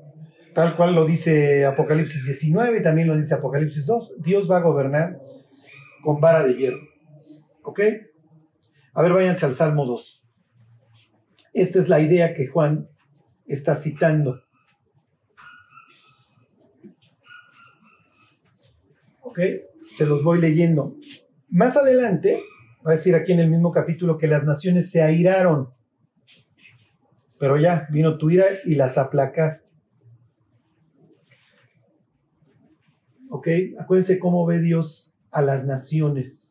tal 0.54 0.76
cual 0.76 0.94
lo 0.94 1.06
dice 1.06 1.64
Apocalipsis 1.64 2.26
19 2.26 2.80
y 2.80 2.82
también 2.82 3.08
lo 3.08 3.16
dice 3.16 3.32
Apocalipsis 3.32 3.86
2. 3.86 4.16
Dios 4.18 4.50
va 4.50 4.58
a 4.58 4.62
gobernar 4.62 5.18
con 6.04 6.20
vara 6.20 6.44
de 6.44 6.56
hierro. 6.56 6.80
¿Ok? 7.62 7.80
A 8.98 9.02
ver, 9.02 9.12
váyanse 9.12 9.46
al 9.46 9.54
Salmo 9.54 9.86
2. 9.86 10.24
Esta 11.52 11.78
es 11.78 11.88
la 11.88 12.00
idea 12.00 12.34
que 12.34 12.48
Juan 12.48 12.88
está 13.46 13.76
citando. 13.76 14.42
¿Ok? 19.20 19.38
Se 19.96 20.04
los 20.04 20.24
voy 20.24 20.40
leyendo. 20.40 20.96
Más 21.48 21.76
adelante, 21.76 22.42
va 22.84 22.90
a 22.90 22.96
decir 22.96 23.14
aquí 23.14 23.32
en 23.32 23.38
el 23.38 23.48
mismo 23.48 23.70
capítulo 23.70 24.18
que 24.18 24.26
las 24.26 24.42
naciones 24.42 24.90
se 24.90 25.00
airaron. 25.00 25.72
Pero 27.38 27.56
ya, 27.56 27.86
vino 27.92 28.18
tu 28.18 28.30
ira 28.30 28.46
y 28.64 28.74
las 28.74 28.98
aplacaste. 28.98 29.70
¿Ok? 33.30 33.46
Acuérdense 33.78 34.18
cómo 34.18 34.44
ve 34.44 34.58
Dios 34.58 35.14
a 35.30 35.40
las 35.40 35.68
naciones. 35.68 36.47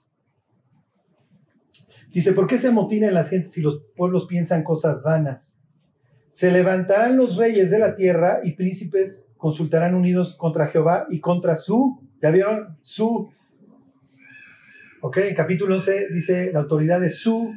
Dice, 2.17 2.33
¿por 2.33 2.47
qué 2.47 2.57
se 2.57 2.69
amotinan 2.69 3.13
las 3.13 3.29
gentes 3.29 3.51
si 3.51 3.61
los 3.61 3.83
pueblos 3.95 4.25
piensan 4.25 4.63
cosas 4.63 5.03
vanas? 5.03 5.61
Se 6.31 6.49
levantarán 6.49 7.15
los 7.15 7.37
reyes 7.37 7.69
de 7.69 7.77
la 7.77 7.95
tierra 7.95 8.39
y 8.43 8.53
príncipes 8.53 9.27
consultarán 9.37 9.93
unidos 9.93 10.35
contra 10.35 10.65
Jehová 10.65 11.05
y 11.11 11.19
contra 11.19 11.55
su, 11.55 12.01
¿ya 12.19 12.31
vieron? 12.31 12.75
Su. 12.81 13.29
Ok, 15.01 15.17
en 15.17 15.35
capítulo 15.35 15.75
11 15.75 16.07
dice 16.11 16.51
la 16.51 16.61
autoridad 16.61 16.99
de 17.01 17.11
su 17.11 17.53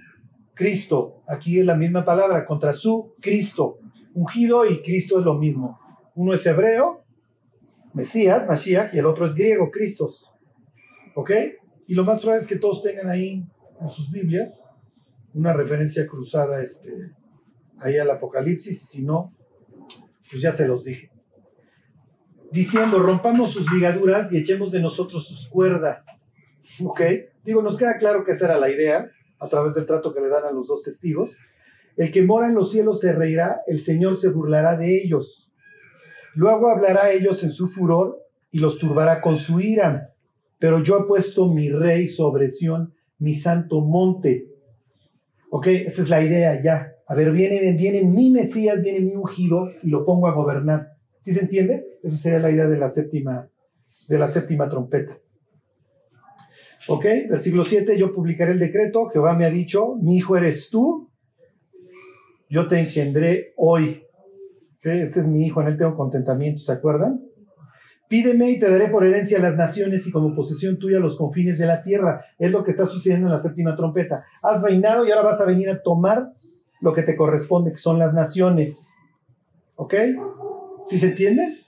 Cristo. 0.53 1.23
Aquí 1.27 1.59
es 1.59 1.65
la 1.65 1.75
misma 1.75 2.05
palabra, 2.05 2.45
contra 2.45 2.75
su 2.75 3.15
Cristo. 3.19 3.79
Ungido 4.13 4.67
y 4.67 4.83
Cristo 4.83 5.21
es 5.21 5.25
lo 5.25 5.39
mismo. 5.39 5.81
Uno 6.15 6.35
es 6.35 6.45
hebreo, 6.45 7.03
Mesías, 7.95 8.47
Mashiach, 8.47 8.93
y 8.93 8.99
el 8.99 9.07
otro 9.07 9.25
es 9.25 9.35
griego, 9.35 9.71
Cristos. 9.71 10.31
¿Ok? 11.15 11.31
Y 11.87 11.95
lo 11.95 12.05
más 12.05 12.21
probable 12.21 12.43
es 12.43 12.47
que 12.47 12.57
todos 12.57 12.83
tengan 12.83 13.09
ahí 13.09 13.43
en 13.81 13.91
sus 13.91 14.11
Biblias 14.11 14.53
una 15.35 15.53
referencia 15.53 16.07
cruzada 16.07 16.63
este, 16.63 17.13
ahí 17.79 17.99
al 17.99 18.11
Apocalipsis, 18.11 18.83
y 18.83 18.87
si 18.87 19.03
no, 19.03 19.35
pues 20.31 20.43
ya 20.43 20.53
se 20.53 20.67
los 20.67 20.85
dije. 20.85 21.11
Diciendo, 22.53 22.99
rompamos 22.99 23.53
sus 23.53 23.71
ligaduras 23.73 24.33
y 24.33 24.39
echemos 24.39 24.73
de 24.73 24.81
nosotros 24.81 25.27
sus 25.29 25.49
cuerdas. 25.49 26.27
¿Ok? 26.85 27.01
Digo, 27.45 27.63
nos 27.63 27.79
queda 27.79 27.99
claro 27.99 28.25
que 28.25 28.33
esa 28.33 28.47
era 28.47 28.59
la 28.59 28.71
idea, 28.71 29.09
a 29.39 29.49
través 29.49 29.75
del 29.75 29.87
trato 29.87 30.13
que 30.13 30.21
le 30.21 30.29
dan 30.29 30.45
a 30.45 30.51
los 30.51 30.67
dos 30.67 30.83
testigos. 30.83 31.37
El 31.97 32.11
que 32.11 32.23
mora 32.23 32.49
en 32.49 32.55
los 32.55 32.73
cielos 32.73 33.01
se 33.01 33.13
reirá, 33.13 33.61
el 33.67 33.79
Señor 33.81 34.17
se 34.17 34.31
burlará 34.31 34.77
de 34.77 35.03
ellos. 35.03 35.51
Luego 36.35 36.71
hablará 36.71 37.05
a 37.05 37.13
ellos 37.13 37.43
en 37.43 37.51
su 37.51 37.67
furor 37.67 38.19
y 38.51 38.59
los 38.59 38.79
turbará 38.79 39.21
con 39.21 39.37
su 39.37 39.61
ira. 39.61 40.13
Pero 40.59 40.83
yo 40.83 40.99
he 40.99 41.05
puesto 41.05 41.47
mi 41.47 41.71
rey 41.71 42.09
sobre 42.09 42.51
Sión 42.51 42.95
mi 43.21 43.35
santo 43.35 43.81
monte. 43.81 44.49
¿Ok? 45.51 45.69
Esa 45.69 46.03
es 46.03 46.09
la 46.09 46.23
idea 46.23 46.61
ya. 46.61 46.93
A 47.07 47.15
ver, 47.15 47.31
viene, 47.33 47.73
viene 47.73 48.03
mi 48.03 48.31
Mesías, 48.31 48.83
viene 48.83 49.01
mi 49.01 49.15
ungido 49.15 49.71
y 49.83 49.89
lo 49.89 50.05
pongo 50.05 50.27
a 50.27 50.33
gobernar. 50.33 50.89
¿Sí 51.21 51.33
se 51.33 51.41
entiende? 51.41 51.87
Esa 52.03 52.17
sería 52.17 52.39
la 52.39 52.51
idea 52.51 52.67
de 52.67 52.79
la 52.79 52.89
séptima, 52.89 53.49
de 54.09 54.19
la 54.19 54.27
séptima 54.27 54.69
trompeta. 54.69 55.19
¿Ok? 56.89 57.05
Versículo 57.29 57.65
7, 57.65 57.99
yo 57.99 58.13
publicaré 58.13 58.53
el 58.53 58.59
decreto, 58.59 59.07
Jehová 59.07 59.35
me 59.35 59.45
ha 59.45 59.51
dicho, 59.51 59.97
mi 60.01 60.17
hijo 60.17 60.37
eres 60.37 60.71
tú, 60.71 61.11
yo 62.49 62.69
te 62.69 62.79
engendré 62.79 63.53
hoy. 63.57 64.03
Este 64.83 65.21
es 65.21 65.27
mi 65.27 65.45
hijo, 65.45 65.61
en 65.61 65.69
él 65.69 65.77
tengo 65.77 65.95
contentamiento, 65.95 66.61
¿se 66.61 66.73
acuerdan? 66.73 67.21
Pídeme 68.11 68.51
y 68.51 68.59
te 68.59 68.69
daré 68.69 68.89
por 68.89 69.07
herencia 69.07 69.39
las 69.39 69.55
naciones 69.55 70.05
y 70.05 70.11
como 70.11 70.35
posesión 70.35 70.81
tuya 70.81 70.99
los 70.99 71.17
confines 71.17 71.59
de 71.59 71.67
la 71.67 71.85
tierra. 71.85 72.25
Es 72.41 72.51
lo 72.51 72.65
que 72.65 72.73
está 72.73 72.87
sucediendo 72.87 73.29
en 73.29 73.33
la 73.33 73.39
séptima 73.39 73.77
trompeta. 73.77 74.25
Has 74.43 74.65
reinado 74.65 75.07
y 75.07 75.13
ahora 75.13 75.31
vas 75.31 75.41
a 75.41 75.45
venir 75.45 75.71
a 75.71 75.81
tomar 75.81 76.33
lo 76.81 76.93
que 76.93 77.05
te 77.05 77.15
corresponde, 77.15 77.71
que 77.71 77.79
son 77.79 78.01
las 78.01 78.13
naciones. 78.13 78.89
¿Ok? 79.77 79.95
¿Sí 80.89 80.99
se 80.99 81.11
entiende? 81.11 81.59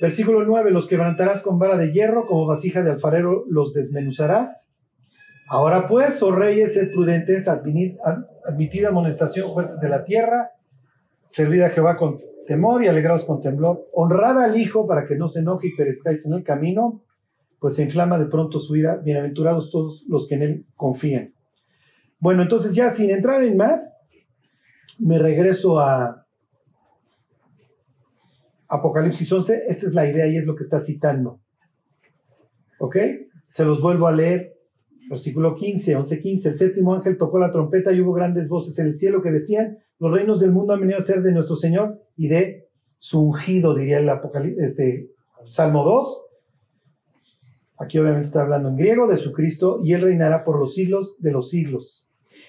Versículo 0.00 0.44
9, 0.44 0.72
los 0.72 0.88
quebrantarás 0.88 1.40
con 1.40 1.60
vara 1.60 1.76
de 1.76 1.92
hierro, 1.92 2.26
como 2.26 2.46
vasija 2.46 2.82
de 2.82 2.90
alfarero 2.90 3.44
los 3.48 3.72
desmenuzarás. 3.72 4.64
Ahora 5.48 5.86
pues, 5.86 6.20
oh 6.20 6.32
reyes, 6.32 6.74
sed 6.74 6.90
prudentes, 6.90 7.46
admitid, 7.46 7.96
admitid 8.44 8.86
amonestación, 8.86 9.50
jueces 9.50 9.78
de 9.78 9.88
la 9.88 10.02
tierra, 10.02 10.50
servid 11.28 11.62
a 11.62 11.70
Jehová 11.70 11.96
con 11.96 12.18
temor 12.50 12.82
y 12.82 12.88
alegraos 12.88 13.24
con 13.26 13.40
temblor. 13.40 13.86
Honrad 13.92 14.42
al 14.42 14.58
Hijo 14.58 14.84
para 14.84 15.06
que 15.06 15.14
no 15.14 15.28
se 15.28 15.38
enoje 15.38 15.68
y 15.68 15.76
perezcáis 15.76 16.26
en 16.26 16.32
el 16.32 16.42
camino, 16.42 17.04
pues 17.60 17.76
se 17.76 17.84
inflama 17.84 18.18
de 18.18 18.26
pronto 18.26 18.58
su 18.58 18.74
ira. 18.74 18.96
Bienaventurados 18.96 19.70
todos 19.70 20.04
los 20.08 20.26
que 20.26 20.34
en 20.34 20.42
él 20.42 20.66
confían. 20.74 21.32
Bueno, 22.18 22.42
entonces 22.42 22.74
ya 22.74 22.90
sin 22.90 23.10
entrar 23.10 23.44
en 23.44 23.56
más, 23.56 23.96
me 24.98 25.20
regreso 25.20 25.78
a 25.78 26.26
Apocalipsis 28.66 29.30
11. 29.30 29.66
Esta 29.68 29.86
es 29.86 29.94
la 29.94 30.10
idea 30.10 30.26
y 30.26 30.36
es 30.36 30.44
lo 30.44 30.56
que 30.56 30.64
está 30.64 30.80
citando. 30.80 31.38
¿Ok? 32.80 32.96
Se 33.46 33.64
los 33.64 33.80
vuelvo 33.80 34.08
a 34.08 34.12
leer. 34.12 34.56
Versículo 35.08 35.54
15, 35.54 35.94
11, 35.94 36.20
15. 36.20 36.48
El 36.48 36.56
séptimo 36.56 36.94
ángel 36.96 37.16
tocó 37.16 37.38
la 37.38 37.52
trompeta 37.52 37.92
y 37.92 38.00
hubo 38.00 38.12
grandes 38.12 38.48
voces 38.48 38.76
en 38.80 38.86
el 38.86 38.94
cielo 38.94 39.22
que 39.22 39.30
decían, 39.30 39.78
los 40.00 40.10
reinos 40.10 40.40
del 40.40 40.50
mundo 40.50 40.72
han 40.72 40.80
venido 40.80 40.98
a 40.98 41.02
ser 41.02 41.22
de 41.22 41.30
nuestro 41.30 41.54
Señor 41.54 42.00
y 42.20 42.28
de 42.28 42.68
su 42.98 43.22
ungido, 43.28 43.74
diría 43.74 43.98
el 43.98 44.10
Apocalipsis, 44.10 44.62
este, 44.62 45.08
Salmo 45.46 45.84
2. 45.84 46.26
Aquí 47.78 47.98
obviamente 47.98 48.26
está 48.26 48.42
hablando 48.42 48.68
en 48.68 48.76
griego 48.76 49.08
de 49.08 49.16
su 49.16 49.32
Cristo 49.32 49.80
y 49.82 49.94
él 49.94 50.02
reinará 50.02 50.44
por 50.44 50.58
los 50.58 50.74
siglos 50.74 51.16
de 51.18 51.32
los 51.32 51.48
siglos. 51.48 52.06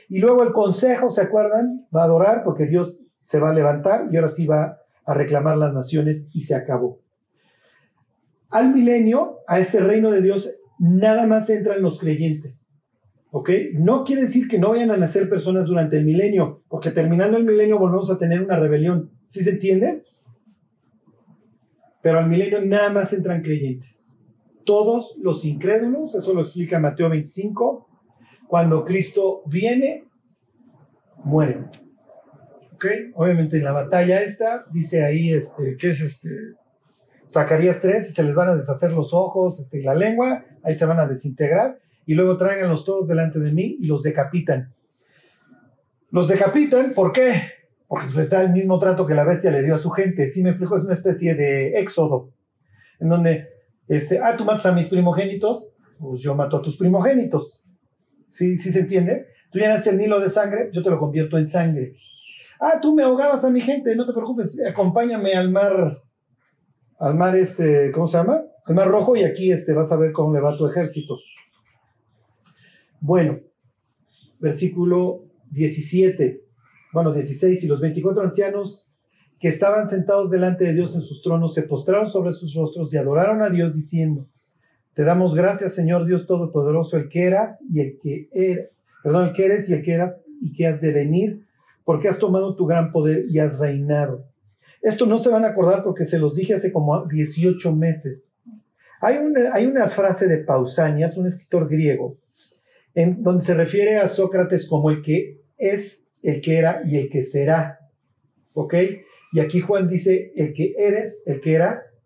Y 0.10 0.20
luego 0.20 0.44
el 0.44 0.52
consejo, 0.52 1.10
¿se 1.10 1.22
acuerdan? 1.22 1.88
Va 1.96 2.02
a 2.02 2.04
adorar 2.04 2.44
porque 2.44 2.66
Dios 2.66 3.02
se 3.22 3.40
va 3.40 3.52
a 3.52 3.54
levantar 3.54 4.10
y 4.12 4.18
ahora 4.18 4.28
sí 4.28 4.46
va 4.46 4.80
a 5.06 5.14
reclamar 5.14 5.58
las 5.58 5.74
naciones 5.74 6.28
y 6.34 6.42
se 6.42 6.54
acabó. 6.54 7.00
Al 8.50 8.74
milenio, 8.74 9.38
a 9.48 9.62
este 9.62 9.80
reino 9.80 10.12
de 10.12 10.22
Dios, 10.22 10.54
nada 10.80 11.26
más 11.28 11.50
entran 11.50 11.82
los 11.82 11.98
creyentes. 11.98 12.68
¿Ok? 13.30 13.50
No 13.76 14.04
quiere 14.04 14.24
decir 14.24 14.50
que 14.50 14.60
no 14.60 14.72
vayan 14.72 14.92
a 14.92 14.98
nacer 14.98 15.30
personas 15.30 15.66
durante 15.68 15.98
el 15.98 16.04
milenio, 16.04 16.62
porque 16.68 16.92
terminando 16.92 17.38
el 17.38 17.46
milenio 17.46 17.80
volvemos 17.80 18.12
a 18.12 18.18
tener 18.18 18.42
una 18.42 18.60
rebelión. 18.60 19.21
¿Sí 19.32 19.46
se 19.46 19.52
entiende? 19.52 20.04
Pero 22.02 22.20
al 22.20 22.28
milenio 22.28 22.60
nada 22.66 22.90
más 22.90 23.14
entran 23.14 23.42
creyentes. 23.42 24.06
Todos 24.66 25.16
los 25.22 25.46
incrédulos, 25.46 26.14
eso 26.16 26.34
lo 26.34 26.42
explica 26.42 26.80
Mateo 26.80 27.10
25, 27.10 27.88
cuando 28.50 28.84
Cristo 28.84 29.44
viene, 29.46 30.04
mueren. 31.24 31.70
¿Ok? 32.74 32.86
Obviamente 33.14 33.56
en 33.56 33.64
la 33.64 33.72
batalla 33.72 34.22
esta, 34.22 34.66
dice 34.70 35.06
ahí, 35.06 35.32
este, 35.32 35.78
¿qué 35.80 35.92
es 35.92 36.02
este? 36.02 36.30
Zacarías 37.26 37.80
3, 37.80 38.14
se 38.14 38.24
les 38.24 38.36
van 38.36 38.50
a 38.50 38.56
deshacer 38.58 38.92
los 38.92 39.14
ojos 39.14 39.62
este, 39.62 39.80
y 39.80 39.84
la 39.84 39.96
lengua, 39.96 40.44
ahí 40.62 40.76
se 40.76 40.86
van 40.86 41.00
a 41.00 41.08
desintegrar, 41.08 41.80
y 42.06 42.16
luego 42.16 42.36
tráiganlos 42.36 42.84
todos 42.84 43.08
delante 43.08 43.40
de 43.40 43.54
mí 43.54 43.78
y 43.80 43.86
los 43.86 44.04
decapitan. 44.04 44.74
Los 46.10 46.28
decapitan, 46.28 46.94
¿por 46.94 47.14
qué? 47.14 47.61
Porque 47.92 48.06
pues, 48.06 48.20
está 48.20 48.42
el 48.42 48.54
mismo 48.54 48.80
trato 48.80 49.06
que 49.06 49.14
la 49.14 49.26
bestia 49.26 49.52
le 49.52 49.64
dio 49.64 49.76
a 49.76 49.78
su 49.78 49.90
gente. 49.90 50.30
Si 50.30 50.42
me 50.42 50.52
explico, 50.52 50.78
es 50.78 50.86
una 50.86 50.94
especie 50.94 51.36
de 51.36 51.78
éxodo, 51.78 52.32
en 53.02 53.10
donde, 53.10 53.50
este, 53.90 54.18
ah, 54.18 54.38
tú 54.38 54.46
matas 54.46 54.66
a 54.66 54.72
mis 54.72 54.88
primogénitos, 54.88 55.68
pues 56.00 56.22
yo 56.22 56.34
mato 56.34 56.56
a 56.56 56.62
tus 56.62 56.78
primogénitos. 56.78 57.66
¿Sí, 58.30 58.58
sí 58.58 58.72
se 58.72 58.80
entiende? 58.80 59.26
Tú 59.52 59.60
llenaste 59.60 59.90
el 59.90 59.98
Nilo 59.98 60.22
de 60.22 60.30
sangre, 60.30 60.70
yo 60.72 60.82
te 60.82 60.90
lo 60.90 60.98
convierto 60.98 61.38
en 61.38 61.46
sangre. 61.46 61.98
Ah, 62.62 62.80
tú 62.82 62.96
me 62.96 63.04
ahogabas 63.04 63.44
a 63.44 63.50
mi 63.50 63.60
gente, 63.60 63.94
no 63.94 64.06
te 64.06 64.14
preocupes, 64.14 64.58
acompáñame 64.66 65.36
al 65.36 65.52
mar, 65.52 66.02
al 66.98 67.16
mar 67.16 67.36
este, 67.36 67.92
¿cómo 67.92 68.08
se 68.08 68.20
llama? 68.20 68.42
Al 68.68 68.74
mar 68.74 68.88
rojo 68.88 69.18
y 69.18 69.26
aquí 69.26 69.52
este, 69.52 69.74
vas 69.74 69.92
a 69.92 69.98
ver 69.98 70.14
cómo 70.14 70.34
le 70.34 70.40
va 70.40 70.58
tu 70.58 70.66
ejército. 70.66 71.18
Bueno, 73.02 73.42
versículo 74.40 75.26
17, 75.50 76.51
bueno, 76.94 77.14
16, 77.14 77.64
y 77.64 77.68
los 77.68 77.82
24 77.82 78.22
ancianos 78.24 78.88
que 79.40 79.48
estaban 79.48 79.86
sentados 79.86 80.30
delante 80.30 80.66
de 80.66 80.74
Dios 80.74 80.96
en 80.96 81.02
sus 81.02 81.24
tronos 81.24 81.54
se 81.54 81.64
postraron 81.64 82.08
sobre 82.08 82.32
sus 82.32 82.54
rostros 82.54 82.94
y 82.94 82.98
adoraron 82.98 83.42
a 83.42 83.50
Dios 83.50 83.74
diciendo, 83.74 84.28
te 84.94 85.04
damos 85.04 85.34
gracias, 85.34 85.74
Señor 85.74 86.06
Dios 86.06 86.28
Todopoderoso, 86.28 86.98
el 86.98 87.10
que 87.10 87.24
eras 87.24 87.64
y 87.70 87.80
el 87.80 87.98
que 88.02 88.30
era, 88.32 88.64
perdón, 89.04 89.30
el 89.30 89.34
que 89.34 89.46
eres 89.46 89.70
y 89.70 89.74
el 89.74 89.82
que 89.82 89.94
eras 89.94 90.24
y 90.42 90.54
que 90.54 90.68
has 90.68 90.82
de 90.82 90.92
venir, 90.92 91.46
porque 91.84 92.08
has 92.08 92.20
tomado 92.20 92.56
tu 92.56 92.66
gran 92.66 92.92
poder 92.92 93.26
y 93.30 93.40
has 93.40 93.60
reinado. 93.60 94.26
Esto 94.82 95.06
no 95.06 95.18
se 95.18 95.30
van 95.30 95.46
a 95.46 95.50
acordar 95.50 95.84
porque 95.84 96.06
se 96.06 96.20
los 96.20 96.36
dije 96.36 96.56
hace 96.56 96.72
como 96.72 97.06
18 97.06 97.72
meses. 97.74 98.28
Hay 99.00 99.18
una, 99.18 99.54
hay 99.54 99.66
una 99.66 99.90
frase 99.90 100.28
de 100.28 100.40
Pausanias, 100.40 101.18
un 101.18 101.28
escritor 101.28 101.68
griego, 101.70 102.18
en 102.94 103.24
donde 103.24 103.44
se 103.44 103.54
refiere 103.54 103.98
a 103.98 104.08
Sócrates 104.08 104.68
como 104.68 104.92
el 104.92 105.02
que 105.02 105.40
es, 105.58 106.01
el 106.22 106.42
que 106.42 106.58
era 106.58 106.82
y 106.86 106.98
el 106.98 107.10
que 107.10 107.24
será. 107.24 107.80
¿Ok? 108.54 108.76
Y 109.34 109.40
aquí 109.40 109.62
Juan 109.62 109.88
dice 109.88 110.34
el 110.36 110.54
que 110.54 110.76
eres, 110.78 111.22
el 111.26 111.42
que 111.42 111.54
eras 111.54 111.98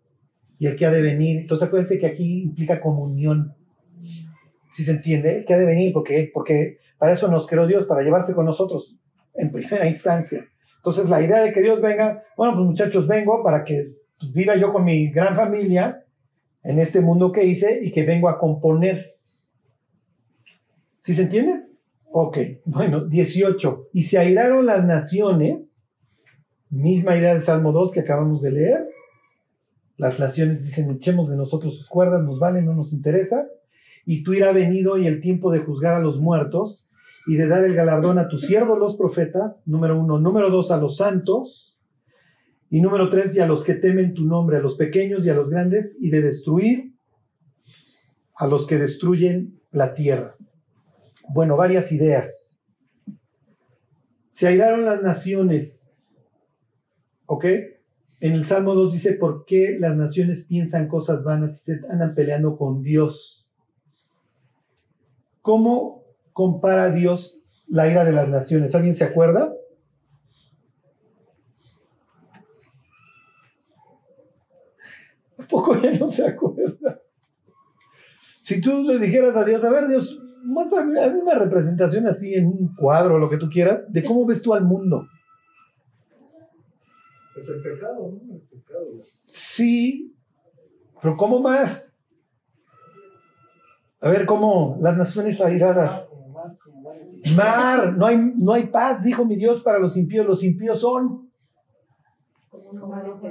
y 0.58 0.66
el 0.66 0.76
que 0.76 0.86
ha 0.86 0.90
de 0.90 1.02
venir. 1.02 1.40
Entonces 1.40 1.66
acuérdense 1.66 1.98
que 1.98 2.06
aquí 2.06 2.42
implica 2.42 2.80
comunión. 2.80 3.54
Si 4.70 4.84
se 4.84 4.92
entiende, 4.92 5.38
el 5.38 5.44
que 5.44 5.54
ha 5.54 5.58
de 5.58 5.66
venir, 5.66 5.92
porque, 5.92 6.30
porque 6.32 6.78
para 6.98 7.12
eso 7.12 7.28
nos 7.28 7.46
creó 7.46 7.66
Dios, 7.66 7.86
para 7.86 8.02
llevarse 8.02 8.34
con 8.34 8.46
nosotros 8.46 8.96
en 9.34 9.50
primera 9.50 9.86
instancia. 9.88 10.46
Entonces 10.76 11.08
la 11.08 11.20
idea 11.20 11.40
de 11.40 11.52
que 11.52 11.62
Dios 11.62 11.80
venga, 11.80 12.22
bueno, 12.36 12.54
pues 12.54 12.66
muchachos, 12.66 13.08
vengo 13.08 13.42
para 13.42 13.64
que 13.64 13.92
pues, 14.18 14.32
viva 14.32 14.56
yo 14.56 14.72
con 14.72 14.84
mi 14.84 15.10
gran 15.10 15.34
familia 15.34 16.04
en 16.62 16.78
este 16.78 17.00
mundo 17.00 17.32
que 17.32 17.44
hice 17.44 17.80
y 17.82 17.92
que 17.92 18.04
vengo 18.04 18.28
a 18.28 18.38
componer. 18.38 19.16
¿Sí 21.00 21.14
se 21.14 21.22
entiende? 21.22 21.65
Ok, 22.18 22.38
bueno, 22.64 23.04
18. 23.04 23.90
Y 23.92 24.04
se 24.04 24.16
airaron 24.16 24.64
las 24.64 24.82
naciones, 24.86 25.82
misma 26.70 27.14
idea 27.14 27.34
de 27.34 27.40
Salmo 27.40 27.72
2 27.72 27.92
que 27.92 28.00
acabamos 28.00 28.40
de 28.40 28.52
leer, 28.52 28.88
las 29.98 30.18
naciones 30.18 30.64
dicen, 30.64 30.90
echemos 30.90 31.28
de 31.28 31.36
nosotros 31.36 31.76
sus 31.76 31.90
cuerdas, 31.90 32.24
nos 32.24 32.38
valen, 32.38 32.64
no 32.64 32.74
nos 32.74 32.94
interesa. 32.94 33.46
Y 34.06 34.22
tú 34.22 34.32
irá 34.32 34.50
venido 34.52 34.96
y 34.96 35.06
el 35.06 35.20
tiempo 35.20 35.50
de 35.50 35.58
juzgar 35.58 35.92
a 35.92 36.00
los 36.00 36.18
muertos 36.18 36.88
y 37.26 37.34
de 37.34 37.48
dar 37.48 37.66
el 37.66 37.74
galardón 37.74 38.18
a 38.18 38.28
tus 38.28 38.46
siervos 38.46 38.78
los 38.78 38.96
profetas, 38.96 39.62
número 39.66 40.00
uno. 40.00 40.18
Número 40.18 40.48
dos, 40.48 40.70
a 40.70 40.78
los 40.78 40.96
santos. 40.96 41.78
Y 42.70 42.80
número 42.80 43.10
tres, 43.10 43.36
y 43.36 43.40
a 43.40 43.46
los 43.46 43.62
que 43.62 43.74
temen 43.74 44.14
tu 44.14 44.24
nombre, 44.24 44.56
a 44.56 44.60
los 44.60 44.76
pequeños 44.76 45.26
y 45.26 45.28
a 45.28 45.34
los 45.34 45.50
grandes, 45.50 45.94
y 46.00 46.08
de 46.08 46.22
destruir 46.22 46.94
a 48.34 48.46
los 48.46 48.66
que 48.66 48.78
destruyen 48.78 49.60
la 49.70 49.92
tierra. 49.92 50.36
Bueno, 51.28 51.56
varias 51.56 51.92
ideas. 51.92 52.60
Se 54.30 54.46
airaron 54.46 54.84
las 54.84 55.02
naciones, 55.02 55.92
¿ok? 57.26 57.44
En 58.20 58.32
el 58.32 58.44
Salmo 58.44 58.74
2 58.74 58.92
dice, 58.92 59.12
¿por 59.12 59.44
qué 59.44 59.76
las 59.78 59.96
naciones 59.96 60.44
piensan 60.44 60.88
cosas 60.88 61.24
vanas 61.24 61.56
y 61.56 61.58
se 61.64 61.80
andan 61.90 62.14
peleando 62.14 62.56
con 62.56 62.82
Dios? 62.82 63.48
¿Cómo 65.42 66.04
compara 66.32 66.90
Dios 66.90 67.42
la 67.68 67.88
ira 67.90 68.04
de 68.04 68.12
las 68.12 68.28
naciones? 68.28 68.74
¿Alguien 68.74 68.94
se 68.94 69.04
acuerda? 69.04 69.52
¿A 75.38 75.42
poco 75.46 75.80
ya 75.80 75.92
no 75.92 76.08
se 76.08 76.26
acuerda? 76.26 77.00
Si 78.42 78.60
tú 78.60 78.82
le 78.82 78.98
dijeras 78.98 79.34
a 79.36 79.44
Dios, 79.44 79.62
a 79.64 79.70
ver 79.70 79.88
Dios, 79.88 80.18
muéstrame 80.46 81.08
una 81.08 81.34
representación 81.34 82.06
así 82.06 82.34
en 82.34 82.46
un 82.46 82.74
cuadro, 82.74 83.18
lo 83.18 83.28
que 83.28 83.36
tú 83.36 83.48
quieras, 83.48 83.90
de 83.92 84.04
cómo 84.04 84.24
ves 84.26 84.42
tú 84.42 84.54
al 84.54 84.64
mundo. 84.64 85.06
Es 87.36 87.48
el 87.48 87.62
pecado, 87.62 88.12
¿no? 88.12 88.34
El 88.34 88.40
pecado. 88.40 88.86
Sí, 89.26 90.14
pero 91.02 91.16
¿cómo 91.16 91.40
más? 91.40 91.94
A 94.00 94.08
ver, 94.08 94.24
¿cómo? 94.24 94.78
Las 94.80 94.96
naciones 94.96 95.40
airadas. 95.40 96.06
Mar, 97.36 97.92
no 97.96 98.06
hay, 98.06 98.16
no 98.36 98.52
hay 98.52 98.68
paz, 98.68 99.02
dijo 99.02 99.24
mi 99.24 99.36
Dios 99.36 99.62
para 99.62 99.78
los 99.78 99.96
impíos. 99.96 100.26
Los 100.26 100.44
impíos 100.44 100.80
son 100.80 101.30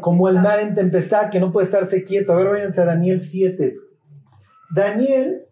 como 0.02 0.28
el 0.30 0.42
mar 0.42 0.60
en 0.60 0.76
tempestad, 0.76 1.30
que 1.30 1.40
no 1.40 1.52
puede 1.52 1.66
estarse 1.66 2.04
quieto. 2.04 2.34
A 2.34 2.36
ver, 2.36 2.50
váyanse 2.50 2.82
a 2.82 2.86
Daniel 2.86 3.22
7. 3.22 3.76
Daniel 4.76 5.45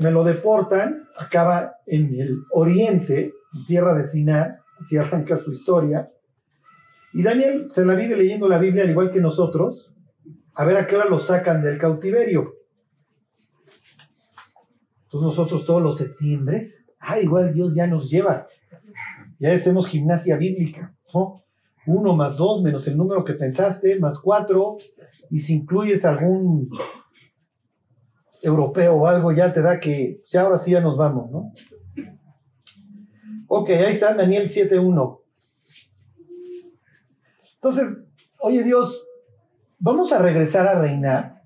me 0.00 0.10
lo 0.10 0.24
deportan, 0.24 1.08
acaba 1.16 1.74
en 1.86 2.18
el 2.18 2.38
oriente, 2.52 3.34
en 3.54 3.66
tierra 3.66 3.94
de 3.94 4.04
Sinar, 4.04 4.60
así 4.80 4.96
arranca 4.96 5.36
su 5.36 5.52
historia. 5.52 6.10
Y 7.12 7.22
Daniel 7.22 7.66
se 7.70 7.84
la 7.84 7.94
vive 7.94 8.16
leyendo 8.16 8.48
la 8.48 8.58
Biblia 8.58 8.84
al 8.84 8.90
igual 8.90 9.12
que 9.12 9.20
nosotros, 9.20 9.92
a 10.54 10.64
ver 10.64 10.78
a 10.78 10.86
qué 10.86 10.96
hora 10.96 11.08
lo 11.08 11.18
sacan 11.18 11.62
del 11.62 11.78
cautiverio. 11.78 12.54
Entonces 15.04 15.26
nosotros 15.26 15.66
todos 15.66 15.82
los 15.82 15.98
septiembres, 15.98 16.86
ah, 16.98 17.18
igual 17.20 17.52
Dios 17.52 17.74
ya 17.74 17.86
nos 17.86 18.10
lleva, 18.10 18.46
ya 19.38 19.52
hacemos 19.52 19.86
gimnasia 19.86 20.36
bíblica, 20.36 20.94
¿no? 21.12 21.42
1 21.86 22.14
más 22.14 22.36
2 22.36 22.62
menos 22.62 22.86
el 22.86 22.96
número 22.96 23.24
que 23.24 23.32
pensaste, 23.34 23.98
más 23.98 24.18
4, 24.20 24.76
y 25.30 25.40
si 25.40 25.56
incluyes 25.56 26.04
algún 26.04 26.70
europeo 28.42 28.94
o 28.94 29.06
algo, 29.06 29.32
ya 29.32 29.52
te 29.52 29.62
da 29.62 29.80
que, 29.80 30.20
si 30.24 30.38
ahora 30.38 30.58
sí 30.58 30.72
ya 30.72 30.80
nos 30.80 30.96
vamos, 30.96 31.30
¿no? 31.30 31.52
Ok, 33.48 33.70
ahí 33.70 33.90
está 33.90 34.14
Daniel 34.14 34.48
7.1. 34.48 35.20
Entonces, 37.54 37.98
oye 38.38 38.62
Dios, 38.62 39.06
vamos 39.78 40.12
a 40.12 40.18
regresar 40.18 40.66
a 40.66 40.80
reinar. 40.80 41.42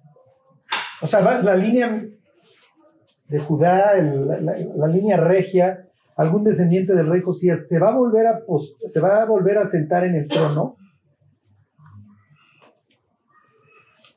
O 1.00 1.06
sea, 1.06 1.20
la 1.20 1.56
línea 1.56 2.04
de 3.28 3.38
Judá, 3.40 3.94
la, 3.96 4.86
línea 4.86 5.16
regia, 5.16 5.88
algún 6.16 6.44
descendiente 6.44 6.94
del 6.94 7.08
rey 7.08 7.20
Josías, 7.20 7.66
¿se 7.68 7.78
va 7.78 7.88
a 7.88 7.96
volver 7.96 8.26
a, 8.26 8.40
se 8.84 9.00
va 9.00 9.22
a, 9.22 9.24
volver 9.24 9.58
a 9.58 9.66
sentar 9.66 10.04
en 10.04 10.14
el 10.14 10.28
trono? 10.28 10.76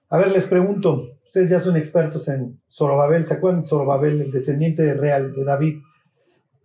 A 0.09 0.17
ver, 0.17 0.31
les 0.31 0.45
pregunto, 0.47 1.16
ustedes 1.37 1.49
ya 1.51 1.59
son 1.59 1.77
expertos 1.77 2.27
en 2.29 2.59
Zorobabel, 2.67 3.23
¿se 3.23 3.35
acuerdan 3.35 3.63
Zorobabel, 3.63 4.21
el 4.21 4.31
descendiente 4.31 4.95
real 4.95 5.35
de 5.35 5.43
David? 5.43 5.81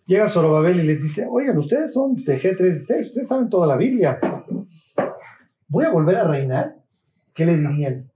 Llega 0.07 0.31
Zorobabel 0.31 0.81
y 0.81 0.85
les 0.85 1.03
dice, 1.03 1.27
oigan, 1.31 1.59
ustedes 1.59 1.93
son 1.93 2.15
de 2.15 2.41
G36, 2.41 3.09
ustedes 3.09 3.29
saben 3.29 3.51
toda 3.51 3.67
la 3.67 3.77
Biblia. 3.77 4.19
¿Voy 5.69 5.85
a 5.85 5.91
volver 5.91 6.17
a 6.17 6.25
reinar? 6.27 6.77
¿Qué 7.35 7.45
le 7.45 7.59
dirían? 7.59 8.11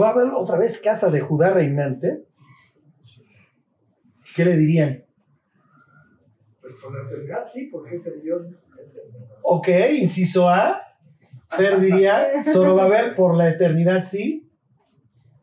¿Va 0.00 0.08
a 0.08 0.10
haber 0.10 0.32
otra 0.34 0.58
vez 0.58 0.80
casa 0.80 1.10
de 1.10 1.20
Judá 1.20 1.50
reinante? 1.50 2.24
¿Qué 4.34 4.44
le 4.44 4.56
dirían? 4.56 5.04
Pues 6.60 6.74
con 6.74 6.92
la 6.92 7.46
sí, 7.46 7.68
porque 7.70 7.96
es 7.96 8.06
el 8.06 8.20
Dios. 8.20 8.42
Ok, 9.42 9.68
inciso 10.00 10.48
A. 10.48 10.91
Fer 11.56 11.80
diría, 11.80 12.42
Zorobabel 12.44 13.14
por 13.14 13.36
la 13.36 13.50
eternidad 13.50 14.04
sí. 14.04 14.48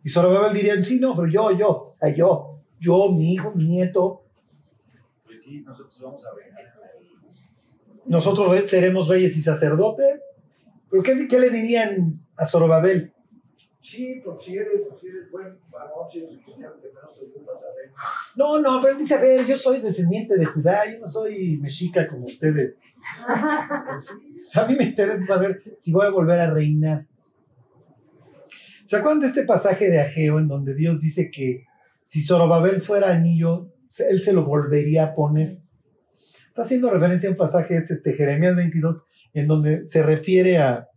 Y 0.04 0.10
Zorobabel 0.10 0.54
diría, 0.54 0.82
sí, 0.84 1.00
no, 1.00 1.16
pero 1.16 1.28
yo, 1.28 1.52
yo, 1.52 1.96
yo, 2.16 2.62
yo, 2.80 3.12
mi 3.12 3.34
hijo, 3.34 3.52
mi 3.54 3.68
nieto. 3.68 4.24
Pues 5.26 5.44
sí, 5.44 5.62
nosotros 5.62 6.00
vamos 6.02 6.26
a 6.26 6.30
reinar. 6.36 6.74
Nosotros 8.06 8.70
seremos 8.70 9.08
reyes 9.08 9.38
y 9.38 9.42
sacerdotes. 9.42 10.20
¿Pero 10.90 11.04
qué, 11.04 11.28
qué 11.28 11.40
le 11.40 11.52
dirían 11.52 12.14
a 12.36 12.48
Zorobabel? 12.48 13.14
Sí, 13.82 14.22
pues 14.24 14.42
si 14.42 14.58
eres, 14.58 14.82
si 15.00 15.08
eres 15.08 15.32
buen 15.32 15.58
varón, 15.72 16.10
si 16.12 16.20
eres 16.20 16.38
cristiano, 16.44 16.74
te 16.82 16.90
menos 16.90 17.16
ver. 17.18 17.92
No, 18.36 18.60
no, 18.60 18.82
pero 18.82 18.94
él 18.94 19.00
dice, 19.00 19.16
a 19.16 19.22
ver, 19.22 19.46
yo 19.46 19.56
soy 19.58 19.80
descendiente 19.80 20.36
de 20.36 20.46
Judá, 20.46 20.92
yo 20.92 21.00
no 21.00 21.08
soy 21.08 21.58
mexica 21.58 22.08
como 22.08 22.26
ustedes. 22.26 22.82
o 24.46 24.50
sea, 24.50 24.64
a 24.64 24.68
mí 24.68 24.76
me 24.76 24.84
interesa 24.84 25.26
saber 25.26 25.64
si 25.78 25.94
voy 25.94 26.06
a 26.06 26.10
volver 26.10 26.42
a 26.42 26.54
reinar. 26.54 27.06
¿Se 28.84 28.98
acuerdan 28.98 29.22
de 29.22 29.28
este 29.28 29.44
pasaje 29.44 29.90
de 29.90 30.02
Ageo 30.02 30.40
en 30.40 30.50
donde 30.50 30.74
Dios 30.74 31.00
dice 31.00 31.32
que 31.32 31.66
si 32.04 32.22
Zorobabel 32.22 32.82
fuera 32.82 33.12
anillo, 33.12 33.72
él 34.10 34.22
se 34.22 34.34
lo 34.34 34.44
volvería 34.44 35.06
a 35.06 35.16
poner? 35.16 35.60
Está 36.50 36.64
haciendo 36.64 36.90
referencia 36.90 37.30
a 37.30 37.32
un 37.32 37.38
pasaje, 37.38 37.78
es 37.78 37.92
este 37.92 38.12
Jeremías 38.14 38.58
22, 38.58 39.06
en 39.36 39.48
donde 39.48 39.88
se 39.88 40.04
refiere 40.04 40.58
a, 40.58 40.89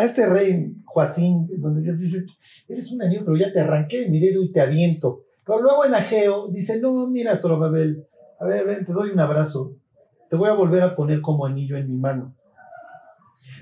a 0.00 0.04
este 0.06 0.26
rey 0.26 0.72
Joacín, 0.86 1.46
donde 1.58 1.82
Dios 1.82 2.00
dice, 2.00 2.24
eres 2.68 2.90
un 2.90 3.02
anillo, 3.02 3.22
pero 3.22 3.36
ya 3.36 3.52
te 3.52 3.60
arranqué 3.60 4.00
de 4.00 4.08
mi 4.08 4.18
dedo 4.18 4.42
y 4.42 4.50
te 4.50 4.62
aviento. 4.62 5.24
Pero 5.44 5.60
luego 5.60 5.84
en 5.84 5.94
Ageo 5.94 6.48
dice, 6.48 6.80
no, 6.80 7.06
mira, 7.06 7.36
Zorobabel, 7.36 8.06
a 8.38 8.46
ver, 8.46 8.64
ven, 8.64 8.86
te 8.86 8.92
doy 8.92 9.10
un 9.10 9.20
abrazo, 9.20 9.76
te 10.30 10.36
voy 10.36 10.48
a 10.48 10.54
volver 10.54 10.82
a 10.82 10.96
poner 10.96 11.20
como 11.20 11.44
anillo 11.44 11.76
en 11.76 11.90
mi 11.90 11.98
mano. 11.98 12.34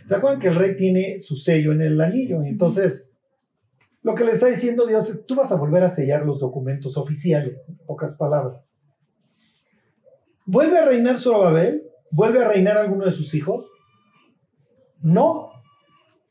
¿Se 0.06 0.14
acuerdan 0.14 0.40
que 0.40 0.46
el 0.46 0.54
rey 0.54 0.76
tiene 0.76 1.18
su 1.18 1.34
sello 1.34 1.72
en 1.72 1.82
el 1.82 2.00
anillo? 2.00 2.44
Y 2.44 2.48
entonces, 2.48 3.10
lo 4.04 4.14
que 4.14 4.24
le 4.24 4.30
está 4.30 4.46
diciendo 4.46 4.86
Dios 4.86 5.10
es, 5.10 5.26
tú 5.26 5.34
vas 5.34 5.50
a 5.50 5.56
volver 5.56 5.82
a 5.82 5.90
sellar 5.90 6.24
los 6.24 6.38
documentos 6.38 6.96
oficiales, 6.96 7.74
pocas 7.84 8.16
palabras. 8.16 8.64
¿Vuelve 10.46 10.78
a 10.78 10.84
reinar 10.84 11.18
Zorobabel? 11.18 11.82
¿Vuelve 12.12 12.44
a 12.44 12.48
reinar 12.48 12.78
alguno 12.78 13.06
de 13.06 13.12
sus 13.12 13.34
hijos? 13.34 13.66
No, 15.02 15.47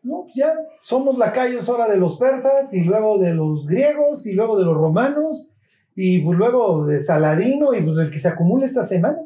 no, 0.07 0.23
pues 0.23 0.35
ya 0.35 0.53
somos 0.81 1.17
lacayos 1.17 1.67
ahora 1.67 1.89
de 1.89 1.97
los 1.97 2.17
persas 2.17 2.73
y 2.73 2.83
luego 2.83 3.17
de 3.17 3.33
los 3.33 3.65
griegos 3.65 4.25
y 4.25 4.33
luego 4.33 4.57
de 4.57 4.63
los 4.63 4.75
romanos 4.75 5.49
y 5.95 6.21
pues 6.21 6.37
luego 6.37 6.85
de 6.85 7.01
Saladino 7.01 7.73
y 7.73 7.81
pues 7.81 7.97
el 7.97 8.09
que 8.09 8.19
se 8.19 8.29
acumula 8.29 8.65
esta 8.65 8.83
semana. 8.83 9.17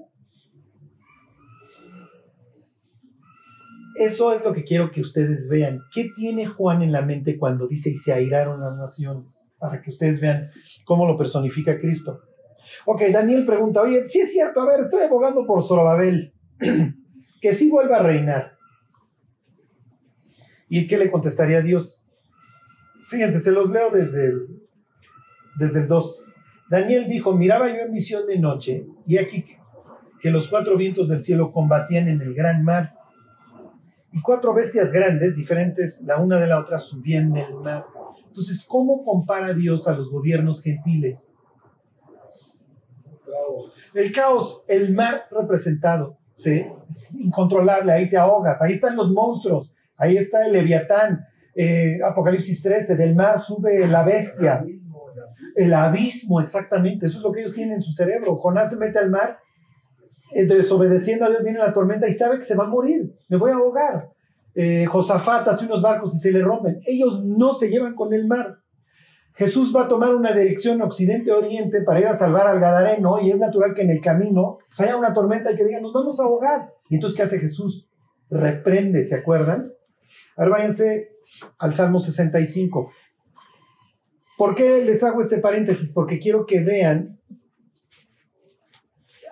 Eso 3.95 4.33
es 4.33 4.43
lo 4.43 4.53
que 4.53 4.63
quiero 4.63 4.89
que 4.89 5.01
ustedes 5.01 5.47
vean. 5.49 5.81
¿Qué 5.93 6.09
tiene 6.15 6.47
Juan 6.47 6.81
en 6.81 6.91
la 6.91 7.03
mente 7.03 7.37
cuando 7.37 7.67
dice 7.67 7.91
y 7.91 7.95
se 7.95 8.13
airaron 8.13 8.61
las 8.61 8.75
naciones? 8.75 9.25
Para 9.59 9.81
que 9.81 9.91
ustedes 9.91 10.19
vean 10.19 10.49
cómo 10.85 11.05
lo 11.05 11.15
personifica 11.15 11.79
Cristo. 11.79 12.21
Ok, 12.85 13.03
Daniel 13.11 13.45
pregunta, 13.45 13.81
oye, 13.81 14.09
si 14.09 14.21
es 14.21 14.31
cierto, 14.31 14.61
a 14.61 14.65
ver, 14.65 14.85
estoy 14.85 15.03
abogando 15.03 15.45
por 15.45 15.61
Zorobabel, 15.61 16.33
que 17.41 17.53
sí 17.53 17.69
vuelva 17.69 17.97
a 17.97 18.03
reinar. 18.03 18.60
¿Y 20.73 20.87
qué 20.87 20.97
le 20.97 21.11
contestaría 21.11 21.61
Dios? 21.61 22.01
Fíjense, 23.09 23.41
se 23.41 23.51
los 23.51 23.69
leo 23.69 23.91
desde 23.91 24.27
el, 24.27 24.47
desde 25.59 25.81
el 25.81 25.87
2. 25.89 26.23
Daniel 26.69 27.09
dijo, 27.09 27.33
miraba 27.33 27.67
yo 27.67 27.81
en 27.81 27.91
visión 27.91 28.25
de 28.25 28.39
noche, 28.39 28.87
y 29.05 29.17
aquí 29.17 29.43
que 30.21 30.31
los 30.31 30.47
cuatro 30.47 30.77
vientos 30.77 31.09
del 31.09 31.23
cielo 31.23 31.51
combatían 31.51 32.07
en 32.07 32.21
el 32.21 32.33
gran 32.33 32.63
mar, 32.63 32.93
y 34.13 34.21
cuatro 34.21 34.53
bestias 34.53 34.93
grandes, 34.93 35.35
diferentes 35.35 36.01
la 36.03 36.19
una 36.19 36.39
de 36.39 36.47
la 36.47 36.61
otra, 36.61 36.79
subían 36.79 37.33
del 37.33 37.53
mar. 37.55 37.83
Entonces, 38.27 38.63
¿cómo 38.65 39.03
compara 39.03 39.53
Dios 39.53 39.89
a 39.89 39.93
los 39.93 40.09
gobiernos 40.09 40.63
gentiles? 40.63 41.33
El 43.93 44.13
caos, 44.13 44.63
el 44.69 44.93
mar 44.93 45.23
representado, 45.31 46.17
¿sí? 46.37 46.65
es 46.89 47.13
incontrolable, 47.15 47.91
ahí 47.91 48.09
te 48.09 48.15
ahogas, 48.15 48.61
ahí 48.61 48.71
están 48.71 48.95
los 48.95 49.11
monstruos, 49.11 49.73
Ahí 50.01 50.17
está 50.17 50.43
el 50.47 50.53
Leviatán, 50.53 51.27
eh, 51.53 51.99
Apocalipsis 52.03 52.63
13, 52.63 52.95
del 52.95 53.15
mar 53.15 53.39
sube 53.39 53.87
la 53.87 54.03
bestia. 54.03 54.65
El 55.55 55.73
abismo, 55.73 56.41
exactamente, 56.41 57.05
eso 57.05 57.19
es 57.19 57.23
lo 57.23 57.31
que 57.31 57.41
ellos 57.41 57.53
tienen 57.53 57.75
en 57.75 57.81
su 57.83 57.93
cerebro. 57.93 58.35
Jonás 58.37 58.71
se 58.71 58.77
mete 58.77 58.97
al 58.97 59.11
mar, 59.11 59.37
eh, 60.33 60.45
desobedeciendo 60.45 61.25
a 61.25 61.29
Dios, 61.29 61.43
viene 61.43 61.59
la 61.59 61.71
tormenta 61.71 62.07
y 62.07 62.13
sabe 62.13 62.37
que 62.37 62.43
se 62.43 62.55
va 62.55 62.63
a 62.63 62.67
morir, 62.67 63.13
me 63.29 63.37
voy 63.37 63.51
a 63.51 63.55
ahogar. 63.55 64.09
Eh, 64.55 64.85
Josafat 64.87 65.47
hace 65.47 65.65
unos 65.65 65.83
barcos 65.83 66.15
y 66.15 66.19
se 66.19 66.31
le 66.31 66.41
rompen. 66.41 66.81
Ellos 66.87 67.23
no 67.23 67.53
se 67.53 67.69
llevan 67.69 67.93
con 67.93 68.11
el 68.11 68.27
mar. 68.27 68.57
Jesús 69.35 69.71
va 69.75 69.83
a 69.83 69.87
tomar 69.87 70.15
una 70.15 70.33
dirección 70.33 70.81
occidente-oriente 70.81 71.81
para 71.81 71.99
ir 71.99 72.07
a 72.07 72.17
salvar 72.17 72.47
al 72.47 72.59
Gadareno 72.59 73.21
y 73.21 73.29
es 73.29 73.37
natural 73.37 73.75
que 73.75 73.83
en 73.83 73.91
el 73.91 74.01
camino 74.01 74.57
pues, 74.67 74.79
haya 74.81 74.97
una 74.97 75.13
tormenta 75.13 75.51
y 75.51 75.55
que 75.55 75.63
digan, 75.63 75.83
nos 75.83 75.93
vamos 75.93 76.19
a 76.19 76.23
ahogar. 76.23 76.69
Y 76.89 76.95
entonces, 76.95 77.15
¿qué 77.15 77.23
hace 77.23 77.39
Jesús? 77.39 77.89
Reprende, 78.29 79.03
¿se 79.03 79.15
acuerdan? 79.15 79.71
Ahora 80.35 80.51
váyanse 80.51 81.09
al 81.57 81.73
Salmo 81.73 81.99
65. 81.99 82.91
¿Por 84.37 84.55
qué 84.55 84.83
les 84.83 85.03
hago 85.03 85.21
este 85.21 85.37
paréntesis? 85.37 85.93
Porque 85.93 86.19
quiero 86.19 86.45
que 86.45 86.61
vean, 86.61 87.19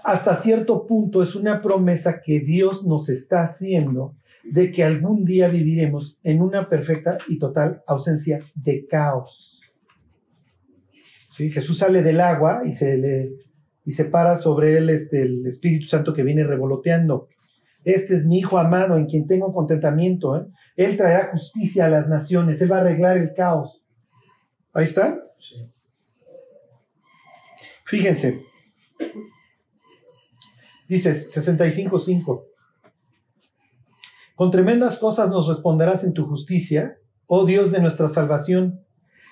hasta 0.04 0.36
cierto 0.36 0.86
punto 0.86 1.22
es 1.22 1.36
una 1.36 1.62
promesa 1.62 2.22
que 2.24 2.40
Dios 2.40 2.86
nos 2.86 3.10
está 3.10 3.44
haciendo 3.44 4.16
de 4.44 4.72
que 4.72 4.84
algún 4.84 5.26
día 5.26 5.48
viviremos 5.48 6.20
en 6.24 6.42
una 6.42 6.70
perfecta 6.70 7.18
y 7.28 7.38
total 7.38 7.84
ausencia 7.88 8.40
de 8.56 8.86
caos. 8.88 9.62
¿Sí? 11.36 11.52
Jesús 11.52 11.78
sale 11.80 12.02
del 12.02 12.22
agua 12.22 12.64
y 12.66 12.74
se, 12.74 12.98
le, 12.98 13.32
y 13.86 13.94
se 13.94 14.06
para 14.06 14.36
sobre 14.38 14.78
él 14.78 14.90
este, 14.90 15.22
el 15.22 15.46
Espíritu 15.46 15.86
Santo 15.86 16.14
que 16.14 16.24
viene 16.24 16.44
revoloteando. 16.44 17.28
Este 17.84 18.16
es 18.16 18.26
mi 18.26 18.40
Hijo 18.40 18.58
amado 18.58 18.98
en 18.98 19.06
quien 19.06 19.28
tengo 19.28 19.54
contentamiento. 19.54 20.38
¿eh? 20.38 20.46
Él 20.80 20.96
traerá 20.96 21.30
justicia 21.30 21.88
a 21.88 21.90
las 21.90 22.08
naciones, 22.08 22.62
Él 22.62 22.72
va 22.72 22.78
a 22.78 22.80
arreglar 22.80 23.18
el 23.18 23.34
caos. 23.34 23.84
Ahí 24.72 24.86
está. 24.86 25.22
Fíjense. 27.84 28.46
Dice 30.88 31.12
65.5. 31.12 32.46
Con 34.36 34.52
tremendas 34.52 34.98
cosas 34.98 35.30
nos 35.30 35.50
responderás 35.50 36.06
en 36.06 36.14
tu 36.14 36.26
justicia, 36.26 36.98
oh 37.28 37.46
Dios 37.46 37.74
de 37.74 37.82
nuestra 37.82 38.08
salvación, 38.08 38.86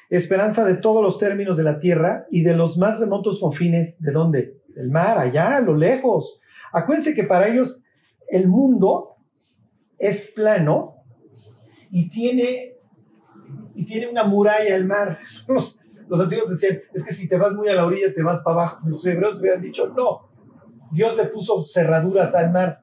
esperanza 0.10 0.66
de 0.66 0.76
todos 0.76 1.02
los 1.02 1.18
términos 1.18 1.56
de 1.56 1.64
la 1.64 1.80
tierra 1.80 2.26
y 2.30 2.44
de 2.44 2.58
los 2.58 2.78
más 2.78 3.00
remotos 3.00 3.40
confines, 3.40 3.98
¿de 4.00 4.12
dónde? 4.12 4.58
Del 4.76 4.90
mar, 4.90 5.18
allá, 5.18 5.56
a 5.56 5.62
lo 5.62 5.78
lejos. 5.78 6.42
Acuérdense 6.74 7.16
que 7.16 7.24
para 7.24 7.48
ellos 7.48 7.86
el 8.28 8.50
mundo 8.50 9.16
es 9.98 10.30
plano 10.36 10.97
y 11.92 12.10
tiene, 12.10 12.76
y 13.76 13.86
tiene 13.86 14.08
una 14.08 14.24
muralla 14.24 14.76
al 14.76 14.86
mar. 14.86 15.20
Los, 15.48 15.80
los 16.08 16.22
antiguos 16.22 16.50
decían, 16.50 16.80
es 16.94 17.04
que 17.04 17.14
si 17.14 17.28
te 17.28 17.38
vas 17.38 17.54
muy 17.54 17.68
a 17.68 17.76
la 17.76 17.86
orilla 17.86 18.14
te 18.14 18.24
vas 18.24 18.42
para 18.42 18.56
abajo. 18.56 18.90
Los 18.90 19.06
hebreos 19.06 19.40
hubieran 19.40 19.62
dicho, 19.62 19.94
no, 19.96 20.30
Dios 20.92 21.18
le 21.18 21.26
puso 21.26 21.64
cerraduras 21.66 22.34
al 22.36 22.52
mar. 22.52 22.82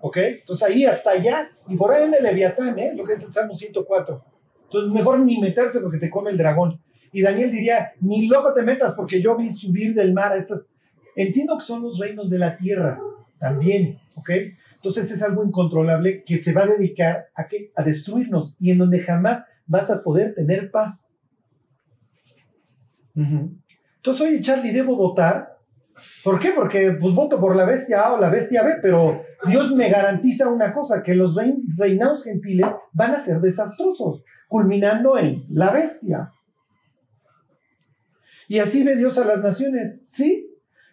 ¿Ok? 0.00 0.16
Entonces 0.16 0.66
ahí 0.66 0.84
hasta 0.84 1.10
allá, 1.10 1.50
y 1.68 1.76
por 1.76 1.92
ahí 1.92 2.04
en 2.04 2.14
el 2.14 2.22
Leviatán, 2.22 2.78
¿eh? 2.78 2.94
lo 2.96 3.04
que 3.04 3.14
es 3.14 3.24
el 3.24 3.32
Salmo 3.32 3.54
104. 3.54 4.24
Entonces 4.64 4.92
mejor 4.92 5.18
ni 5.20 5.38
meterse 5.38 5.80
porque 5.80 5.98
te 5.98 6.08
come 6.08 6.30
el 6.30 6.38
dragón. 6.38 6.80
Y 7.12 7.22
Daniel 7.22 7.50
diría, 7.50 7.92
ni 8.00 8.26
loco 8.26 8.52
te 8.52 8.62
metas 8.62 8.94
porque 8.94 9.20
yo 9.20 9.36
vi 9.36 9.50
subir 9.50 9.94
del 9.94 10.12
mar 10.12 10.32
a 10.32 10.36
estas... 10.36 10.70
Entiendo 11.16 11.58
que 11.58 11.64
son 11.64 11.82
los 11.82 11.98
reinos 11.98 12.30
de 12.30 12.38
la 12.38 12.56
tierra 12.56 12.98
también, 13.38 13.98
¿ok? 14.14 14.30
Entonces 14.78 15.10
es 15.10 15.22
algo 15.22 15.44
incontrolable 15.44 16.22
que 16.24 16.40
se 16.40 16.52
va 16.52 16.62
a 16.62 16.66
dedicar 16.68 17.28
a, 17.34 17.48
qué? 17.48 17.72
a 17.74 17.82
destruirnos 17.82 18.56
y 18.60 18.70
en 18.70 18.78
donde 18.78 19.00
jamás 19.00 19.44
vas 19.66 19.90
a 19.90 20.02
poder 20.02 20.34
tener 20.34 20.70
paz. 20.70 21.12
Entonces, 23.14 24.22
oye, 24.22 24.40
Charlie, 24.40 24.72
¿debo 24.72 24.96
votar? 24.96 25.58
¿Por 26.22 26.38
qué? 26.38 26.52
Porque 26.52 26.92
pues 26.92 27.12
voto 27.12 27.40
por 27.40 27.56
la 27.56 27.64
bestia 27.64 28.02
A 28.02 28.14
o 28.14 28.20
la 28.20 28.30
bestia 28.30 28.62
B, 28.62 28.76
pero 28.80 29.22
Dios 29.48 29.74
me 29.74 29.90
garantiza 29.90 30.48
una 30.48 30.72
cosa, 30.72 31.02
que 31.02 31.14
los 31.14 31.36
reinados 31.76 32.22
gentiles 32.22 32.68
van 32.92 33.12
a 33.12 33.18
ser 33.18 33.40
desastrosos, 33.40 34.22
culminando 34.46 35.18
en 35.18 35.44
la 35.50 35.72
bestia. 35.72 36.30
Y 38.46 38.60
así 38.60 38.84
ve 38.84 38.96
Dios 38.96 39.18
a 39.18 39.24
las 39.24 39.42
naciones, 39.42 40.00
¿sí? 40.06 40.47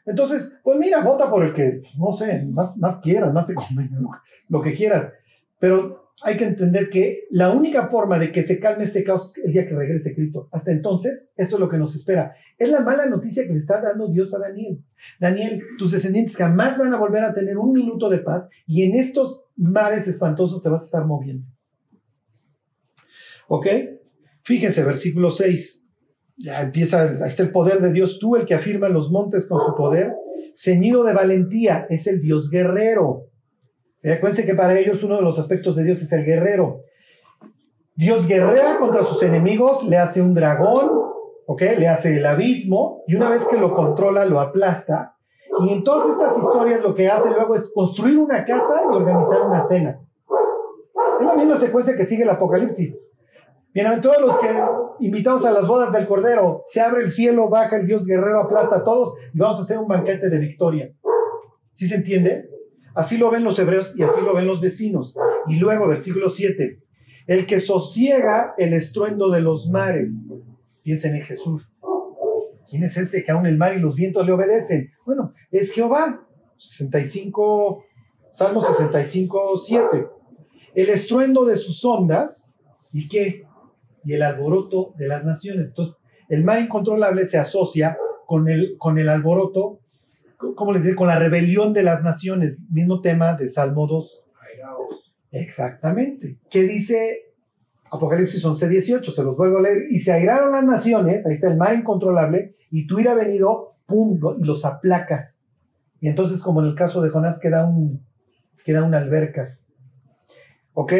Entonces, 0.06 0.54
pues 0.64 0.78
mira, 0.78 1.02
vota 1.02 1.30
por 1.30 1.44
el 1.44 1.54
que, 1.54 1.82
no 1.98 2.14
sé, 2.14 2.46
más, 2.46 2.98
quieras, 3.02 3.34
más 3.34 3.48
te 3.48 3.56
convenga, 3.56 4.00
lo 4.50 4.62
que 4.62 4.74
quieras. 4.74 5.12
Pero 5.60 6.12
hay 6.22 6.38
que 6.38 6.46
entender 6.46 6.90
que 6.90 7.26
la 7.32 7.52
única 7.52 7.88
forma 7.88 8.18
de 8.20 8.32
que 8.32 8.44
se 8.44 8.60
calme 8.60 8.84
este 8.84 9.04
caos 9.04 9.38
es 9.38 9.46
el 9.46 9.54
día 9.54 9.68
que 9.68 9.76
regrese 9.76 10.16
Cristo. 10.16 10.48
Hasta 10.52 10.72
entonces, 10.72 11.30
esto 11.36 11.56
es 11.56 11.60
lo 11.60 11.70
que 11.70 11.78
nos 11.78 11.96
espera. 11.96 12.36
Es 12.58 12.70
la 12.70 12.82
mala 12.82 13.08
noticia 13.08 13.46
que 13.46 13.52
le 13.52 13.58
está 13.58 13.82
dando 13.82 14.08
Dios 14.08 14.34
a 14.34 14.40
Daniel. 14.40 14.84
Daniel, 15.20 15.62
tus 15.78 15.92
descendientes 15.92 16.38
jamás 16.38 16.78
van 16.78 16.94
a 16.94 16.98
volver 16.98 17.24
a 17.24 17.34
tener 17.34 17.58
un 17.58 17.74
minuto 17.74 18.10
de 18.10 18.20
paz 18.20 18.50
y 18.66 18.84
en 18.84 18.96
estos 18.96 19.44
mares 19.56 20.08
espantosos 20.08 20.62
te 20.62 20.70
vas 20.70 20.84
a 20.84 20.86
estar 20.86 21.06
moviendo. 21.06 21.46
¿Ok? 23.48 23.68
Fíjense, 24.44 24.84
versículo 24.84 25.30
6. 25.30 25.85
Ya 26.38 26.62
empieza, 26.62 27.26
está 27.26 27.44
el 27.44 27.52
poder 27.52 27.82
de 27.82 27.92
Dios, 27.92 28.20
tú 28.20 28.36
el 28.36 28.46
que 28.46 28.56
afirma 28.56 28.90
los 28.90 29.12
montes 29.12 29.48
con 29.48 29.60
su 29.62 29.74
poder, 29.76 30.14
ceñido 30.54 31.04
de 31.04 31.14
valentía, 31.14 31.86
es 31.90 32.08
el 32.08 32.20
Dios 32.22 32.50
guerrero. 32.50 33.28
Acuérdense 34.04 34.46
que 34.46 34.54
para 34.54 34.78
ellos 34.78 35.04
uno 35.04 35.16
de 35.16 35.22
los 35.22 35.40
aspectos 35.40 35.76
de 35.76 35.84
Dios 35.84 36.02
es 36.02 36.12
el 36.12 36.26
guerrero. 36.26 36.82
Dios 37.96 38.28
guerrea 38.28 38.78
contra 38.78 39.04
sus 39.04 39.24
enemigos, 39.24 39.88
le 39.88 39.98
hace 39.98 40.22
un 40.22 40.34
dragón, 40.34 40.90
¿ok? 41.48 41.62
Le 41.78 41.88
hace 41.88 42.18
el 42.18 42.26
abismo 42.26 43.04
y 43.08 43.16
una 43.16 43.30
vez 43.30 43.46
que 43.46 43.58
lo 43.58 43.74
controla, 43.74 44.26
lo 44.26 44.42
aplasta. 44.42 45.16
Y 45.62 45.72
en 45.72 45.84
todas 45.84 46.10
estas 46.10 46.38
historias 46.38 46.82
lo 46.82 46.94
que 46.94 47.08
hace 47.08 47.30
luego 47.30 47.56
es 47.56 47.72
construir 47.74 48.18
una 48.18 48.44
casa 48.44 48.82
y 48.84 48.94
organizar 48.94 49.42
una 49.42 49.62
cena. 49.62 50.02
Es 51.22 51.26
la 51.26 51.36
misma 51.36 51.56
secuencia 51.56 51.96
que 51.96 52.04
sigue 52.04 52.24
el 52.24 52.30
Apocalipsis. 52.30 53.02
Bienaventurados 53.76 54.22
los 54.22 54.40
que 54.40 55.06
invitados 55.06 55.44
a 55.44 55.52
las 55.52 55.68
bodas 55.68 55.92
del 55.92 56.08
Cordero, 56.08 56.62
se 56.64 56.80
abre 56.80 57.04
el 57.04 57.10
cielo, 57.10 57.50
baja 57.50 57.76
el 57.76 57.86
Dios 57.86 58.06
guerrero, 58.06 58.40
aplasta 58.40 58.78
a 58.78 58.84
todos 58.86 59.16
y 59.34 59.38
vamos 59.38 59.60
a 59.60 59.64
hacer 59.64 59.80
un 59.80 59.90
banquete 59.90 60.30
de 60.30 60.38
victoria. 60.38 60.94
¿Sí 61.74 61.86
se 61.86 61.96
entiende? 61.96 62.50
Así 62.94 63.18
lo 63.18 63.30
ven 63.30 63.44
los 63.44 63.60
hebreos 63.60 63.94
y 63.98 64.04
así 64.04 64.22
lo 64.22 64.34
ven 64.34 64.48
los 64.48 64.62
vecinos. 64.62 65.14
Y 65.48 65.60
luego, 65.60 65.90
versículo 65.90 66.30
7, 66.30 66.80
el 67.28 67.46
que 67.46 67.60
sosiega 67.60 68.54
el 68.58 68.72
estruendo 68.72 69.30
de 69.30 69.42
los 69.42 69.70
mares. 69.70 70.10
Piensen 70.82 71.18
en 71.18 71.24
Jesús. 71.24 71.70
¿Quién 72.70 72.84
es 72.84 72.96
este 72.96 73.26
que 73.26 73.32
aún 73.34 73.46
el 73.46 73.58
mar 73.58 73.76
y 73.76 73.82
los 73.82 73.98
vientos 73.98 74.26
le 74.26 74.32
obedecen? 74.32 74.90
Bueno, 75.06 75.34
es 75.52 75.74
Jehová. 75.74 76.26
65, 76.56 77.84
Salmo 78.32 78.62
65, 78.62 79.58
7. 79.58 80.08
El 80.76 80.90
estruendo 80.90 81.44
de 81.44 81.58
sus 81.58 81.84
ondas, 81.84 82.56
¿y 82.94 83.10
qué? 83.10 83.44
Y 84.06 84.14
el 84.14 84.22
alboroto 84.22 84.94
de 84.98 85.08
las 85.08 85.26
naciones. 85.26 85.70
Entonces, 85.70 86.02
el 86.30 86.44
mar 86.44 86.62
incontrolable 86.62 87.26
se 87.26 87.38
asocia 87.38 87.98
con 88.26 88.48
el, 88.50 88.76
con 88.78 88.98
el 88.98 89.10
alboroto 89.10 89.80
¿cómo 90.56 90.74
les 90.74 90.84
digo? 90.84 90.98
Con 90.98 91.08
la 91.08 91.20
rebelión 91.20 91.74
de 91.74 91.84
las 91.84 92.04
naciones, 92.04 92.66
mismo 92.70 93.02
tema 93.02 93.34
de 93.34 93.48
Salmo 93.48 93.88
2. 93.88 94.24
Exactamente. 95.32 96.38
¿Qué 96.50 96.64
dice 96.64 97.34
Apocalipsis 97.92 98.44
11, 98.44 98.70
18? 98.70 99.12
Se 99.12 99.24
los 99.24 99.36
vuelvo 99.36 99.58
a 99.58 99.62
leer. 99.64 99.84
Y 99.92 100.00
se 100.00 100.14
airaron 100.14 100.54
las 100.54 100.64
naciones, 100.64 101.26
ahí 101.26 101.34
está 101.34 101.50
el 101.50 101.58
mar 101.58 101.74
incontrolable, 101.74 102.56
y 102.72 102.88
tú 102.88 103.00
ira 103.00 103.14
venido, 103.14 103.76
pum, 103.86 104.20
y 104.40 104.46
los 104.46 104.64
aplacas. 104.64 105.42
Y 106.00 106.08
entonces, 106.08 106.42
como 106.42 106.62
en 106.62 106.68
el 106.68 106.76
caso 106.76 107.02
de 107.02 107.10
Jonás, 107.10 107.40
queda, 107.40 107.66
un, 107.66 108.06
queda 108.64 108.84
una 108.84 109.00
alberca. 109.00 109.58
¿Ok? 110.74 110.94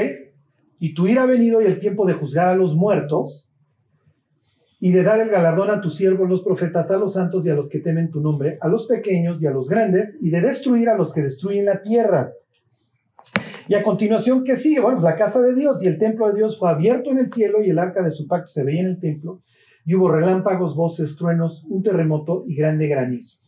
Y 0.86 0.94
tu 0.94 1.08
ira 1.08 1.26
venido 1.26 1.64
y 1.64 1.66
el 1.66 1.80
tiempo 1.80 2.06
de 2.06 2.14
juzgar 2.14 2.48
a 2.48 2.56
los 2.56 2.76
muertos, 2.76 3.50
y 4.80 4.92
de 4.92 5.02
dar 5.02 5.20
el 5.20 5.30
galardón 5.30 5.72
a 5.72 5.82
tus 5.82 5.96
siervos 5.96 6.30
los 6.30 6.44
profetas, 6.44 6.92
a 6.92 6.98
los 6.98 7.14
santos 7.14 7.44
y 7.44 7.50
a 7.50 7.56
los 7.56 7.72
que 7.72 7.80
temen 7.80 8.12
tu 8.12 8.22
nombre, 8.22 8.60
a 8.62 8.68
los 8.68 8.86
pequeños 8.86 9.42
y 9.42 9.48
a 9.48 9.50
los 9.50 9.68
grandes, 9.68 10.16
y 10.22 10.30
de 10.30 10.42
destruir 10.42 10.90
a 10.90 10.96
los 10.96 11.12
que 11.12 11.24
destruyen 11.24 11.66
la 11.66 11.82
tierra. 11.82 12.34
Y 13.68 13.74
a 13.74 13.82
continuación, 13.82 14.44
¿qué 14.44 14.58
sigue? 14.58 14.80
Bueno, 14.80 14.98
pues 15.00 15.12
la 15.12 15.18
casa 15.18 15.42
de 15.42 15.56
Dios 15.56 15.82
y 15.82 15.88
el 15.88 15.98
templo 15.98 16.28
de 16.28 16.36
Dios 16.36 16.60
fue 16.60 16.70
abierto 16.70 17.10
en 17.10 17.18
el 17.18 17.32
cielo 17.32 17.64
y 17.64 17.72
el 17.72 17.80
arca 17.80 18.04
de 18.04 18.12
su 18.12 18.28
pacto 18.28 18.50
se 18.50 18.64
veía 18.64 18.82
en 18.82 18.90
el 18.90 19.00
templo, 19.00 19.42
y 19.88 19.96
hubo 19.96 20.12
relámpagos, 20.12 20.76
voces, 20.76 21.16
truenos, 21.16 21.66
un 21.68 21.82
terremoto 21.82 22.44
y 22.46 22.54
grande 22.54 22.88
granizo. 22.88 23.40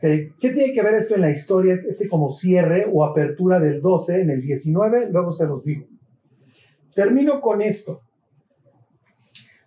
¿Qué 0.00 0.32
tiene 0.40 0.72
que 0.72 0.82
ver 0.82 0.94
esto 0.94 1.14
en 1.14 1.20
la 1.20 1.30
historia? 1.30 1.78
Este 1.88 2.08
como 2.08 2.30
cierre 2.30 2.88
o 2.92 3.04
apertura 3.04 3.60
del 3.60 3.80
12 3.80 4.22
en 4.22 4.30
el 4.30 4.40
19, 4.40 5.10
luego 5.12 5.32
se 5.32 5.46
los 5.46 5.62
digo. 5.62 5.91
Termino 6.94 7.40
con 7.40 7.62
esto. 7.62 8.02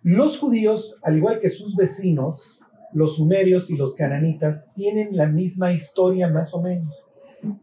Los 0.02 0.38
judíos, 0.38 0.96
al 1.02 1.16
igual 1.16 1.40
que 1.40 1.50
sus 1.50 1.74
vecinos, 1.74 2.60
los 2.92 3.16
sumerios 3.16 3.70
y 3.70 3.76
los 3.76 3.96
cananitas, 3.96 4.72
tienen 4.74 5.16
la 5.16 5.26
misma 5.26 5.72
historia 5.72 6.28
más 6.28 6.54
o 6.54 6.62
menos. 6.62 6.94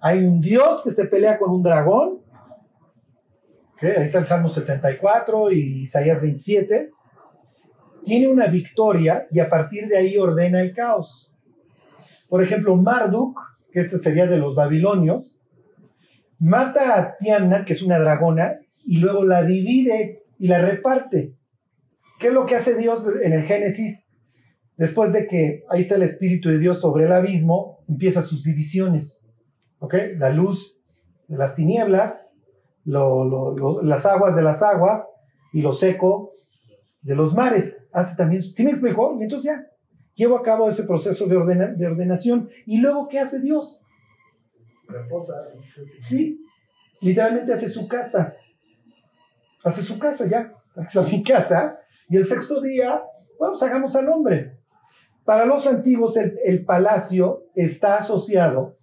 Hay 0.02 0.26
un 0.26 0.42
dios 0.42 0.84
que 0.84 0.92
se 0.92 1.06
pelea 1.06 1.40
con 1.40 1.52
un 1.52 1.64
dragón. 1.64 2.22
Ahí 3.82 4.04
está 4.04 4.20
el 4.20 4.28
Salmo 4.28 4.50
74 4.50 5.52
y 5.52 5.84
Isaías 5.84 6.22
27. 6.22 6.92
Tiene 8.04 8.28
una 8.28 8.48
victoria 8.48 9.28
y 9.32 9.40
a 9.40 9.50
partir 9.50 9.88
de 9.88 9.98
ahí 9.98 10.18
ordena 10.18 10.62
el 10.62 10.74
caos. 10.74 11.32
Por 12.28 12.44
ejemplo, 12.44 12.76
Marduk, 12.76 13.40
que 13.72 13.80
este 13.80 13.98
sería 13.98 14.28
de 14.28 14.38
los 14.38 14.56
babilonios, 14.56 15.34
mata 16.40 17.00
a 17.00 17.18
Tiana, 17.18 17.64
que 17.64 17.74
es 17.74 17.82
una 17.82 18.00
dragona, 18.00 18.60
y 18.86 19.00
luego 19.00 19.24
la 19.24 19.44
divide 19.44 20.24
y 20.40 20.48
la 20.48 20.62
reparte. 20.62 21.36
¿Qué 22.20 22.28
es 22.28 22.34
lo 22.34 22.46
que 22.46 22.56
hace 22.56 22.78
Dios 22.78 23.08
en 23.22 23.34
el 23.34 23.44
Génesis? 23.44 24.08
Después 24.78 25.14
de 25.14 25.28
que 25.28 25.64
ahí 25.70 25.82
está 25.82 25.96
el 25.96 26.04
Espíritu 26.04 26.50
de 26.50 26.60
Dios 26.60 26.82
sobre 26.82 27.06
el 27.06 27.12
abismo, 27.12 27.84
empieza 27.88 28.22
sus 28.22 28.44
divisiones. 28.44 29.22
¿Ok? 29.80 29.96
La 30.18 30.30
luz 30.30 30.80
de 31.28 31.38
las 31.38 31.56
tinieblas, 31.56 32.32
las 32.86 34.06
aguas 34.06 34.36
de 34.36 34.42
las 34.42 34.62
aguas 34.64 35.08
y 35.52 35.62
lo 35.62 35.72
seco 35.72 36.34
de 37.02 37.16
los 37.16 37.36
mares. 37.36 37.82
Hace 37.92 38.16
también, 38.16 38.42
¿sí 38.42 38.64
me 38.64 38.72
explicó? 38.72 39.18
Entonces 39.22 39.52
ya, 39.52 39.68
llevo 40.16 40.38
a 40.38 40.44
cabo 40.44 40.70
ese 40.70 40.84
proceso 40.84 41.28
de, 41.28 41.36
de 41.76 41.88
ordenación. 41.88 42.50
¿Y 42.66 42.78
luego 42.78 43.08
qué 43.08 43.20
hace 43.20 43.40
Dios? 43.40 43.80
Reposa. 44.88 45.34
Sí, 45.98 46.40
literalmente 47.02 47.54
hace 47.54 47.70
su 47.70 47.88
casa. 47.88 48.36
Hace 49.64 49.82
su 49.82 49.98
casa 49.98 50.28
ya. 50.28 50.54
Hace 50.76 51.02
mi 51.12 51.24
casa 51.24 51.80
y 52.10 52.18
el 52.18 52.26
sexto 52.26 52.62
día, 52.62 53.02
bueno, 53.40 53.56
sacamos 53.56 53.96
al 53.96 54.10
hombre. 54.10 54.58
Para 55.26 55.46
los 55.46 55.66
antiguos, 55.68 56.18
el, 56.18 56.66
palacio 56.66 57.46
está 57.56 57.98
asociado 57.98 58.78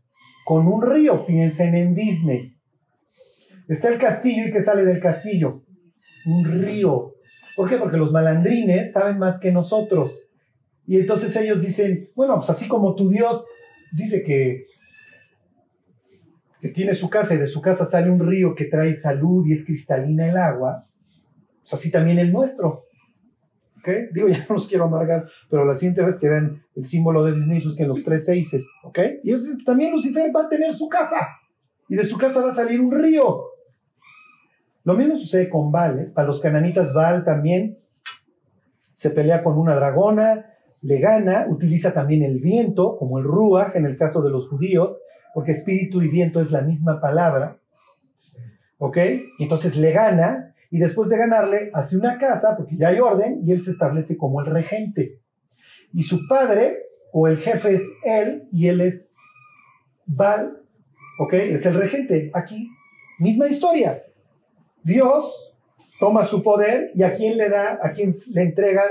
con 0.45 0.67
un 0.67 0.83
río. 0.83 1.27
Piensen 1.27 1.75
en 1.75 1.95
Disney. 1.95 2.57
Está 3.69 3.89
el 3.89 3.99
castillo 3.99 4.49
y 4.49 4.53
que 4.53 4.61
sale 4.61 4.85
del 4.85 5.01
castillo. 5.01 5.63
Un 6.27 6.45
río. 6.45 7.15
¿Por 7.57 7.69
qué? 7.69 7.77
Porque 7.77 7.99
los 7.99 8.11
malandrines 8.11 8.93
saben 8.93 9.19
más 9.19 9.39
que 9.39 9.53
nosotros. 9.53 10.13
Y 10.87 10.99
entonces 10.99 11.37
ellos 11.37 11.61
dicen, 11.61 12.11
bueno, 12.15 12.37
pues 12.37 12.51
así 12.51 12.67
como 12.67 12.95
tu 12.95 13.11
Dios 13.11 13.45
dice 13.93 14.23
que, 14.23 14.65
que 16.61 16.69
tiene 16.69 16.95
su 16.95 17.09
casa 17.09 17.35
y 17.35 17.39
de 17.39 17.47
su 17.47 17.61
casa 17.61 17.85
sale 17.85 18.11
un 18.11 18.21
río 18.21 18.55
que 18.55 18.67
trae 18.67 18.95
salud 18.95 19.47
y 19.47 19.53
es 19.53 19.65
cristalina 19.65 20.29
el 20.29 20.37
agua, 20.37 20.87
pues 21.63 21.75
así 21.75 21.91
también 21.91 22.19
el 22.19 22.33
nuestro. 22.33 22.85
Digo, 24.13 24.29
ya 24.29 24.45
no 24.49 24.57
los 24.57 24.69
quiero 24.69 24.85
amargar, 24.85 25.27
pero 25.49 25.65
la 25.65 25.75
siguiente 25.75 26.03
vez 26.03 26.19
que 26.19 26.29
vean 26.29 26.63
el 26.77 26.85
símbolo 26.85 27.25
de 27.25 27.35
Disney, 27.35 27.65
busquen 27.65 27.89
los 27.89 28.03
tres 28.05 28.27
seises, 28.27 28.69
¿ok? 28.85 28.99
Y 29.25 29.65
también 29.65 29.93
Lucifer 29.93 30.31
va 30.35 30.45
a 30.45 30.49
tener 30.49 30.73
su 30.75 30.89
casa, 30.89 31.29
y 31.89 31.97
de 31.97 32.05
su 32.05 32.19
casa 32.19 32.41
va 32.41 32.51
a 32.51 32.55
salir 32.55 32.81
un 32.81 32.93
río. 32.93 33.43
Lo 34.85 34.95
mismo 34.95 35.15
sucede 35.15 35.49
con 35.49 35.71
Baal, 35.71 35.99
¿eh? 35.99 36.11
Para 36.15 36.29
los 36.29 36.41
cananitas, 36.41 36.93
Baal 36.93 37.25
también 37.25 37.79
se 38.93 39.11
pelea 39.11 39.43
con 39.43 39.59
una 39.59 39.75
dragona, 39.75 40.47
le 40.83 40.99
gana, 40.99 41.47
utiliza 41.49 41.93
también 41.93 42.23
el 42.23 42.39
viento, 42.39 42.97
como 42.99 43.19
el 43.19 43.25
ruach 43.25 43.77
en 43.77 43.87
el 43.87 43.97
caso 43.97 44.23
de 44.23 44.31
los 44.31 44.49
judíos, 44.49 45.03
porque 45.35 45.53
espíritu 45.53 46.03
y 46.03 46.09
viento 46.09 46.41
es 46.41 46.51
la 46.51 46.63
misma 46.63 47.01
palabra. 47.01 47.59
¿Ok? 48.79 48.99
Entonces 49.39 49.77
le 49.77 49.93
gana 49.93 50.55
y 50.71 50.79
después 50.79 51.09
de 51.09 51.19
ganarle 51.19 51.71
hace 51.75 51.97
una 51.97 52.19
casa, 52.19 52.57
porque 52.57 52.77
ya 52.77 52.89
hay 52.89 53.01
orden, 53.01 53.41
y 53.45 53.53
él 53.53 53.63
se 53.63 53.73
establece 53.73 54.17
como 54.17 54.41
el 54.41 54.47
regente. 54.47 55.21
Y 55.93 56.05
su 56.05 56.29
padre 56.29 56.79
o 57.13 57.27
el 57.27 57.39
jefe 57.39 57.75
es 57.75 57.83
él 58.05 58.49
y 58.53 58.69
él 58.69 58.81
es 58.81 59.17
Val, 60.07 60.61
¿ok? 61.19 61.33
Es 61.35 61.67
el 61.67 61.75
regente. 61.75 62.31
Aquí, 62.35 62.69
misma 63.19 63.49
historia. 63.49 64.03
Dios 64.83 65.55
toma 65.99 66.23
su 66.23 66.43
poder 66.43 66.93
y 66.95 67.03
a 67.03 67.15
quién 67.15 67.37
le 67.37 67.49
da, 67.49 67.79
a 67.83 67.93
quién 67.93 68.13
le 68.33 68.43
entrega 68.43 68.83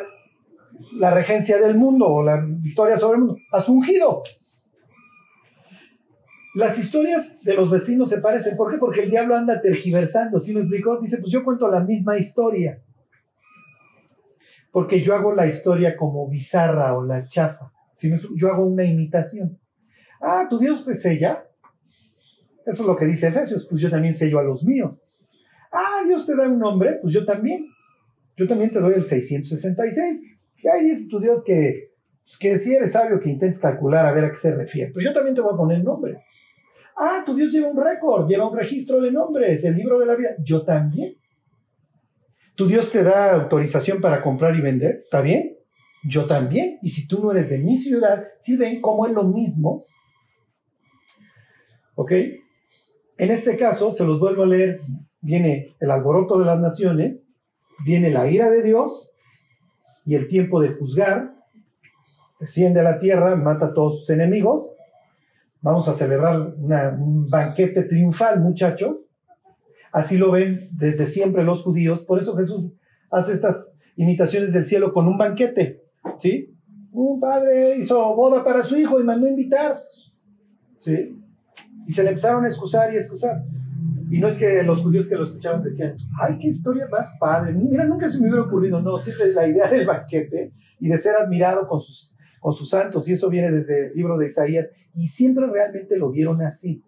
la 0.93 1.11
regencia 1.11 1.57
del 1.59 1.75
mundo 1.75 2.07
o 2.07 2.23
la 2.23 2.41
victoria 2.45 2.97
sobre 2.97 3.17
el 3.17 3.23
mundo, 3.23 3.41
a 3.51 3.61
su 3.61 3.73
ungido. 3.73 4.23
Las 6.55 6.79
historias 6.79 7.41
de 7.43 7.53
los 7.53 7.69
vecinos 7.69 8.09
se 8.09 8.21
parecen. 8.21 8.57
¿Por 8.57 8.71
qué? 8.71 8.77
Porque 8.77 9.03
el 9.03 9.11
diablo 9.11 9.35
anda 9.35 9.61
tergiversando. 9.61 10.39
¿Sí 10.39 10.53
me 10.53 10.61
explicó? 10.61 10.99
Dice, 10.99 11.17
pues 11.17 11.31
yo 11.31 11.43
cuento 11.43 11.69
la 11.69 11.81
misma 11.81 12.17
historia. 12.17 12.81
Porque 14.71 15.01
yo 15.01 15.13
hago 15.15 15.33
la 15.33 15.47
historia 15.47 15.95
como 15.95 16.27
bizarra 16.27 16.97
o 16.97 17.03
la 17.03 17.27
chafa. 17.27 17.71
¿Sí 17.93 18.11
yo 18.35 18.51
hago 18.51 18.65
una 18.65 18.83
imitación. 18.83 19.59
Ah, 20.21 20.47
tu 20.49 20.57
Dios 20.57 20.85
te 20.85 20.95
sella. 20.95 21.45
Eso 22.65 22.83
es 22.83 22.87
lo 22.87 22.95
que 22.95 23.05
dice 23.05 23.27
Efesios. 23.27 23.67
Pues 23.67 23.81
yo 23.81 23.89
también 23.89 24.13
sello 24.13 24.39
a 24.39 24.43
los 24.43 24.63
míos. 24.63 24.93
Ah, 25.71 26.01
Dios 26.05 26.25
te 26.25 26.35
da 26.35 26.47
un 26.47 26.57
nombre. 26.57 26.97
Pues 27.01 27.13
yo 27.13 27.25
también. 27.25 27.67
Yo 28.35 28.47
también 28.47 28.71
te 28.71 28.79
doy 28.79 28.93
el 28.93 29.05
666. 29.05 30.23
Y 30.63 30.67
ahí 30.67 30.89
dice 30.89 31.07
tu 31.09 31.19
Dios 31.19 31.43
que, 31.43 31.88
pues, 32.29 32.37
que 32.37 32.59
si 32.59 32.75
eres 32.75 32.91
sabio 32.91 33.19
que 33.19 33.27
intentes 33.27 33.59
calcular 33.59 34.05
a 34.05 34.11
ver 34.11 34.25
a 34.25 34.29
qué 34.29 34.35
se 34.35 34.53
refiere. 34.53 34.91
Pues 34.91 35.03
yo 35.03 35.11
también 35.13 35.33
te 35.33 35.41
voy 35.41 35.51
a 35.51 35.57
poner 35.57 35.83
nombre. 35.83 36.23
Ah, 36.95 37.23
tu 37.25 37.33
Dios 37.35 37.51
lleva 37.51 37.69
un 37.69 37.81
récord, 37.81 38.27
lleva 38.27 38.47
un 38.47 38.55
registro 38.55 39.01
de 39.01 39.11
nombres, 39.11 39.63
el 39.63 39.75
libro 39.75 39.97
de 39.97 40.05
la 40.05 40.15
vida. 40.15 40.35
Yo 40.43 40.63
también. 40.63 41.15
Tu 42.53 42.67
Dios 42.67 42.91
te 42.91 43.01
da 43.01 43.33
autorización 43.33 43.99
para 43.99 44.21
comprar 44.21 44.55
y 44.55 44.61
vender. 44.61 45.01
¿Está 45.05 45.21
bien? 45.21 45.57
Yo 46.03 46.27
también. 46.27 46.77
Y 46.83 46.89
si 46.89 47.07
tú 47.07 47.19
no 47.19 47.31
eres 47.31 47.49
de 47.49 47.57
mi 47.57 47.75
ciudad, 47.75 48.27
si 48.39 48.55
ven 48.55 48.79
cómo 48.79 49.07
es 49.07 49.13
lo 49.13 49.23
mismo. 49.23 49.85
¿Ok? 51.95 52.11
En 53.17 53.31
este 53.31 53.57
caso, 53.57 53.91
se 53.91 54.05
los 54.05 54.19
vuelvo 54.19 54.43
a 54.43 54.47
leer, 54.47 54.81
viene 55.19 55.75
el 55.79 55.89
alboroto 55.89 56.37
de 56.37 56.45
las 56.45 56.59
naciones, 56.59 57.33
viene 57.83 58.11
la 58.11 58.29
ira 58.29 58.51
de 58.51 58.61
Dios 58.61 59.11
y 60.05 60.13
el 60.13 60.27
tiempo 60.27 60.61
de 60.61 60.69
juzgar, 60.75 61.38
desciende 62.39 62.79
a 62.79 62.83
la 62.83 62.99
tierra, 62.99 63.35
mata 63.35 63.67
a 63.67 63.73
todos 63.73 63.99
sus 63.99 64.09
enemigos, 64.09 64.75
vamos 65.61 65.87
a 65.89 65.93
celebrar 65.93 66.53
un 66.57 67.29
banquete 67.29 67.83
triunfal, 67.83 68.39
muchachos. 68.39 68.97
Así 69.91 70.17
lo 70.17 70.31
ven 70.31 70.69
desde 70.71 71.05
siempre 71.05 71.43
los 71.43 71.63
judíos. 71.63 72.05
Por 72.05 72.21
eso 72.21 72.35
Jesús 72.35 72.73
hace 73.09 73.33
estas 73.33 73.75
imitaciones 73.95 74.53
del 74.53 74.63
cielo 74.63 74.93
con 74.93 75.07
un 75.07 75.17
banquete. 75.17 75.81
¿Sí? 76.19 76.55
Un 76.91 77.19
padre 77.19 77.77
hizo 77.77 78.15
boda 78.15 78.43
para 78.43 78.63
su 78.63 78.77
hijo 78.77 78.99
y 78.99 79.03
mandó 79.03 79.27
invitar. 79.27 79.79
¿Sí? 80.79 81.19
Y 81.87 81.91
se 81.91 82.03
le 82.03 82.09
empezaron 82.09 82.45
a 82.45 82.47
excusar 82.47 82.93
y 82.93 82.97
excusar. 82.97 83.41
Y 84.11 84.19
no 84.19 84.27
es 84.27 84.37
que 84.37 84.63
los 84.63 84.81
judíos 84.81 85.07
que 85.07 85.15
lo 85.15 85.23
escuchaban 85.23 85.63
decían, 85.63 85.95
ay, 86.19 86.37
qué 86.39 86.47
historia 86.47 86.87
más 86.89 87.15
padre. 87.19 87.53
Mira, 87.53 87.83
nunca 87.85 88.09
se 88.09 88.19
me 88.19 88.27
hubiera 88.27 88.43
ocurrido. 88.43 88.81
No, 88.81 88.97
la 89.35 89.47
idea 89.47 89.69
del 89.69 89.85
banquete 89.85 90.51
y 90.79 90.87
de 90.87 90.97
ser 90.97 91.15
admirado 91.15 91.67
con 91.67 91.79
sus 91.79 92.15
con 92.39 92.53
sus 92.53 92.69
santos, 92.69 93.07
y 93.07 93.13
eso 93.13 93.29
viene 93.29 93.51
desde 93.51 93.87
el 93.87 93.93
libro 93.93 94.17
de 94.17 94.27
Isaías, 94.27 94.71
y 94.95 95.07
siempre 95.07 95.47
realmente 95.47 95.97
lo 95.97 96.11
vieron 96.11 96.41
así. 96.41 96.83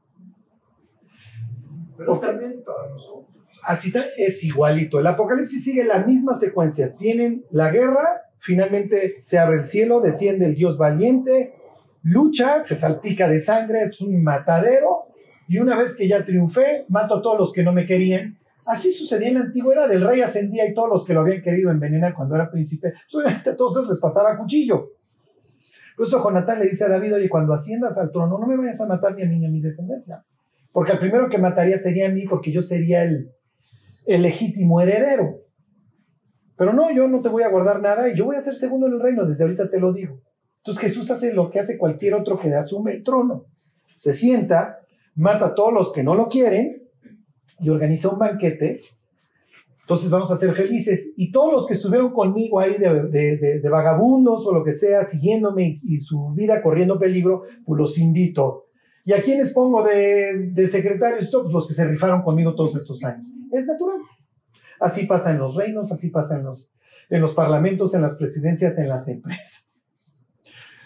Pero 1.97 2.20
también 2.20 2.64
para 2.66 2.89
nosotros. 2.89 3.28
Así 3.64 3.93
es 4.18 4.43
igualito. 4.43 4.99
El 4.99 5.08
Apocalipsis 5.08 5.64
sigue 5.64 5.84
la 5.84 6.04
misma 6.04 6.34
secuencia. 6.34 6.95
Tienen 6.95 7.45
la 7.52 7.70
guerra, 7.72 8.22
finalmente 8.39 9.18
se 9.22 9.38
abre 9.38 9.58
el 9.58 9.66
cielo, 9.66 10.02
desciende 10.02 10.45
el 10.45 10.56
Dios 10.56 10.78
valiente, 10.78 11.54
lucha, 12.02 12.64
se 12.64 12.76
salpica 12.76 13.30
de 13.30 13.39
sangre, 13.39 13.84
es 13.84 14.02
un 14.02 14.24
matadero, 14.24 15.06
y 15.47 15.60
una 15.60 15.78
vez 15.78 15.95
que 15.95 16.08
ya 16.08 16.26
triunfé, 16.26 16.86
mato 16.88 17.16
a 17.16 17.22
todos 17.22 17.38
los 17.38 17.54
que 17.54 17.64
no 17.64 17.74
me 17.74 17.86
querían. 17.86 18.39
Así 18.66 18.91
sucedía 18.91 19.30
en 19.30 19.34
la 19.36 19.41
antigüedad, 19.41 19.91
el 19.91 20.02
rey 20.02 20.22
ascendía 20.22 20.68
y 20.68 20.74
todos 20.74 20.89
los 20.89 21.06
que 21.06 21.14
lo 21.14 21.22
habían 21.22 21.41
querido 21.41 21.72
envenenar 21.72 22.14
cuando 22.14 22.36
era 22.36 22.49
príncipe, 22.49 22.93
solamente 23.08 23.49
a 23.49 23.56
todos 23.56 23.88
les 23.89 23.99
pasaba 23.99 24.38
cuchillo. 24.38 24.91
Incluso 26.02 26.24
Jonatán 26.24 26.58
le 26.58 26.68
dice 26.68 26.84
a 26.84 26.89
David, 26.89 27.14
oye, 27.14 27.30
cuando 27.30 27.54
asciendas 27.54 27.95
al 27.99 28.10
trono, 28.10 28.39
no 28.39 28.47
me 28.47 28.58
vayas 28.58 28.82
a 28.82 28.88
matar 28.88 29.14
ni 29.14 29.22
a 29.22 29.28
mí 29.28 29.38
ni 29.38 29.45
a 29.45 29.49
mi 29.52 29.62
descendencia. 29.62 30.26
Porque 30.72 30.93
el 30.93 30.97
primero 30.97 31.30
que 31.30 31.38
mataría 31.38 31.78
sería 31.78 32.08
a 32.08 32.10
mí, 32.10 32.26
porque 32.26 32.52
yo 32.52 32.64
sería 32.64 33.04
el, 33.04 33.30
el 34.08 34.24
legítimo 34.24 34.82
heredero. 34.82 35.41
Pero 36.58 36.74
no, 36.74 36.89
yo 36.89 37.08
no 37.08 37.22
te 37.22 37.30
voy 37.30 37.43
a 37.43 37.49
guardar 37.49 37.84
nada 37.84 38.10
y 38.10 38.18
yo 38.18 38.26
voy 38.26 38.36
a 38.36 38.41
ser 38.41 38.56
segundo 38.56 38.88
en 38.88 38.93
el 38.93 38.99
reino, 38.99 39.28
desde 39.28 39.43
ahorita 39.43 39.70
te 39.70 39.80
lo 39.80 39.93
digo. 39.93 40.24
Entonces 40.62 40.82
Jesús 40.82 41.12
hace 41.12 41.36
lo 41.36 41.52
que 41.52 41.60
hace 41.60 41.78
cualquier 41.78 42.16
otro 42.16 42.39
que 42.39 42.52
asume 42.52 42.93
el 42.93 43.04
trono. 43.04 43.45
Se 43.93 44.14
sienta, 44.14 44.80
mata 45.14 45.45
a 45.45 45.54
todos 45.54 45.72
los 45.72 45.93
que 45.93 46.02
no 46.02 46.16
lo 46.16 46.30
quieren 46.30 46.82
y 47.60 47.70
organiza 47.70 48.10
un 48.10 48.18
banquete 48.18 48.80
entonces 49.91 50.09
vamos 50.09 50.31
a 50.31 50.37
ser 50.37 50.53
felices. 50.53 51.11
Y 51.17 51.33
todos 51.33 51.51
los 51.51 51.67
que 51.67 51.73
estuvieron 51.73 52.13
conmigo 52.13 52.61
ahí 52.61 52.77
de, 52.77 53.61
vagabundos 53.69 54.47
o 54.47 54.53
lo 54.53 54.63
que 54.63 54.71
sea, 54.71 55.03
siguiéndome 55.03 55.81
y, 55.83 55.99
su 55.99 56.29
vida 56.33 56.61
corriendo 56.61 56.97
peligro, 56.97 57.43
pues 57.65 57.77
los 57.77 57.97
invito. 57.97 58.67
¿Y 59.03 59.11
a 59.11 59.21
quiénes 59.21 59.51
pongo 59.51 59.83
de, 59.83 60.65
secretarios? 60.71 61.29
Pues 61.29 61.51
los 61.51 61.67
que 61.67 61.73
se 61.73 61.85
rifaron 61.85 62.21
conmigo 62.21 62.55
todos 62.55 62.77
estos 62.77 63.03
años. 63.03 63.27
Es 63.51 63.65
natural. 63.65 63.99
Así 64.79 65.05
pasa 65.05 65.31
en 65.31 65.39
los 65.39 65.57
reinos, 65.57 65.91
así 65.91 66.09
pasa 66.09 66.37
en 66.37 66.45
los, 66.45 66.71
en 67.09 67.19
los 67.19 67.33
parlamentos, 67.33 67.93
en 67.93 68.03
las 68.03 68.15
presidencias, 68.15 68.77
en 68.77 68.87
las 68.87 69.09
empresas. 69.09 69.65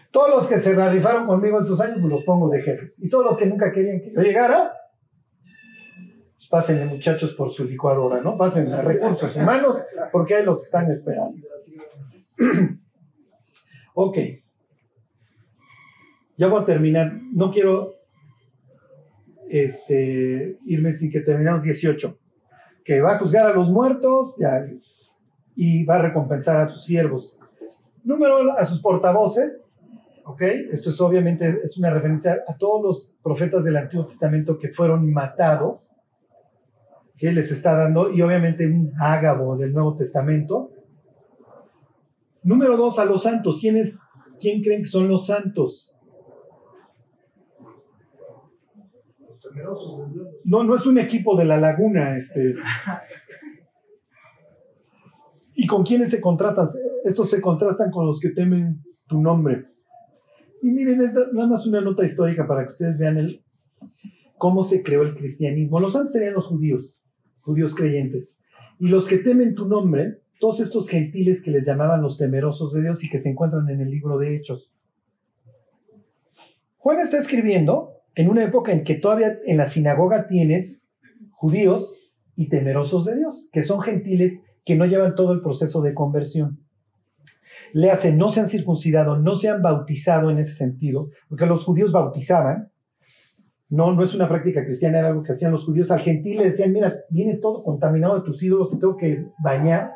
Todos 0.10 0.32
los 0.32 0.48
que 0.48 0.58
se 0.58 0.74
rifaron 0.90 1.28
conmigo 1.28 1.62
estos 1.62 1.80
años, 1.80 2.00
pues 2.00 2.12
los 2.12 2.24
pongo 2.24 2.50
de 2.50 2.64
jefes. 2.64 2.98
Y 3.04 3.08
todos 3.08 3.24
los 3.24 3.38
que 3.38 3.46
nunca 3.46 3.72
querían 3.72 4.02
que 4.02 4.12
yo 4.14 4.22
llegara, 4.22 4.72
pásenle 6.50 6.86
muchachos 6.86 7.34
por 7.34 7.52
su 7.52 7.66
licuadora, 7.66 8.22
¿no? 8.22 8.38
Pásenle 8.38 8.74
a 8.74 8.82
recursos 8.82 9.36
humanos 9.36 9.82
porque 10.12 10.36
ahí 10.36 10.46
los 10.46 10.64
están 10.64 10.90
esperando. 10.92 11.38
ok. 13.94 14.18
Ya 16.38 16.48
voy 16.48 16.62
a 16.62 16.66
terminar. 16.66 17.14
No 17.32 17.52
quiero 17.52 17.96
este, 19.50 20.58
irme 20.66 20.94
sin 20.94 21.12
que 21.12 21.22
terminemos 21.22 21.64
18. 21.64 22.18
Que 22.84 23.02
va 23.02 23.16
a 23.16 23.20
juzgar 23.20 23.46
a 23.48 23.54
los 23.54 23.70
muertos 23.70 24.36
y 25.56 25.84
va 25.86 25.96
a 25.96 26.02
recompensar 26.02 26.62
a 26.62 26.68
sus 26.68 26.84
siervos. 26.84 27.38
Número 28.04 28.52
a 28.52 28.66
sus 28.66 28.82
portavoces. 28.82 29.66
¿ok? 30.26 30.42
Esto 30.72 30.90
es 30.90 31.00
obviamente 31.02 31.62
es 31.64 31.78
una 31.78 31.90
referencia 31.92 32.44
a 32.48 32.58
todos 32.58 32.84
los 32.84 33.18
profetas 33.24 33.64
del 33.64 33.78
Antiguo 33.78 34.06
Testamento 34.06 34.58
que 34.58 34.70
fueron 34.70 35.12
matados 35.12 35.80
que 37.18 37.32
les 37.32 37.52
está 37.52 37.76
dando, 37.76 38.12
y 38.12 38.22
obviamente 38.22 38.68
un 38.68 38.92
ágabo 39.00 39.56
del 39.58 39.74
Nuevo 39.74 39.96
Testamento. 39.96 40.72
Número 42.44 42.78
dos, 42.78 43.00
a 43.00 43.06
los 43.06 43.24
santos. 43.24 43.60
¿Quién, 43.62 43.78
es, 43.78 43.98
¿Quién 44.40 44.62
creen 44.62 44.82
que 44.82 44.90
son 44.90 45.08
los 45.08 45.28
santos? 45.28 45.94
No, 50.44 50.64
no 50.64 50.76
es 50.76 50.86
un 50.86 51.00
equipo 51.00 51.38
de 51.38 51.46
la 51.46 51.58
laguna, 51.58 52.18
este. 52.18 52.56
¿Y 55.56 55.66
con 55.68 55.84
quiénes 55.84 56.12
se 56.12 56.20
contrastan? 56.20 56.68
Estos 57.06 57.30
se 57.30 57.40
contrastan 57.40 57.90
con 57.90 58.06
los 58.06 58.20
que 58.20 58.30
temen 58.30 58.84
tu 59.08 59.22
nombre. 59.22 59.68
Y 60.62 60.72
miren, 60.72 61.02
es 61.02 61.14
nada 61.14 61.48
más 61.48 61.66
una 61.66 61.80
nota 61.80 62.04
histórica 62.04 62.46
para 62.46 62.62
que 62.64 62.74
ustedes 62.74 62.98
vean 63.00 63.18
el, 63.18 63.42
cómo 64.38 64.64
se 64.66 64.84
creó 64.84 65.04
el 65.04 65.16
cristianismo. 65.16 65.80
Los 65.80 65.94
santos 65.94 66.12
serían 66.12 66.34
los 66.34 66.48
judíos 66.48 66.96
judíos 67.46 67.76
creyentes. 67.76 68.30
Y 68.80 68.88
los 68.88 69.08
que 69.08 69.20
temen 69.20 69.54
tu 69.54 69.68
nombre, 69.68 70.20
todos 70.40 70.60
estos 70.60 70.90
gentiles 70.90 71.42
que 71.42 71.52
les 71.52 71.66
llamaban 71.66 72.02
los 72.02 72.18
temerosos 72.18 72.74
de 72.74 72.82
Dios 72.82 73.04
y 73.04 73.10
que 73.10 73.20
se 73.20 73.30
encuentran 73.30 73.70
en 73.70 73.82
el 73.82 73.92
libro 73.92 74.18
de 74.18 74.36
Hechos. 74.36 74.72
Juan 76.78 77.00
está 77.00 77.20
escribiendo 77.20 77.92
en 78.16 78.30
una 78.30 78.44
época 78.44 78.72
en 78.72 78.84
que 78.84 78.96
todavía 78.96 79.40
en 79.46 79.58
la 79.58 79.66
sinagoga 79.66 80.28
tienes 80.28 80.88
judíos 81.32 81.96
y 82.36 82.50
temerosos 82.50 83.06
de 83.06 83.16
Dios, 83.16 83.48
que 83.52 83.64
son 83.64 83.82
gentiles 83.82 84.42
que 84.66 84.76
no 84.76 84.86
llevan 84.86 85.16
todo 85.16 85.32
el 85.32 85.42
proceso 85.42 85.82
de 85.82 85.94
conversión. 85.94 86.60
Le 87.74 87.92
hacen, 87.92 88.18
no 88.18 88.30
se 88.30 88.40
han 88.40 88.48
circuncidado, 88.48 89.18
no 89.18 89.36
se 89.36 89.50
han 89.50 89.62
bautizado 89.62 90.32
en 90.32 90.40
ese 90.40 90.54
sentido, 90.54 91.10
porque 91.30 91.46
los 91.46 91.64
judíos 91.64 91.92
bautizaban, 91.92 92.72
no, 93.70 93.94
no 93.94 94.04
es 94.04 94.14
una 94.14 94.30
práctica 94.30 94.64
cristiana, 94.64 95.00
era 95.00 95.08
algo 95.08 95.24
que 95.24 95.32
hacían 95.32 95.52
los 95.52 95.66
judíos. 95.66 95.92
Al 95.92 96.00
gentil 96.00 96.38
le 96.38 96.46
decían, 96.46 96.72
mira, 96.72 96.94
vienes 97.10 97.42
todo 97.42 97.64
contaminado 97.64 98.16
de 98.16 98.26
tus 98.26 98.42
ídolos, 98.44 98.70
te 98.70 98.78
tengo 98.78 98.96
que 98.96 99.26
bañar, 99.40 99.96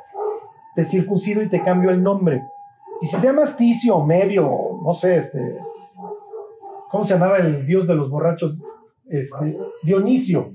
te 0.75 0.83
circuncido 0.83 1.41
y 1.43 1.49
te 1.49 1.63
cambio 1.63 1.91
el 1.91 2.01
nombre. 2.01 2.41
Y 3.01 3.05
si 3.05 3.17
te 3.17 3.27
llamas 3.27 3.55
Ticio, 3.55 3.97
o 3.97 4.05
Mebio, 4.05 4.79
no 4.83 4.93
sé, 4.93 5.17
este, 5.17 5.57
¿cómo 6.89 7.03
se 7.03 7.13
llamaba 7.13 7.37
el 7.37 7.65
dios 7.65 7.87
de 7.87 7.95
los 7.95 8.09
borrachos? 8.09 8.57
Este, 9.07 9.57
Dionisio. 9.83 10.53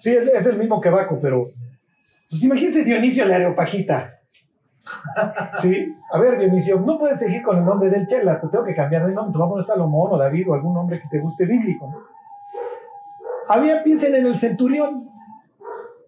Sí, 0.00 0.10
es, 0.10 0.46
el 0.46 0.58
mismo 0.58 0.80
que 0.80 0.90
Baco, 0.90 1.18
pero 1.20 1.50
pues 2.28 2.42
imagínense 2.42 2.84
Dionisio 2.84 3.24
la 3.26 3.36
Areopagita. 3.36 4.20
Sí, 5.60 5.94
a 6.12 6.18
ver, 6.18 6.38
Dionisio, 6.38 6.80
no 6.80 6.98
puedes 6.98 7.18
seguir 7.18 7.42
con 7.42 7.58
el 7.58 7.64
nombre 7.64 7.88
del 7.90 8.06
Chela, 8.06 8.40
te 8.40 8.48
tengo 8.48 8.64
que 8.64 8.74
cambiar 8.74 9.06
de 9.06 9.12
nombre, 9.12 9.32
te 9.32 9.38
voy 9.38 9.46
a 9.46 9.50
poner 9.50 9.64
Salomón 9.64 10.12
o 10.12 10.18
David 10.18 10.50
o 10.50 10.54
algún 10.54 10.74
nombre 10.74 11.00
que 11.00 11.08
te 11.08 11.20
guste 11.20 11.46
bíblico. 11.46 11.90
¿no? 11.90 12.13
Había, 13.48 13.82
piensen 13.82 14.14
en 14.14 14.26
el 14.26 14.36
centurión, 14.36 15.08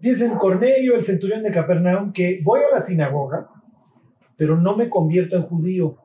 piensen 0.00 0.32
en 0.32 0.38
Cornelio, 0.38 0.96
el 0.96 1.04
centurión 1.04 1.42
de 1.42 1.50
Capernaum, 1.50 2.12
que 2.12 2.40
voy 2.42 2.60
a 2.60 2.74
la 2.76 2.80
sinagoga, 2.80 3.48
pero 4.36 4.56
no 4.56 4.76
me 4.76 4.88
convierto 4.88 5.36
en 5.36 5.42
judío. 5.42 5.98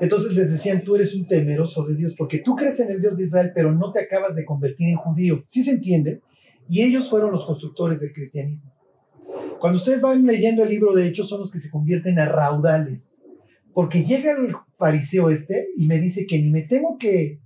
Entonces 0.00 0.34
les 0.34 0.50
decían, 0.50 0.82
tú 0.82 0.96
eres 0.96 1.14
un 1.14 1.26
temeroso 1.26 1.84
de 1.86 1.94
Dios, 1.94 2.14
porque 2.16 2.38
tú 2.38 2.54
crees 2.56 2.80
en 2.80 2.90
el 2.90 3.00
Dios 3.00 3.16
de 3.16 3.24
Israel, 3.24 3.52
pero 3.54 3.72
no 3.72 3.92
te 3.92 4.00
acabas 4.00 4.34
de 4.34 4.44
convertir 4.44 4.88
en 4.88 4.96
judío. 4.96 5.42
¿Sí 5.46 5.62
se 5.62 5.70
entiende? 5.70 6.20
Y 6.68 6.82
ellos 6.82 7.08
fueron 7.08 7.30
los 7.30 7.46
constructores 7.46 8.00
del 8.00 8.12
cristianismo. 8.12 8.72
Cuando 9.58 9.78
ustedes 9.78 10.00
van 10.00 10.24
leyendo 10.26 10.62
el 10.62 10.70
libro 10.70 10.94
de 10.94 11.06
Hechos, 11.06 11.28
son 11.28 11.40
los 11.40 11.50
que 11.50 11.58
se 11.58 11.70
convierten 11.70 12.18
a 12.18 12.26
raudales. 12.26 13.22
Porque 13.72 14.04
llega 14.04 14.32
el 14.32 14.54
fariseo 14.78 15.30
este 15.30 15.68
y 15.76 15.86
me 15.86 15.98
dice 15.98 16.26
que 16.26 16.38
ni 16.38 16.50
me 16.50 16.62
tengo 16.62 16.96
que, 16.98 17.40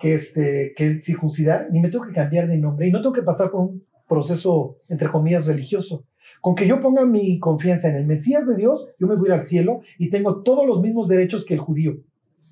que, 0.00 0.14
este, 0.14 0.72
que 0.74 1.00
circuncidar, 1.00 1.68
ni 1.70 1.80
me 1.80 1.90
tengo 1.90 2.06
que 2.06 2.12
cambiar 2.12 2.48
de 2.48 2.56
nombre, 2.56 2.88
y 2.88 2.90
no 2.90 3.00
tengo 3.00 3.12
que 3.12 3.22
pasar 3.22 3.50
por 3.50 3.60
un 3.60 3.84
proceso, 4.08 4.78
entre 4.88 5.10
comillas, 5.10 5.46
religioso. 5.46 6.06
Con 6.40 6.54
que 6.54 6.66
yo 6.66 6.80
ponga 6.80 7.04
mi 7.04 7.38
confianza 7.38 7.90
en 7.90 7.96
el 7.96 8.06
Mesías 8.06 8.46
de 8.46 8.56
Dios, 8.56 8.88
yo 8.98 9.06
me 9.06 9.14
voy 9.14 9.28
a 9.28 9.34
ir 9.34 9.40
al 9.40 9.44
cielo 9.44 9.82
y 9.98 10.08
tengo 10.08 10.42
todos 10.42 10.66
los 10.66 10.80
mismos 10.80 11.08
derechos 11.08 11.44
que 11.44 11.54
el 11.54 11.60
judío. 11.60 11.98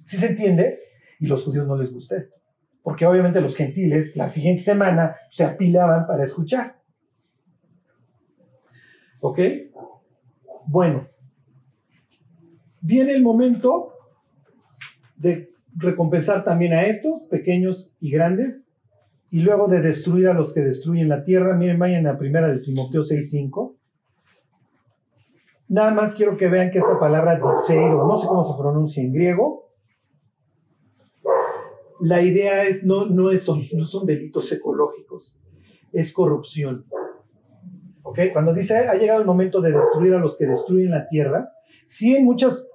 ¿Sí 0.04 0.18
se 0.18 0.26
entiende? 0.26 0.78
Y 1.18 1.26
los 1.26 1.42
judíos 1.42 1.66
no 1.66 1.76
les 1.76 1.92
gusta 1.92 2.16
esto. 2.16 2.36
Porque 2.82 3.06
obviamente 3.06 3.40
los 3.40 3.56
gentiles 3.56 4.14
la 4.14 4.28
siguiente 4.28 4.62
semana 4.62 5.16
se 5.30 5.44
apilaban 5.44 6.06
para 6.06 6.24
escuchar. 6.24 6.76
¿Ok? 9.20 9.38
Bueno, 10.66 11.08
viene 12.82 13.12
el 13.12 13.22
momento 13.22 13.94
de 15.16 15.50
recompensar 15.78 16.44
también 16.44 16.72
a 16.72 16.86
estos, 16.86 17.26
pequeños 17.26 17.92
y 18.00 18.10
grandes, 18.10 18.70
y 19.30 19.40
luego 19.40 19.68
de 19.68 19.80
destruir 19.80 20.28
a 20.28 20.34
los 20.34 20.52
que 20.52 20.60
destruyen 20.60 21.08
la 21.08 21.24
tierra. 21.24 21.54
Miren, 21.54 21.78
vayan 21.78 22.06
a 22.06 22.18
primera 22.18 22.48
de 22.48 22.60
Timoteo 22.60 23.02
6.5. 23.02 23.74
Nada 25.68 25.90
más 25.92 26.14
quiero 26.14 26.36
que 26.36 26.48
vean 26.48 26.70
que 26.70 26.78
esta 26.78 26.98
palabra 26.98 27.38
diceiro, 27.38 28.06
no 28.06 28.18
sé 28.18 28.26
cómo 28.26 28.50
se 28.50 28.58
pronuncia 28.60 29.02
en 29.02 29.12
griego, 29.12 29.68
la 32.00 32.22
idea 32.22 32.64
es, 32.64 32.84
no, 32.84 33.06
no, 33.06 33.30
es, 33.30 33.46
no 33.74 33.84
son 33.84 34.06
delitos 34.06 34.50
ecológicos, 34.52 35.36
es 35.92 36.12
corrupción. 36.12 36.86
¿Ok? 38.02 38.20
Cuando 38.32 38.54
dice, 38.54 38.78
ha 38.78 38.94
llegado 38.94 39.20
el 39.20 39.26
momento 39.26 39.60
de 39.60 39.72
destruir 39.72 40.14
a 40.14 40.18
los 40.18 40.38
que 40.38 40.46
destruyen 40.46 40.90
la 40.90 41.06
tierra, 41.08 41.52
sí 41.84 42.16
en, 42.16 42.24
muchas, 42.24 42.66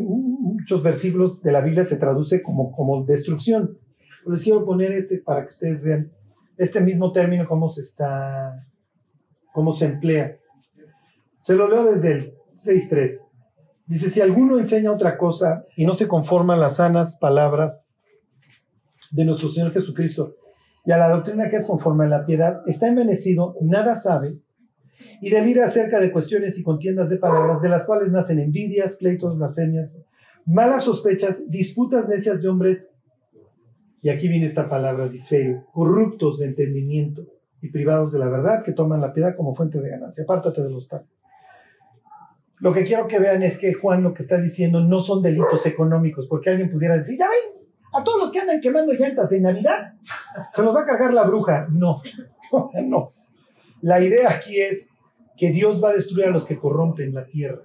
muchos 0.00 0.82
versículos 0.82 1.42
de 1.42 1.52
la 1.52 1.60
Biblia 1.60 1.84
se 1.84 1.96
traduce 1.96 2.42
como, 2.42 2.72
como 2.72 3.04
destrucción. 3.04 3.78
Les 4.26 4.42
quiero 4.42 4.64
poner 4.64 4.92
este 4.92 5.18
para 5.18 5.42
que 5.42 5.50
ustedes 5.50 5.82
vean 5.82 6.12
este 6.56 6.80
mismo 6.80 7.12
término, 7.12 7.46
cómo 7.46 7.68
se 7.68 7.82
está, 7.82 8.66
cómo 9.52 9.72
se 9.72 9.86
emplea. 9.86 10.36
Se 11.40 11.54
lo 11.54 11.68
leo 11.68 11.84
desde 11.84 12.12
el 12.12 12.34
6.3. 12.48 13.24
Dice, 13.86 14.10
si 14.10 14.20
alguno 14.20 14.58
enseña 14.58 14.92
otra 14.92 15.16
cosa 15.16 15.64
y 15.76 15.86
no 15.86 15.94
se 15.94 16.08
conforma 16.08 16.54
a 16.54 16.58
las 16.58 16.76
sanas 16.76 17.16
palabras 17.16 17.86
de 19.10 19.24
nuestro 19.24 19.48
Señor 19.48 19.72
Jesucristo 19.72 20.34
y 20.84 20.92
a 20.92 20.98
la 20.98 21.08
doctrina 21.08 21.48
que 21.48 21.56
es 21.56 21.66
conforme 21.66 22.04
a 22.04 22.08
la 22.08 22.26
piedad, 22.26 22.60
está 22.66 22.88
envenecido, 22.88 23.56
nada 23.62 23.94
sabe, 23.94 24.38
y 25.20 25.30
delira 25.30 25.66
acerca 25.66 26.00
de 26.00 26.10
cuestiones 26.12 26.58
y 26.58 26.62
contiendas 26.62 27.08
de 27.08 27.18
palabras, 27.18 27.62
de 27.62 27.68
las 27.68 27.84
cuales 27.84 28.12
nacen 28.12 28.38
envidias, 28.38 28.96
pleitos, 28.96 29.36
blasfemias, 29.36 29.94
malas 30.44 30.84
sospechas, 30.84 31.48
disputas 31.48 32.08
necias 32.08 32.42
de 32.42 32.48
hombres, 32.48 32.90
y 34.00 34.10
aquí 34.10 34.28
viene 34.28 34.46
esta 34.46 34.68
palabra, 34.68 35.08
disferio, 35.08 35.64
corruptos 35.72 36.38
de 36.38 36.46
entendimiento 36.46 37.26
y 37.60 37.70
privados 37.70 38.12
de 38.12 38.20
la 38.20 38.28
verdad, 38.28 38.62
que 38.62 38.72
toman 38.72 39.00
la 39.00 39.12
piedad 39.12 39.34
como 39.36 39.54
fuente 39.54 39.80
de 39.80 39.90
ganancia. 39.90 40.24
Apártate 40.24 40.62
de 40.62 40.70
los 40.70 40.88
tales. 40.88 41.08
Lo 42.60 42.72
que 42.72 42.84
quiero 42.84 43.06
que 43.06 43.18
vean 43.18 43.42
es 43.42 43.58
que 43.58 43.72
Juan 43.72 44.02
lo 44.02 44.14
que 44.14 44.22
está 44.22 44.40
diciendo 44.40 44.80
no 44.80 44.98
son 44.98 45.22
delitos 45.22 45.64
económicos, 45.66 46.26
porque 46.28 46.50
alguien 46.50 46.70
pudiera 46.70 46.96
decir, 46.96 47.18
ya 47.18 47.28
ven, 47.28 47.66
a 47.92 48.04
todos 48.04 48.22
los 48.22 48.32
que 48.32 48.40
andan 48.40 48.60
quemando 48.60 48.92
llantas 48.92 49.32
en 49.32 49.42
Navidad, 49.42 49.94
se 50.54 50.62
los 50.62 50.74
va 50.74 50.82
a 50.82 50.86
cargar 50.86 51.12
la 51.12 51.24
bruja. 51.24 51.68
No, 51.70 52.02
no. 52.84 53.10
La 53.80 54.02
idea 54.02 54.30
aquí 54.30 54.60
es 54.60 54.90
que 55.36 55.50
Dios 55.50 55.82
va 55.82 55.90
a 55.90 55.94
destruir 55.94 56.26
a 56.26 56.30
los 56.30 56.44
que 56.44 56.58
corrompen 56.58 57.14
la 57.14 57.24
tierra. 57.26 57.62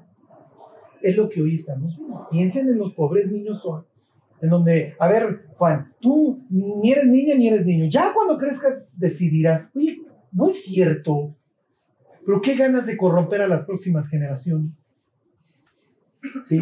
Es 1.02 1.18
lo 1.18 1.28
que 1.28 1.42
hoy 1.42 1.56
estamos 1.56 1.98
viendo. 1.98 2.30
Piensen 2.30 2.70
en 2.70 2.78
los 2.78 2.94
pobres 2.94 3.32
niños 3.32 3.62
hoy, 3.66 3.82
en 4.42 4.50
donde, 4.50 4.96
a 5.00 5.08
ver, 5.08 5.48
Juan, 5.58 5.94
tú 6.00 6.46
ni 6.50 6.92
eres 6.92 7.06
niña 7.06 7.36
ni 7.36 7.48
eres 7.48 7.66
niño. 7.66 7.90
Ya 7.90 8.14
cuando 8.14 8.38
crezcas 8.38 8.84
decidirás, 8.96 9.72
oye, 9.76 10.02
no 10.32 10.50
es 10.50 10.64
cierto. 10.64 11.36
Pero 12.26 12.42
qué 12.42 12.56
ganas 12.56 12.86
de 12.86 12.96
corromper 12.96 13.42
a 13.42 13.48
las 13.48 13.66
próximas 13.66 14.08
generaciones. 14.08 14.72
¿Sí? 16.44 16.62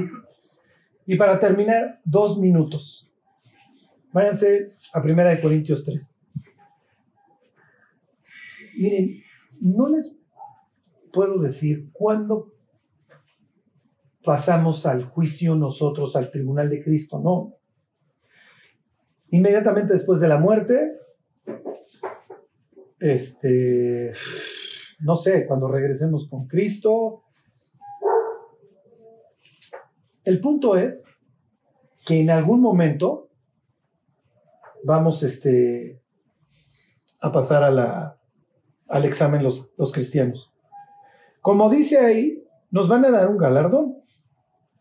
Y 1.05 1.15
para 1.17 1.39
terminar, 1.39 1.99
dos 2.03 2.39
minutos. 2.39 3.11
Váyanse 4.11 4.73
a 4.93 5.01
Primera 5.01 5.29
de 5.29 5.41
Corintios 5.41 5.85
3. 5.85 6.19
Miren, 8.77 9.21
no 9.61 9.87
les 9.87 10.17
puedo 11.13 11.37
decir 11.39 11.91
cuándo 11.93 12.53
pasamos 14.23 14.85
al 14.85 15.05
juicio 15.05 15.55
nosotros, 15.55 16.15
al 16.15 16.31
tribunal 16.31 16.69
de 16.69 16.83
Cristo, 16.83 17.19
no. 17.19 17.55
Inmediatamente 19.29 19.93
después 19.93 20.19
de 20.19 20.27
la 20.27 20.37
muerte, 20.37 20.97
este, 22.99 24.13
no 24.99 25.15
sé, 25.15 25.45
cuando 25.47 25.67
regresemos 25.67 26.27
con 26.27 26.47
Cristo. 26.47 27.23
El 30.23 30.41
punto 30.41 30.75
es 30.75 31.05
que 32.05 32.19
en 32.19 32.29
algún 32.29 32.61
momento 32.61 33.29
vamos 34.83 35.23
este, 35.23 36.01
a 37.19 37.31
pasar 37.31 37.63
a 37.63 37.71
la, 37.71 38.20
al 38.91 39.05
examen 39.05 39.41
los, 39.41 39.69
los 39.77 39.91
cristianos. 39.91 40.53
Como 41.41 41.69
dice 41.69 41.97
ahí, 41.97 42.43
nos 42.69 42.87
van 42.87 43.05
a 43.05 43.11
dar 43.11 43.29
un 43.29 43.37
galardón. 43.37 43.95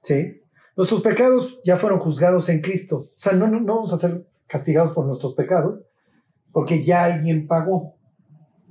¿sí? 0.03 0.43
Nuestros 0.77 1.01
pecados 1.03 1.61
ya 1.65 1.77
fueron 1.77 2.01
juzgados 2.01 2.49
en 2.49 2.61
Cristo. 2.61 2.97
O 2.99 3.19
sea, 3.19 3.33
no, 3.33 3.47
no, 3.47 3.61
no 3.61 3.77
vamos 3.77 3.93
a 3.93 3.97
ser 3.97 4.27
castigados 4.47 4.93
por 4.93 5.07
nuestros 5.07 5.35
pecados, 5.35 5.81
porque 6.53 6.83
ya 6.83 7.05
alguien 7.05 7.47
pagó. 7.47 7.95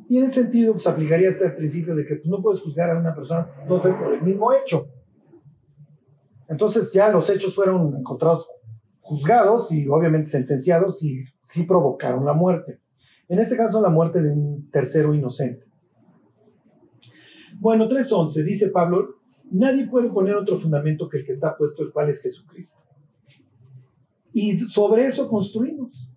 Y 0.09 0.17
en 0.17 0.23
ese 0.23 0.41
sentido, 0.41 0.73
pues 0.73 0.87
aplicaría 0.87 1.29
este 1.29 1.49
principio 1.51 1.95
de 1.95 2.05
que 2.05 2.15
pues, 2.15 2.27
no 2.27 2.41
puedes 2.41 2.61
juzgar 2.61 2.89
a 2.89 2.99
una 2.99 3.15
persona 3.15 3.47
dos 3.67 3.81
veces 3.83 4.01
por 4.01 4.13
el 4.13 4.21
mismo 4.21 4.51
hecho. 4.53 4.87
Entonces 6.49 6.91
ya 6.91 7.09
los 7.09 7.29
hechos 7.29 7.55
fueron 7.55 7.95
encontrados 7.95 8.47
juzgados 9.01 9.71
y 9.71 9.87
obviamente 9.87 10.29
sentenciados 10.29 11.01
y 11.03 11.21
sí 11.41 11.63
provocaron 11.63 12.25
la 12.25 12.33
muerte. 12.33 12.79
En 13.29 13.39
este 13.39 13.55
caso, 13.55 13.81
la 13.81 13.89
muerte 13.89 14.21
de 14.21 14.31
un 14.31 14.69
tercero 14.71 15.13
inocente. 15.13 15.65
Bueno, 17.59 17.87
3.11, 17.87 18.43
dice 18.43 18.69
Pablo, 18.69 19.15
nadie 19.51 19.87
puede 19.87 20.09
poner 20.09 20.35
otro 20.35 20.57
fundamento 20.57 21.07
que 21.07 21.19
el 21.19 21.25
que 21.25 21.31
está 21.31 21.55
puesto, 21.55 21.83
el 21.83 21.91
cual 21.91 22.09
es 22.09 22.21
Jesucristo. 22.21 22.75
Y 24.33 24.59
sobre 24.67 25.05
eso 25.05 25.27
construimos. 25.27 26.09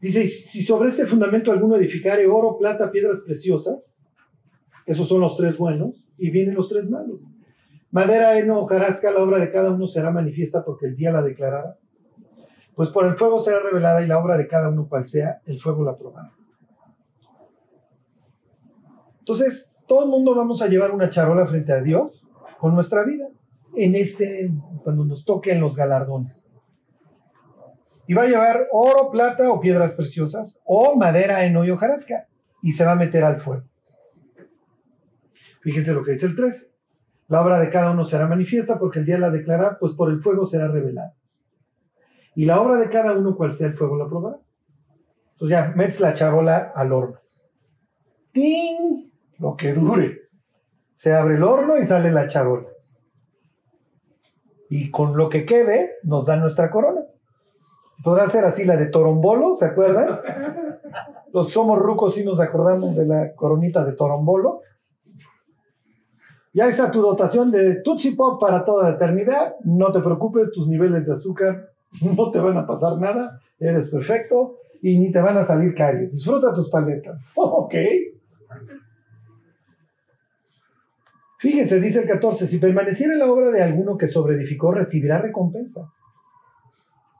Dice, 0.00 0.26
si 0.26 0.62
sobre 0.62 0.88
este 0.88 1.06
fundamento 1.06 1.52
alguno 1.52 1.76
edificare 1.76 2.26
oro, 2.26 2.56
plata, 2.58 2.90
piedras 2.90 3.20
preciosas, 3.24 3.78
esos 4.86 5.08
son 5.08 5.20
los 5.20 5.36
tres 5.36 5.56
buenos, 5.56 6.04
y 6.18 6.30
vienen 6.30 6.54
los 6.54 6.68
tres 6.68 6.90
malos. 6.90 7.24
Madera, 7.90 8.38
heno, 8.38 8.60
hojarasca, 8.60 9.10
la 9.10 9.22
obra 9.22 9.38
de 9.38 9.50
cada 9.50 9.70
uno 9.70 9.86
será 9.86 10.10
manifiesta 10.10 10.64
porque 10.64 10.86
el 10.86 10.96
día 10.96 11.12
la 11.12 11.22
declarará. 11.22 11.78
Pues 12.82 12.90
por 12.90 13.06
el 13.06 13.14
fuego 13.14 13.38
será 13.38 13.60
revelada 13.60 14.02
y 14.02 14.08
la 14.08 14.18
obra 14.18 14.36
de 14.36 14.48
cada 14.48 14.68
uno 14.68 14.88
cual 14.88 15.06
sea, 15.06 15.40
el 15.46 15.60
fuego 15.60 15.84
la 15.84 15.96
probará. 15.96 16.32
Entonces, 19.20 19.72
todo 19.86 20.02
el 20.02 20.10
mundo 20.10 20.34
vamos 20.34 20.62
a 20.62 20.66
llevar 20.66 20.90
una 20.90 21.08
charola 21.08 21.46
frente 21.46 21.72
a 21.72 21.80
Dios 21.80 22.26
con 22.58 22.74
nuestra 22.74 23.04
vida, 23.04 23.28
en 23.76 23.94
este, 23.94 24.50
cuando 24.82 25.04
nos 25.04 25.24
toquen 25.24 25.60
los 25.60 25.76
galardones. 25.76 26.36
Y 28.08 28.14
va 28.14 28.22
a 28.22 28.26
llevar 28.26 28.66
oro, 28.72 29.12
plata 29.12 29.52
o 29.52 29.60
piedras 29.60 29.94
preciosas, 29.94 30.58
o 30.64 30.96
madera, 30.96 31.44
heno 31.44 31.64
y 31.64 31.70
hojarasca, 31.70 32.26
y 32.62 32.72
se 32.72 32.84
va 32.84 32.90
a 32.90 32.96
meter 32.96 33.22
al 33.22 33.38
fuego. 33.38 33.62
Fíjense 35.60 35.92
lo 35.92 36.02
que 36.02 36.10
dice 36.10 36.26
el 36.26 36.34
3. 36.34 36.68
La 37.28 37.42
obra 37.42 37.60
de 37.60 37.70
cada 37.70 37.92
uno 37.92 38.04
será 38.04 38.26
manifiesta 38.26 38.80
porque 38.80 38.98
el 38.98 39.06
día 39.06 39.18
la 39.18 39.30
declara, 39.30 39.78
pues 39.78 39.92
por 39.92 40.10
el 40.10 40.20
fuego 40.20 40.46
será 40.46 40.66
revelada. 40.66 41.14
Y 42.34 42.44
la 42.46 42.60
obra 42.60 42.76
de 42.76 42.88
cada 42.88 43.12
uno, 43.12 43.36
cual 43.36 43.52
sea 43.52 43.68
el 43.68 43.74
fuego, 43.74 43.96
la 43.96 44.08
probará. 44.08 44.38
Entonces 45.32 45.50
ya 45.50 45.72
metes 45.76 46.00
la 46.00 46.14
charola 46.14 46.72
al 46.74 46.92
horno. 46.92 47.18
¡Ting! 48.32 49.10
Lo 49.38 49.56
que 49.56 49.72
dure. 49.74 50.20
Se 50.94 51.12
abre 51.12 51.34
el 51.34 51.42
horno 51.42 51.78
y 51.78 51.84
sale 51.84 52.10
la 52.10 52.28
charola. 52.28 52.68
Y 54.70 54.90
con 54.90 55.16
lo 55.16 55.28
que 55.28 55.44
quede, 55.44 55.96
nos 56.04 56.26
da 56.26 56.36
nuestra 56.36 56.70
corona. 56.70 57.02
Podrá 58.02 58.28
ser 58.28 58.44
así 58.44 58.64
la 58.64 58.76
de 58.76 58.86
Torombolo, 58.86 59.54
¿se 59.56 59.66
acuerdan? 59.66 60.20
Los 61.32 61.50
somos 61.50 61.78
rucos 61.78 62.16
y 62.18 62.24
nos 62.24 62.40
acordamos 62.40 62.96
de 62.96 63.06
la 63.06 63.34
coronita 63.34 63.84
de 63.84 63.92
Torombolo. 63.92 64.60
Ya 66.54 66.68
está 66.68 66.90
tu 66.90 67.00
dotación 67.00 67.50
de 67.50 67.76
Tootsie 67.82 68.14
Pop 68.14 68.40
para 68.40 68.64
toda 68.64 68.88
la 68.88 68.96
eternidad. 68.96 69.56
No 69.64 69.90
te 69.92 70.00
preocupes, 70.00 70.52
tus 70.52 70.68
niveles 70.68 71.06
de 71.06 71.12
azúcar 71.12 71.71
no 72.16 72.30
te 72.30 72.38
van 72.38 72.56
a 72.56 72.66
pasar 72.66 72.98
nada. 72.98 73.40
Eres 73.58 73.88
perfecto 73.88 74.58
y 74.80 74.98
ni 74.98 75.12
te 75.12 75.20
van 75.20 75.36
a 75.36 75.44
salir 75.44 75.74
caries. 75.74 76.12
Disfruta 76.12 76.52
tus 76.54 76.70
paletas. 76.70 77.20
ok. 77.34 77.74
Fíjense, 81.38 81.80
dice 81.80 82.00
el 82.00 82.08
14, 82.08 82.46
si 82.46 82.58
permaneciera 82.58 83.16
la 83.16 83.30
obra 83.30 83.50
de 83.50 83.62
alguno 83.62 83.98
que 83.98 84.06
sobreedificó, 84.06 84.72
recibirá 84.72 85.18
recompensa. 85.18 85.92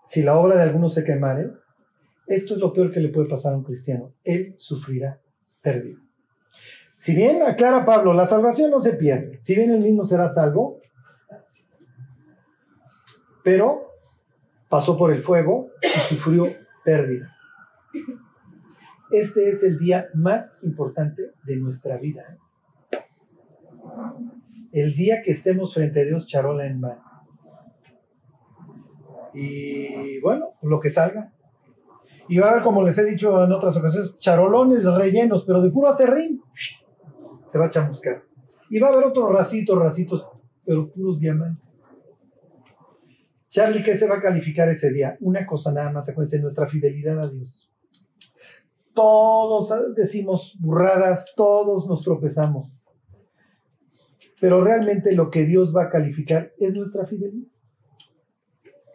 Si 0.06 0.22
la 0.22 0.36
obra 0.36 0.56
de 0.56 0.62
alguno 0.62 0.88
se 0.88 1.02
quemare, 1.02 1.50
esto 2.28 2.54
es 2.54 2.60
lo 2.60 2.72
peor 2.72 2.92
que 2.92 3.00
le 3.00 3.08
puede 3.08 3.28
pasar 3.28 3.52
a 3.52 3.56
un 3.56 3.64
cristiano. 3.64 4.12
Él 4.22 4.54
sufrirá 4.58 5.18
pérdida. 5.60 5.98
Si 6.96 7.16
bien, 7.16 7.42
aclara 7.42 7.84
Pablo, 7.84 8.12
la 8.12 8.26
salvación 8.26 8.70
no 8.70 8.80
se 8.80 8.92
pierde. 8.92 9.40
Si 9.42 9.56
bien 9.56 9.72
él 9.72 9.80
mismo 9.80 10.04
será 10.04 10.28
salvo, 10.28 10.78
pero 13.42 13.91
pasó 14.72 14.96
por 14.96 15.12
el 15.12 15.22
fuego 15.22 15.68
y 15.82 16.08
sufrió 16.08 16.46
pérdida. 16.82 17.36
Este 19.10 19.50
es 19.50 19.62
el 19.64 19.78
día 19.78 20.06
más 20.14 20.56
importante 20.62 21.32
de 21.44 21.56
nuestra 21.56 21.98
vida. 21.98 22.22
¿eh? 22.22 22.98
El 24.72 24.94
día 24.94 25.20
que 25.22 25.32
estemos 25.32 25.74
frente 25.74 26.00
a 26.00 26.04
Dios, 26.06 26.26
charola 26.26 26.64
en 26.64 26.80
mano. 26.80 27.02
Y 29.34 30.18
bueno, 30.20 30.54
lo 30.62 30.80
que 30.80 30.88
salga. 30.88 31.30
Y 32.30 32.38
va 32.38 32.46
a 32.46 32.50
haber, 32.52 32.62
como 32.62 32.82
les 32.82 32.96
he 32.96 33.04
dicho 33.04 33.44
en 33.44 33.52
otras 33.52 33.76
ocasiones, 33.76 34.16
charolones 34.16 34.90
rellenos, 34.90 35.44
pero 35.44 35.60
de 35.60 35.68
puro 35.68 35.90
acerrín. 35.90 36.40
Se 37.50 37.58
va 37.58 37.66
a 37.66 37.68
chamuscar. 37.68 38.22
Y 38.70 38.80
va 38.80 38.88
a 38.88 38.92
haber 38.94 39.04
otros 39.04 39.30
racitos, 39.30 39.78
racitos, 39.78 40.26
pero 40.64 40.90
puros 40.90 41.20
diamantes. 41.20 41.61
Charlie, 43.52 43.82
¿qué 43.82 43.98
se 43.98 44.08
va 44.08 44.16
a 44.16 44.22
calificar 44.22 44.70
ese 44.70 44.90
día? 44.90 45.18
Una 45.20 45.44
cosa 45.44 45.72
nada 45.72 45.92
más, 45.92 46.08
acuérdense, 46.08 46.38
nuestra 46.38 46.66
fidelidad 46.66 47.18
a 47.18 47.28
Dios. 47.28 47.70
Todos 48.94 49.94
decimos 49.94 50.56
burradas, 50.58 51.34
todos 51.36 51.86
nos 51.86 52.00
tropezamos. 52.00 52.72
Pero 54.40 54.64
realmente 54.64 55.14
lo 55.14 55.28
que 55.28 55.44
Dios 55.44 55.76
va 55.76 55.82
a 55.82 55.90
calificar 55.90 56.54
es 56.58 56.74
nuestra 56.74 57.04
fidelidad. 57.04 57.46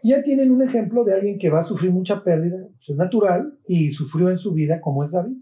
Ya 0.01 0.23
tienen 0.23 0.49
un 0.49 0.63
ejemplo 0.63 1.03
de 1.03 1.13
alguien 1.13 1.37
que 1.37 1.51
va 1.51 1.59
a 1.59 1.63
sufrir 1.63 1.91
mucha 1.91 2.23
pérdida, 2.23 2.67
es 2.79 2.95
natural, 2.95 3.59
y 3.67 3.91
sufrió 3.91 4.31
en 4.31 4.37
su 4.37 4.53
vida 4.53 4.81
como 4.81 5.03
es 5.03 5.11
David. 5.11 5.37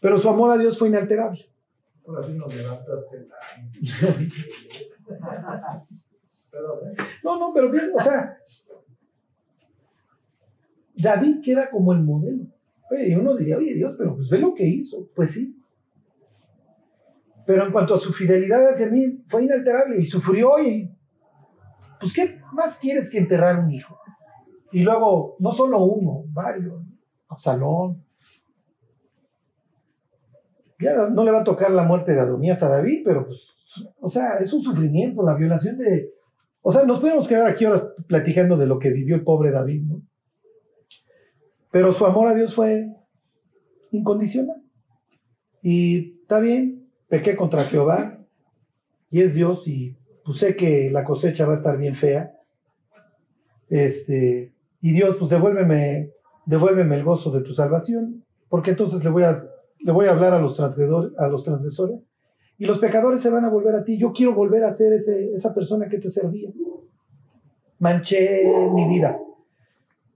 Pero 0.00 0.18
su 0.18 0.28
amor 0.28 0.52
a 0.52 0.58
Dios 0.58 0.78
fue 0.78 0.86
inalterable. 0.86 1.50
Por 2.04 2.22
así 2.22 2.32
nos 2.32 2.54
levantaste 2.54 3.26
No, 7.22 7.38
no, 7.38 7.52
pero 7.54 7.70
bien, 7.70 7.90
o 7.94 8.00
sea, 8.00 8.36
David 10.94 11.40
queda 11.42 11.70
como 11.70 11.92
el 11.92 12.02
modelo. 12.02 12.44
Y 12.90 13.14
uno 13.14 13.34
diría, 13.36 13.56
oye 13.56 13.74
Dios, 13.74 13.94
pero 13.96 14.14
pues 14.14 14.28
ve 14.28 14.38
lo 14.38 14.54
que 14.54 14.66
hizo. 14.66 15.08
Pues 15.14 15.30
sí. 15.30 15.56
Pero 17.46 17.66
en 17.66 17.72
cuanto 17.72 17.94
a 17.94 17.98
su 17.98 18.12
fidelidad 18.12 18.68
hacia 18.68 18.88
mí, 18.88 19.24
fue 19.28 19.44
inalterable 19.44 19.98
y 19.98 20.04
sufrió 20.04 20.58
y 20.60 20.90
pues 22.00 22.12
¿qué 22.12 22.40
más 22.52 22.76
quieres 22.78 23.08
que 23.08 23.18
enterrar 23.18 23.60
un 23.60 23.70
hijo? 23.70 23.98
Y 24.72 24.82
luego, 24.82 25.36
no 25.38 25.52
solo 25.52 25.84
uno, 25.84 26.24
varios, 26.32 26.82
Absalón. 27.28 28.04
Ya 30.80 31.08
no 31.08 31.22
le 31.22 31.30
va 31.30 31.42
a 31.42 31.44
tocar 31.44 31.70
la 31.70 31.84
muerte 31.84 32.12
de 32.12 32.20
Adonías 32.20 32.62
a 32.62 32.68
David, 32.68 33.02
pero 33.04 33.26
pues, 33.26 33.46
o 34.00 34.10
sea, 34.10 34.38
es 34.38 34.52
un 34.52 34.62
sufrimiento, 34.62 35.22
la 35.22 35.34
violación 35.34 35.78
de... 35.78 36.10
O 36.62 36.70
sea, 36.70 36.84
nos 36.84 37.00
podemos 37.00 37.26
quedar 37.26 37.48
aquí 37.48 37.64
ahora 37.64 37.92
platicando 38.06 38.56
de 38.56 38.66
lo 38.66 38.78
que 38.78 38.90
vivió 38.90 39.16
el 39.16 39.24
pobre 39.24 39.50
David, 39.50 39.82
¿no? 39.82 40.02
Pero 41.72 41.92
su 41.92 42.06
amor 42.06 42.28
a 42.28 42.34
Dios 42.34 42.54
fue 42.54 42.86
incondicional. 43.90 44.62
Y 45.60 46.20
está 46.22 46.38
bien, 46.38 46.88
pequé 47.08 47.34
contra 47.34 47.64
Jehová, 47.64 48.18
y 49.10 49.22
es 49.22 49.34
Dios, 49.34 49.66
y 49.66 49.96
pues 50.24 50.38
sé 50.38 50.54
que 50.54 50.90
la 50.90 51.04
cosecha 51.04 51.46
va 51.46 51.54
a 51.54 51.56
estar 51.56 51.76
bien 51.76 51.96
fea. 51.96 52.32
Este, 53.68 54.52
y 54.80 54.92
Dios, 54.92 55.16
pues 55.16 55.30
devuélveme, 55.30 56.10
devuélveme 56.46 56.96
el 56.96 57.04
gozo 57.04 57.30
de 57.32 57.42
tu 57.42 57.54
salvación, 57.54 58.24
porque 58.48 58.70
entonces 58.70 59.02
le 59.02 59.10
voy 59.10 59.24
a, 59.24 59.36
le 59.80 59.92
voy 59.92 60.06
a 60.06 60.12
hablar 60.12 60.34
a 60.34 60.40
los, 60.40 60.56
transgresores, 60.56 61.12
a 61.18 61.26
los 61.28 61.42
transgresores 61.42 62.00
y 62.62 62.64
los 62.64 62.78
pecadores 62.78 63.20
se 63.20 63.28
van 63.28 63.44
a 63.44 63.48
volver 63.48 63.74
a 63.74 63.82
ti. 63.82 63.98
Yo 63.98 64.12
quiero 64.12 64.34
volver 64.34 64.62
a 64.62 64.72
ser 64.72 64.92
esa 64.92 65.52
persona 65.52 65.88
que 65.88 65.98
te 65.98 66.08
servía. 66.08 66.48
Manché 67.80 68.44
mi 68.72 68.86
vida. 68.86 69.18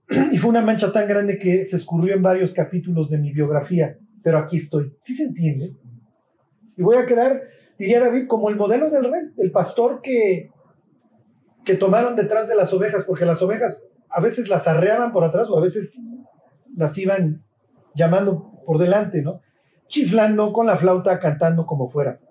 Y 0.31 0.37
fue 0.37 0.51
una 0.51 0.61
mancha 0.61 0.89
tan 0.89 1.09
grande 1.09 1.37
que 1.37 1.65
se 1.65 1.75
escurrió 1.75 2.15
en 2.15 2.21
varios 2.21 2.53
capítulos 2.53 3.09
de 3.09 3.17
mi 3.17 3.33
biografía, 3.33 3.97
pero 4.23 4.37
aquí 4.37 4.59
estoy. 4.59 4.93
¿Sí 5.03 5.13
se 5.13 5.23
entiende? 5.23 5.73
Y 6.77 6.83
voy 6.83 6.95
a 6.95 7.05
quedar 7.05 7.41
diría 7.77 7.99
David, 7.99 8.27
como 8.27 8.47
el 8.47 8.55
modelo 8.55 8.89
del 8.89 9.11
rey, 9.11 9.23
el 9.39 9.51
pastor 9.51 9.99
que, 10.01 10.49
que 11.65 11.75
tomaron 11.75 12.15
detrás 12.15 12.47
de 12.47 12.55
las 12.55 12.71
ovejas, 12.71 13.03
porque 13.03 13.25
las 13.25 13.41
ovejas 13.41 13.83
a 14.09 14.21
veces 14.21 14.47
las 14.47 14.69
arreaban 14.69 15.11
por 15.11 15.25
atrás 15.25 15.49
o 15.49 15.57
a 15.57 15.61
veces 15.61 15.91
las 16.77 16.97
iban 16.97 17.43
llamando 17.93 18.53
por 18.65 18.77
delante, 18.77 19.21
¿no? 19.21 19.41
Chiflando 19.89 20.53
con 20.53 20.65
la 20.65 20.77
flauta, 20.77 21.19
cantando 21.19 21.65
como 21.65 21.89
fuera. 21.89 22.21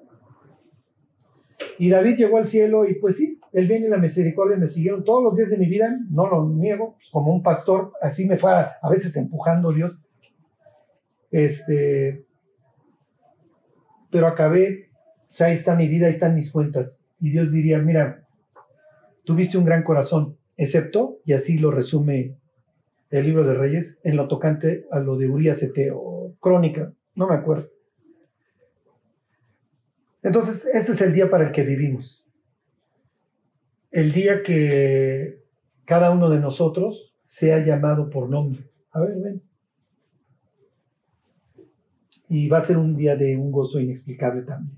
Y 1.79 1.91
David 1.91 2.17
llegó 2.17 2.39
al 2.39 2.47
cielo 2.47 2.89
y 2.89 2.95
pues 2.95 3.17
sí, 3.17 3.41
el 3.53 3.69
bien 3.69 3.85
y 3.85 3.89
la 3.89 3.99
misericordia 3.99 4.57
me 4.57 4.67
siguieron 4.67 5.05
todos 5.05 5.23
los 5.23 5.37
días 5.37 5.51
de 5.51 5.59
mi 5.59 5.67
vida, 5.67 5.95
no 6.11 6.29
lo 6.29 6.49
niego, 6.49 6.95
pues, 6.97 7.09
como 7.11 7.33
un 7.33 7.43
pastor, 7.43 7.93
así 8.01 8.27
me 8.27 8.39
fue 8.39 8.53
a, 8.53 8.89
veces 8.91 9.17
empujando 9.17 9.73
Dios. 9.73 9.99
Este, 11.31 12.25
pero 14.11 14.27
acabé 14.27 14.87
o 15.37 15.39
sea, 15.39 15.49
ahí 15.49 15.55
está 15.55 15.75
mi 15.75 15.87
vida, 15.87 16.07
ahí 16.07 16.15
están 16.15 16.35
mis 16.35 16.51
cuentas. 16.51 17.05
Y 17.21 17.29
Dios 17.29 17.53
diría, 17.53 17.79
mira, 17.79 18.25
tuviste 19.25 19.59
un 19.59 19.67
gran 19.67 19.83
corazón, 19.83 20.39
excepto, 20.57 21.19
y 21.27 21.35
así 21.35 21.59
lo 21.59 21.71
resume 21.71 22.39
el 23.11 23.27
libro 23.27 23.45
de 23.45 23.53
Reyes, 23.53 23.99
en 24.03 24.17
lo 24.17 24.29
tocante 24.29 24.87
a 24.91 24.99
lo 24.99 25.19
de 25.19 25.29
Urias 25.29 25.63
o 25.93 26.35
Crónica, 26.41 26.91
no 27.15 27.29
me 27.29 27.35
acuerdo. 27.35 27.69
Entonces, 30.27 30.67
este 30.75 30.91
es 30.91 31.01
el 31.03 31.13
día 31.13 31.31
para 31.31 31.47
el 31.47 31.53
que 31.53 31.63
vivimos. 31.63 32.27
El 33.93 34.13
día 34.13 34.43
que 34.43 35.45
cada 35.85 36.11
uno 36.11 36.29
de 36.29 36.41
nosotros 36.41 37.15
sea 37.27 37.65
llamado 37.65 38.11
por 38.11 38.29
nombre. 38.29 38.69
A 38.91 39.03
ver, 39.03 39.21
ven. 39.23 39.43
Y 42.29 42.49
va 42.49 42.59
a 42.59 42.63
ser 42.63 42.77
un 42.77 42.97
día 42.97 43.15
de 43.15 43.37
un 43.37 43.53
gozo 43.53 43.79
inexplicable 43.79 44.43
también. 44.43 44.77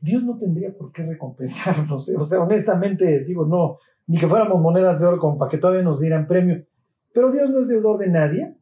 Dios 0.00 0.24
no 0.24 0.36
tendría 0.36 0.76
por 0.76 0.90
qué 0.90 1.06
recompensarnos. 1.06 2.08
¿eh? 2.08 2.16
O 2.18 2.26
sea, 2.26 2.40
honestamente, 2.40 3.22
digo, 3.22 3.46
no, 3.46 3.78
ni 4.08 4.18
que 4.18 4.26
fuéramos 4.26 4.60
monedas 4.60 4.98
de 4.98 5.06
oro 5.06 5.20
como 5.20 5.38
para 5.38 5.48
que 5.48 5.58
todavía 5.58 5.84
nos 5.84 6.00
dieran 6.00 6.26
premio. 6.26 6.64
Pero 7.12 7.30
Dios 7.30 7.50
no 7.50 7.60
es 7.60 7.68
deudor 7.68 7.98
de 7.98 8.08
nadie 8.08 8.56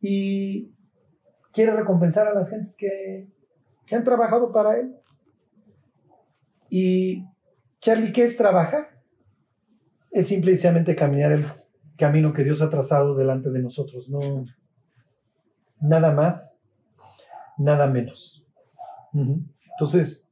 y 0.00 0.70
quiere 1.52 1.72
recompensar 1.72 2.28
a 2.28 2.34
las 2.34 2.48
gentes 2.48 2.76
que, 2.76 3.26
que 3.88 3.96
han 3.96 4.04
trabajado 4.04 4.52
para 4.52 4.78
Él. 4.78 4.94
Y, 6.68 7.24
Charlie, 7.80 8.12
¿qué 8.12 8.24
es 8.24 8.36
trabajar? 8.36 8.88
Es 10.10 10.28
simplemente 10.28 10.94
caminar 10.94 11.32
el 11.32 11.46
camino 11.96 12.32
que 12.32 12.44
Dios 12.44 12.62
ha 12.62 12.70
trazado 12.70 13.14
delante 13.14 13.50
de 13.50 13.60
nosotros. 13.60 14.08
No, 14.08 14.44
nada 15.80 16.12
más, 16.12 16.56
nada 17.56 17.86
menos. 17.86 18.44
Entonces, 19.12 20.28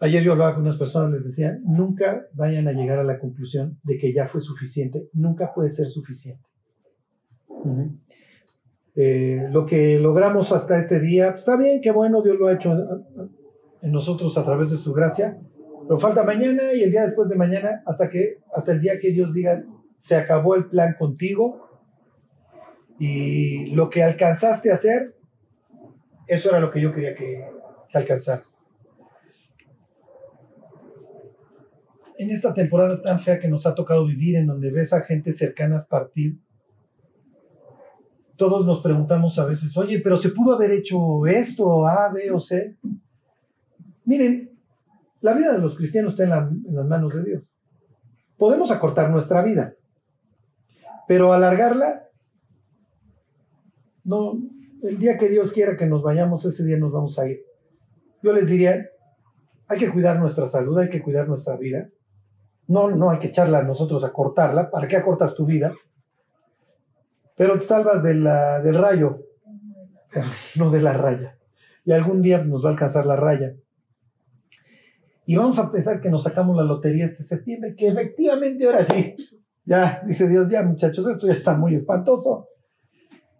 Ayer 0.00 0.22
yo 0.22 0.32
hablaba 0.32 0.54
con 0.54 0.62
unas 0.62 0.76
personas, 0.76 1.10
les 1.10 1.24
decía, 1.24 1.58
nunca 1.64 2.26
vayan 2.32 2.68
a 2.68 2.72
llegar 2.72 3.00
a 3.00 3.04
la 3.04 3.18
conclusión 3.18 3.80
de 3.82 3.98
que 3.98 4.12
ya 4.12 4.28
fue 4.28 4.40
suficiente, 4.40 5.08
nunca 5.12 5.52
puede 5.52 5.70
ser 5.70 5.88
suficiente. 5.88 6.44
Eh, 9.00 9.46
lo 9.52 9.64
que 9.64 9.96
logramos 9.96 10.50
hasta 10.50 10.76
este 10.76 10.98
día, 10.98 11.30
pues, 11.30 11.42
está 11.42 11.56
bien, 11.56 11.80
qué 11.80 11.92
bueno, 11.92 12.20
Dios 12.20 12.36
lo 12.36 12.48
ha 12.48 12.54
hecho. 12.54 12.72
en 13.80 13.92
nosotros 13.92 14.36
a 14.36 14.44
través 14.44 14.72
de 14.72 14.76
su 14.76 14.92
gracia. 14.92 15.38
Pero 15.82 15.98
falta 15.98 16.24
mañana 16.24 16.72
y 16.72 16.82
el 16.82 16.90
día 16.90 17.06
después 17.06 17.28
de 17.28 17.36
mañana 17.36 17.80
hasta 17.86 18.10
que 18.10 18.38
hasta 18.52 18.72
el 18.72 18.80
día 18.80 18.98
que 18.98 19.12
Dios 19.12 19.32
diga 19.32 19.62
se 19.98 20.16
acabó 20.16 20.56
el 20.56 20.66
plan 20.66 20.96
contigo 20.98 21.68
y 22.98 23.66
lo 23.66 23.88
que 23.88 24.02
alcanzaste 24.02 24.72
a 24.72 24.74
hacer 24.74 25.14
eso 26.26 26.50
era 26.50 26.58
lo 26.58 26.72
que 26.72 26.80
yo 26.80 26.92
quería 26.92 27.14
que, 27.14 27.44
que 27.88 27.98
alcanzaras. 27.98 28.50
En 32.18 32.30
esta 32.30 32.52
temporada 32.52 33.00
tan 33.00 33.20
fea 33.20 33.38
que 33.38 33.46
nos 33.46 33.64
ha 33.64 33.76
tocado 33.76 34.04
vivir, 34.04 34.34
en 34.34 34.48
donde 34.48 34.72
ves 34.72 34.92
a 34.92 35.02
gente 35.02 35.32
cercanas 35.32 35.86
partir, 35.86 36.38
todos 38.38 38.64
nos 38.64 38.80
preguntamos 38.80 39.36
a 39.38 39.44
veces, 39.44 39.76
oye, 39.76 39.98
pero 39.98 40.16
se 40.16 40.30
pudo 40.30 40.54
haber 40.54 40.70
hecho 40.70 41.26
esto, 41.26 41.86
A, 41.86 42.08
B 42.08 42.30
o 42.30 42.38
C. 42.38 42.76
Miren, 44.04 44.50
la 45.20 45.34
vida 45.34 45.52
de 45.52 45.58
los 45.58 45.76
cristianos 45.76 46.12
está 46.12 46.22
en, 46.22 46.30
las 46.74 46.86
manos 46.86 47.12
de 47.14 47.24
Dios. 47.24 47.42
Podemos 48.38 48.70
acortar 48.70 49.10
nuestra 49.10 49.42
vida, 49.42 49.74
pero 51.08 51.32
alargarla, 51.32 52.04
no, 54.04 54.38
el 54.84 54.98
día 54.98 55.18
que 55.18 55.28
Dios 55.28 55.52
quiera 55.52 55.76
que 55.76 55.86
nos 55.86 56.02
vayamos, 56.02 56.44
ese 56.44 56.64
día 56.64 56.78
nos 56.78 56.92
vamos 56.92 57.18
a 57.18 57.28
ir. 57.28 57.40
Yo 58.22 58.32
les 58.32 58.46
diría, 58.46 58.86
hay 59.66 59.78
que 59.78 59.90
cuidar 59.90 60.20
nuestra 60.20 60.48
salud, 60.48 60.78
hay 60.78 60.88
que 60.88 61.02
cuidar 61.02 61.26
nuestra 61.28 61.56
vida. 61.56 61.88
No, 62.68 62.88
no 62.88 63.10
hay 63.10 63.18
que 63.18 63.28
echarla 63.28 63.58
a 63.58 63.64
nosotros 63.64 64.04
a 64.04 64.12
cortarla. 64.12 64.70
¿Para 64.70 64.86
qué 64.86 64.96
acortas 64.96 65.34
tu 65.34 65.44
vida? 65.44 65.72
Pero 67.38 67.54
te 67.54 67.60
salvas 67.60 68.02
del 68.02 68.24
rayo, 68.24 69.20
no 70.56 70.70
de 70.70 70.80
la 70.80 70.92
raya. 70.92 71.38
Y 71.84 71.92
algún 71.92 72.20
día 72.20 72.42
nos 72.42 72.64
va 72.64 72.70
a 72.70 72.72
alcanzar 72.72 73.06
la 73.06 73.14
raya. 73.16 73.54
Y 75.24 75.36
vamos 75.36 75.58
a 75.58 75.70
pensar 75.70 76.00
que 76.00 76.10
nos 76.10 76.24
sacamos 76.24 76.56
la 76.56 76.64
lotería 76.64 77.06
este 77.06 77.22
septiembre, 77.22 77.76
que 77.76 77.88
efectivamente 77.88 78.66
ahora 78.66 78.84
sí, 78.84 79.14
ya, 79.64 80.02
dice 80.04 80.28
Dios, 80.28 80.48
ya 80.50 80.62
muchachos, 80.62 81.06
esto 81.06 81.28
ya 81.28 81.34
está 81.34 81.54
muy 81.54 81.76
espantoso. 81.76 82.48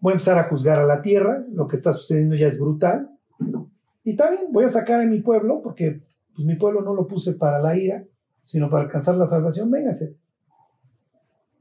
Voy 0.00 0.12
a 0.12 0.14
empezar 0.14 0.38
a 0.38 0.44
juzgar 0.44 0.78
a 0.78 0.86
la 0.86 1.02
tierra, 1.02 1.44
lo 1.50 1.66
que 1.66 1.76
está 1.76 1.92
sucediendo 1.92 2.36
ya 2.36 2.46
es 2.46 2.58
brutal. 2.58 3.10
Y 4.04 4.14
también 4.14 4.52
voy 4.52 4.64
a 4.64 4.68
sacar 4.68 5.00
a 5.00 5.06
mi 5.06 5.20
pueblo, 5.22 5.60
porque 5.60 6.02
pues, 6.36 6.46
mi 6.46 6.54
pueblo 6.54 6.82
no 6.82 6.94
lo 6.94 7.08
puse 7.08 7.32
para 7.32 7.58
la 7.58 7.76
ira, 7.76 8.04
sino 8.44 8.70
para 8.70 8.84
alcanzar 8.84 9.16
la 9.16 9.26
salvación. 9.26 9.70
Véngase. 9.72 10.14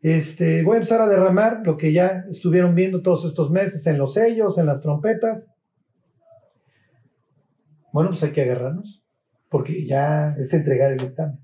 Este, 0.01 0.63
voy 0.63 0.75
a 0.75 0.77
empezar 0.77 1.01
a 1.01 1.09
derramar 1.09 1.61
lo 1.65 1.77
que 1.77 1.91
ya 1.91 2.25
estuvieron 2.29 2.75
viendo 2.75 3.01
todos 3.01 3.25
estos 3.25 3.49
meses 3.51 3.85
en 3.87 3.97
los 3.97 4.13
sellos, 4.13 4.57
en 4.57 4.67
las 4.67 4.81
trompetas. 4.81 5.47
Bueno, 7.91 8.09
pues 8.09 8.23
hay 8.23 8.31
que 8.31 8.43
agarrarnos, 8.43 9.03
porque 9.49 9.85
ya 9.85 10.35
es 10.37 10.53
entregar 10.53 10.91
el 10.91 11.03
examen. 11.03 11.39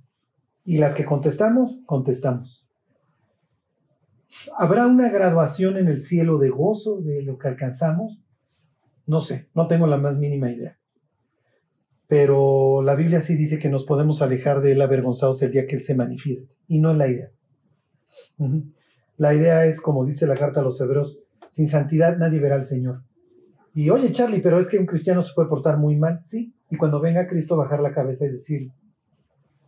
Y 0.66 0.78
las 0.78 0.94
que 0.94 1.06
contestamos, 1.06 1.80
contestamos. 1.86 2.68
¿Habrá 4.58 4.88
una 4.88 5.10
graduación 5.10 5.78
en 5.78 5.88
el 5.88 6.00
cielo 6.00 6.38
de 6.38 6.50
gozo 6.50 7.02
de 7.02 7.22
lo 7.24 7.38
que 7.38 7.48
alcanzamos? 7.48 8.22
No 9.06 9.22
sé, 9.22 9.50
no 9.54 9.68
tengo 9.68 9.88
la 9.88 9.98
más 9.98 10.18
mínima 10.18 10.52
idea. 10.52 10.78
Pero 12.08 12.82
la 12.84 12.96
Biblia 12.96 13.22
sí 13.22 13.36
dice 13.36 13.60
que 13.60 13.70
nos 13.70 13.86
podemos 13.86 14.22
alejar 14.22 14.62
de 14.62 14.74
él 14.74 14.82
avergonzados 14.82 15.42
el 15.42 15.52
día 15.52 15.66
que 15.66 15.76
él 15.76 15.84
se 15.84 15.96
manifieste. 15.96 16.56
Y 16.68 16.80
no 16.80 16.92
es 16.92 16.98
la 16.98 17.08
idea. 17.08 17.32
La 19.18 19.34
idea 19.34 19.66
es, 19.66 19.80
como 19.80 20.06
dice 20.06 20.28
la 20.28 20.38
carta 20.38 20.62
a 20.62 20.64
los 20.64 20.80
hebreos, 20.82 21.18
sin 21.50 21.68
santidad 21.68 22.18
nadie 22.18 22.40
verá 22.40 22.56
al 22.56 22.66
Señor. 22.66 23.04
Y 23.76 23.90
oye, 23.90 24.12
Charlie, 24.12 24.42
pero 24.42 24.60
es 24.60 24.70
que 24.70 24.78
un 24.78 24.86
cristiano 24.86 25.24
se 25.24 25.34
puede 25.34 25.50
portar 25.50 25.78
muy 25.78 25.96
mal, 25.96 26.20
sí. 26.24 26.54
Y 26.70 26.78
cuando 26.78 27.00
venga 27.00 27.28
Cristo, 27.28 27.58
bajar 27.58 27.80
la 27.80 27.94
cabeza 27.94 28.26
y 28.26 28.30
decir, 28.30 28.72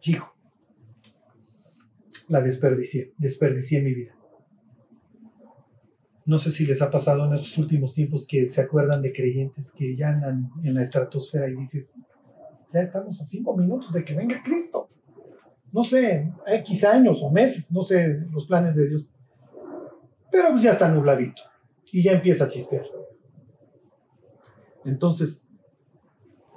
hijo, 0.03 0.33
la 2.27 2.41
desperdicié, 2.41 3.13
desperdicié 3.17 3.81
mi 3.81 3.93
vida. 3.93 4.15
No 6.25 6.39
sé 6.39 6.51
si 6.51 6.65
les 6.65 6.81
ha 6.81 6.89
pasado 6.89 7.25
en 7.25 7.33
estos 7.33 7.57
últimos 7.59 7.93
tiempos 7.93 8.25
que 8.27 8.49
se 8.49 8.61
acuerdan 8.61 9.01
de 9.03 9.11
creyentes 9.11 9.71
que 9.71 9.95
ya 9.95 10.09
andan 10.09 10.49
en 10.63 10.73
la 10.73 10.81
estratosfera 10.81 11.47
y 11.47 11.55
dices, 11.55 11.91
ya 12.73 12.81
estamos 12.81 13.21
a 13.21 13.27
cinco 13.27 13.55
minutos 13.55 13.93
de 13.93 14.03
que 14.03 14.15
venga 14.15 14.41
Cristo. 14.43 14.89
No 15.75 15.83
sé, 15.83 16.31
X 16.47 16.85
años 16.85 17.21
o 17.21 17.29
meses, 17.29 17.69
no 17.69 17.83
sé 17.83 18.21
los 18.31 18.47
planes 18.47 18.77
de 18.77 18.87
Dios. 18.87 19.09
Pero 20.31 20.51
pues 20.51 20.63
ya 20.63 20.71
está 20.71 20.87
nubladito 20.87 21.41
y 21.91 22.01
ya 22.01 22.13
empieza 22.13 22.45
a 22.45 22.47
chispear. 22.47 22.85
Entonces, 24.85 25.45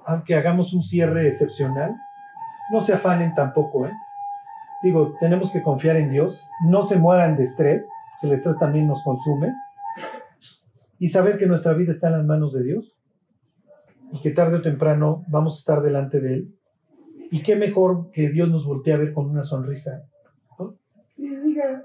aunque 0.06 0.36
hagamos 0.36 0.72
un 0.72 0.84
cierre 0.84 1.26
excepcional, 1.26 1.96
no 2.70 2.80
se 2.80 2.92
afanen 2.92 3.34
tampoco, 3.34 3.86
¿eh? 3.86 3.92
Digo, 4.84 5.16
tenemos 5.18 5.50
que 5.50 5.64
confiar 5.64 5.96
en 5.96 6.12
Dios, 6.12 6.46
no 6.68 6.84
se 6.84 6.96
mueran 6.96 7.36
de 7.36 7.42
estrés, 7.42 7.84
el 8.22 8.30
estrés 8.30 8.56
también 8.60 8.86
nos 8.86 9.02
consume, 9.02 9.52
y 11.00 11.08
saber 11.08 11.38
que 11.38 11.46
nuestra 11.46 11.72
vida 11.72 11.90
está 11.90 12.06
en 12.06 12.18
las 12.18 12.24
manos 12.24 12.52
de 12.52 12.62
Dios 12.62 12.96
y 14.12 14.20
que 14.20 14.30
tarde 14.30 14.58
o 14.58 14.62
temprano 14.62 15.24
vamos 15.26 15.56
a 15.56 15.58
estar 15.58 15.82
delante 15.82 16.20
de 16.20 16.34
Él. 16.34 16.57
Y 17.30 17.42
qué 17.42 17.56
mejor 17.56 18.10
que 18.10 18.30
Dios 18.30 18.48
nos 18.48 18.64
voltee 18.64 18.94
a 18.94 18.98
ver 18.98 19.12
con 19.12 19.26
una 19.26 19.44
sonrisa. 19.44 20.04
Diga, 21.16 21.84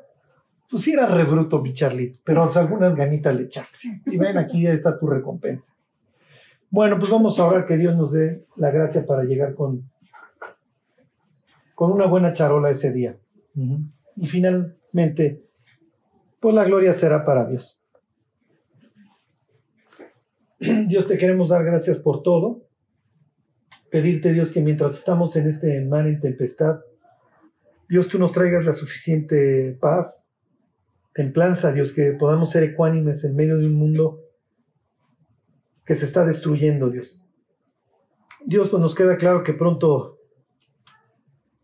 pues 0.69 0.83
sí 0.83 0.93
era 0.93 1.05
rebruto, 1.05 1.61
mi 1.61 1.73
Charlie, 1.73 2.19
pero 2.23 2.49
algunas 2.55 2.95
ganitas 2.95 3.35
le 3.35 3.43
echaste. 3.43 3.77
Y 4.05 4.17
ven, 4.17 4.37
aquí 4.37 4.65
está 4.65 4.97
tu 4.97 5.07
recompensa. 5.07 5.73
Bueno, 6.69 6.97
pues 6.97 7.11
vamos 7.11 7.39
a 7.39 7.45
orar 7.45 7.67
que 7.67 7.77
Dios 7.77 7.95
nos 7.95 8.13
dé 8.13 8.45
la 8.55 8.71
gracia 8.71 9.05
para 9.05 9.23
llegar 9.23 9.53
con, 9.53 9.89
con 11.75 11.91
una 11.91 12.07
buena 12.07 12.33
charola 12.33 12.71
ese 12.71 12.91
día. 12.91 13.17
Y 14.15 14.27
finalmente, 14.27 15.43
pues 16.39 16.55
la 16.55 16.63
gloria 16.63 16.93
será 16.93 17.23
para 17.23 17.45
Dios. 17.45 17.79
Dios 20.87 21.07
te 21.07 21.17
queremos 21.17 21.49
dar 21.49 21.63
gracias 21.63 21.97
por 21.97 22.23
todo. 22.23 22.62
Pedirte, 23.93 24.33
Dios, 24.33 24.51
que 24.51 24.59
mientras 24.59 24.95
estamos 24.95 25.35
en 25.35 25.47
este 25.47 25.79
mar 25.85 26.07
en 26.07 26.19
tempestad, 26.19 26.79
Dios, 27.87 28.07
tú 28.07 28.17
nos 28.17 28.31
traigas 28.31 28.65
la 28.65 28.73
suficiente 28.73 29.77
paz, 29.79 30.25
templanza, 31.13 31.71
Dios, 31.71 31.91
que 31.91 32.13
podamos 32.13 32.49
ser 32.49 32.63
ecuánimes 32.63 33.23
en 33.23 33.35
medio 33.35 33.55
de 33.59 33.67
un 33.67 33.75
mundo 33.75 34.19
que 35.85 35.93
se 35.93 36.05
está 36.05 36.25
destruyendo, 36.25 36.89
Dios. 36.89 37.23
Dios, 38.43 38.69
pues 38.69 38.81
nos 38.81 38.95
queda 38.95 39.15
claro 39.15 39.43
que 39.43 39.53
pronto, 39.53 40.17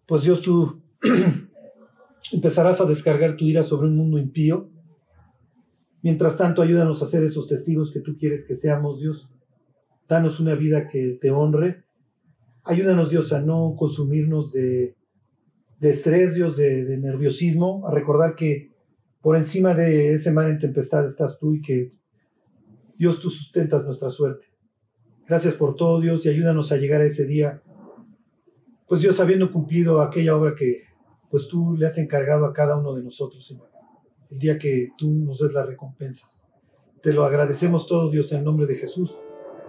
pues 0.05 0.21
Dios, 0.21 0.43
tú 0.43 0.83
empezarás 2.31 2.79
a 2.79 2.85
descargar 2.85 3.37
tu 3.37 3.45
ira 3.45 3.63
sobre 3.63 3.87
un 3.87 3.97
mundo 3.97 4.19
impío. 4.19 4.69
Mientras 6.03 6.37
tanto, 6.37 6.61
ayúdanos 6.61 7.01
a 7.01 7.07
ser 7.07 7.23
esos 7.23 7.47
testigos 7.47 7.91
que 7.91 8.01
tú 8.01 8.15
quieres 8.19 8.45
que 8.45 8.53
seamos, 8.53 8.99
Dios. 8.99 9.27
Danos 10.07 10.39
una 10.39 10.53
vida 10.53 10.89
que 10.89 11.17
te 11.19 11.31
honre. 11.31 11.88
Ayúdanos, 12.69 13.09
Dios, 13.09 13.33
a 13.33 13.41
no 13.41 13.73
consumirnos 13.75 14.51
de, 14.51 14.95
estrés, 15.81 16.35
Dios, 16.35 16.55
de, 16.55 16.97
nerviosismo, 16.97 17.87
a 17.87 17.91
recordar 17.91 18.35
que 18.35 18.69
por 19.21 19.35
encima 19.35 19.73
de 19.73 20.13
ese 20.13 20.29
mar 20.31 20.51
en 20.51 20.59
tempestad 20.59 21.09
estás 21.09 21.39
tú 21.39 21.55
y 21.55 21.63
que, 21.63 21.91
Dios, 22.95 23.19
tú 23.19 23.31
sustentas 23.31 23.83
nuestra 23.85 24.11
suerte. 24.11 24.45
Gracias 25.27 25.55
por 25.55 25.75
todo, 25.75 25.99
Dios, 25.99 26.23
y 26.27 26.29
ayúdanos 26.29 26.71
a 26.71 26.77
llegar 26.77 27.01
a 27.01 27.05
ese 27.05 27.25
día, 27.25 27.59
pues 28.87 29.01
Dios, 29.01 29.19
habiendo 29.19 29.51
cumplido 29.51 29.99
aquella 29.99 30.35
obra 30.35 30.53
que 30.55 30.83
pues 31.31 31.47
tú 31.47 31.75
le 31.75 31.87
has 31.87 31.97
encargado 31.97 32.45
a 32.45 32.53
cada 32.53 32.77
uno 32.77 32.93
de 32.93 33.01
nosotros, 33.01 33.47
Señor, 33.47 33.71
el 34.29 34.37
día 34.37 34.59
que 34.59 34.89
tú 34.95 35.09
nos 35.09 35.39
des 35.39 35.53
las 35.53 35.65
recompensas. 35.65 36.45
Te 37.01 37.13
lo 37.13 37.23
agradecemos 37.23 37.87
todo, 37.87 38.11
Dios, 38.11 38.31
en 38.31 38.39
el 38.39 38.43
nombre 38.43 38.67
de 38.67 38.75
Jesús. 38.75 39.11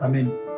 Amén. 0.00 0.49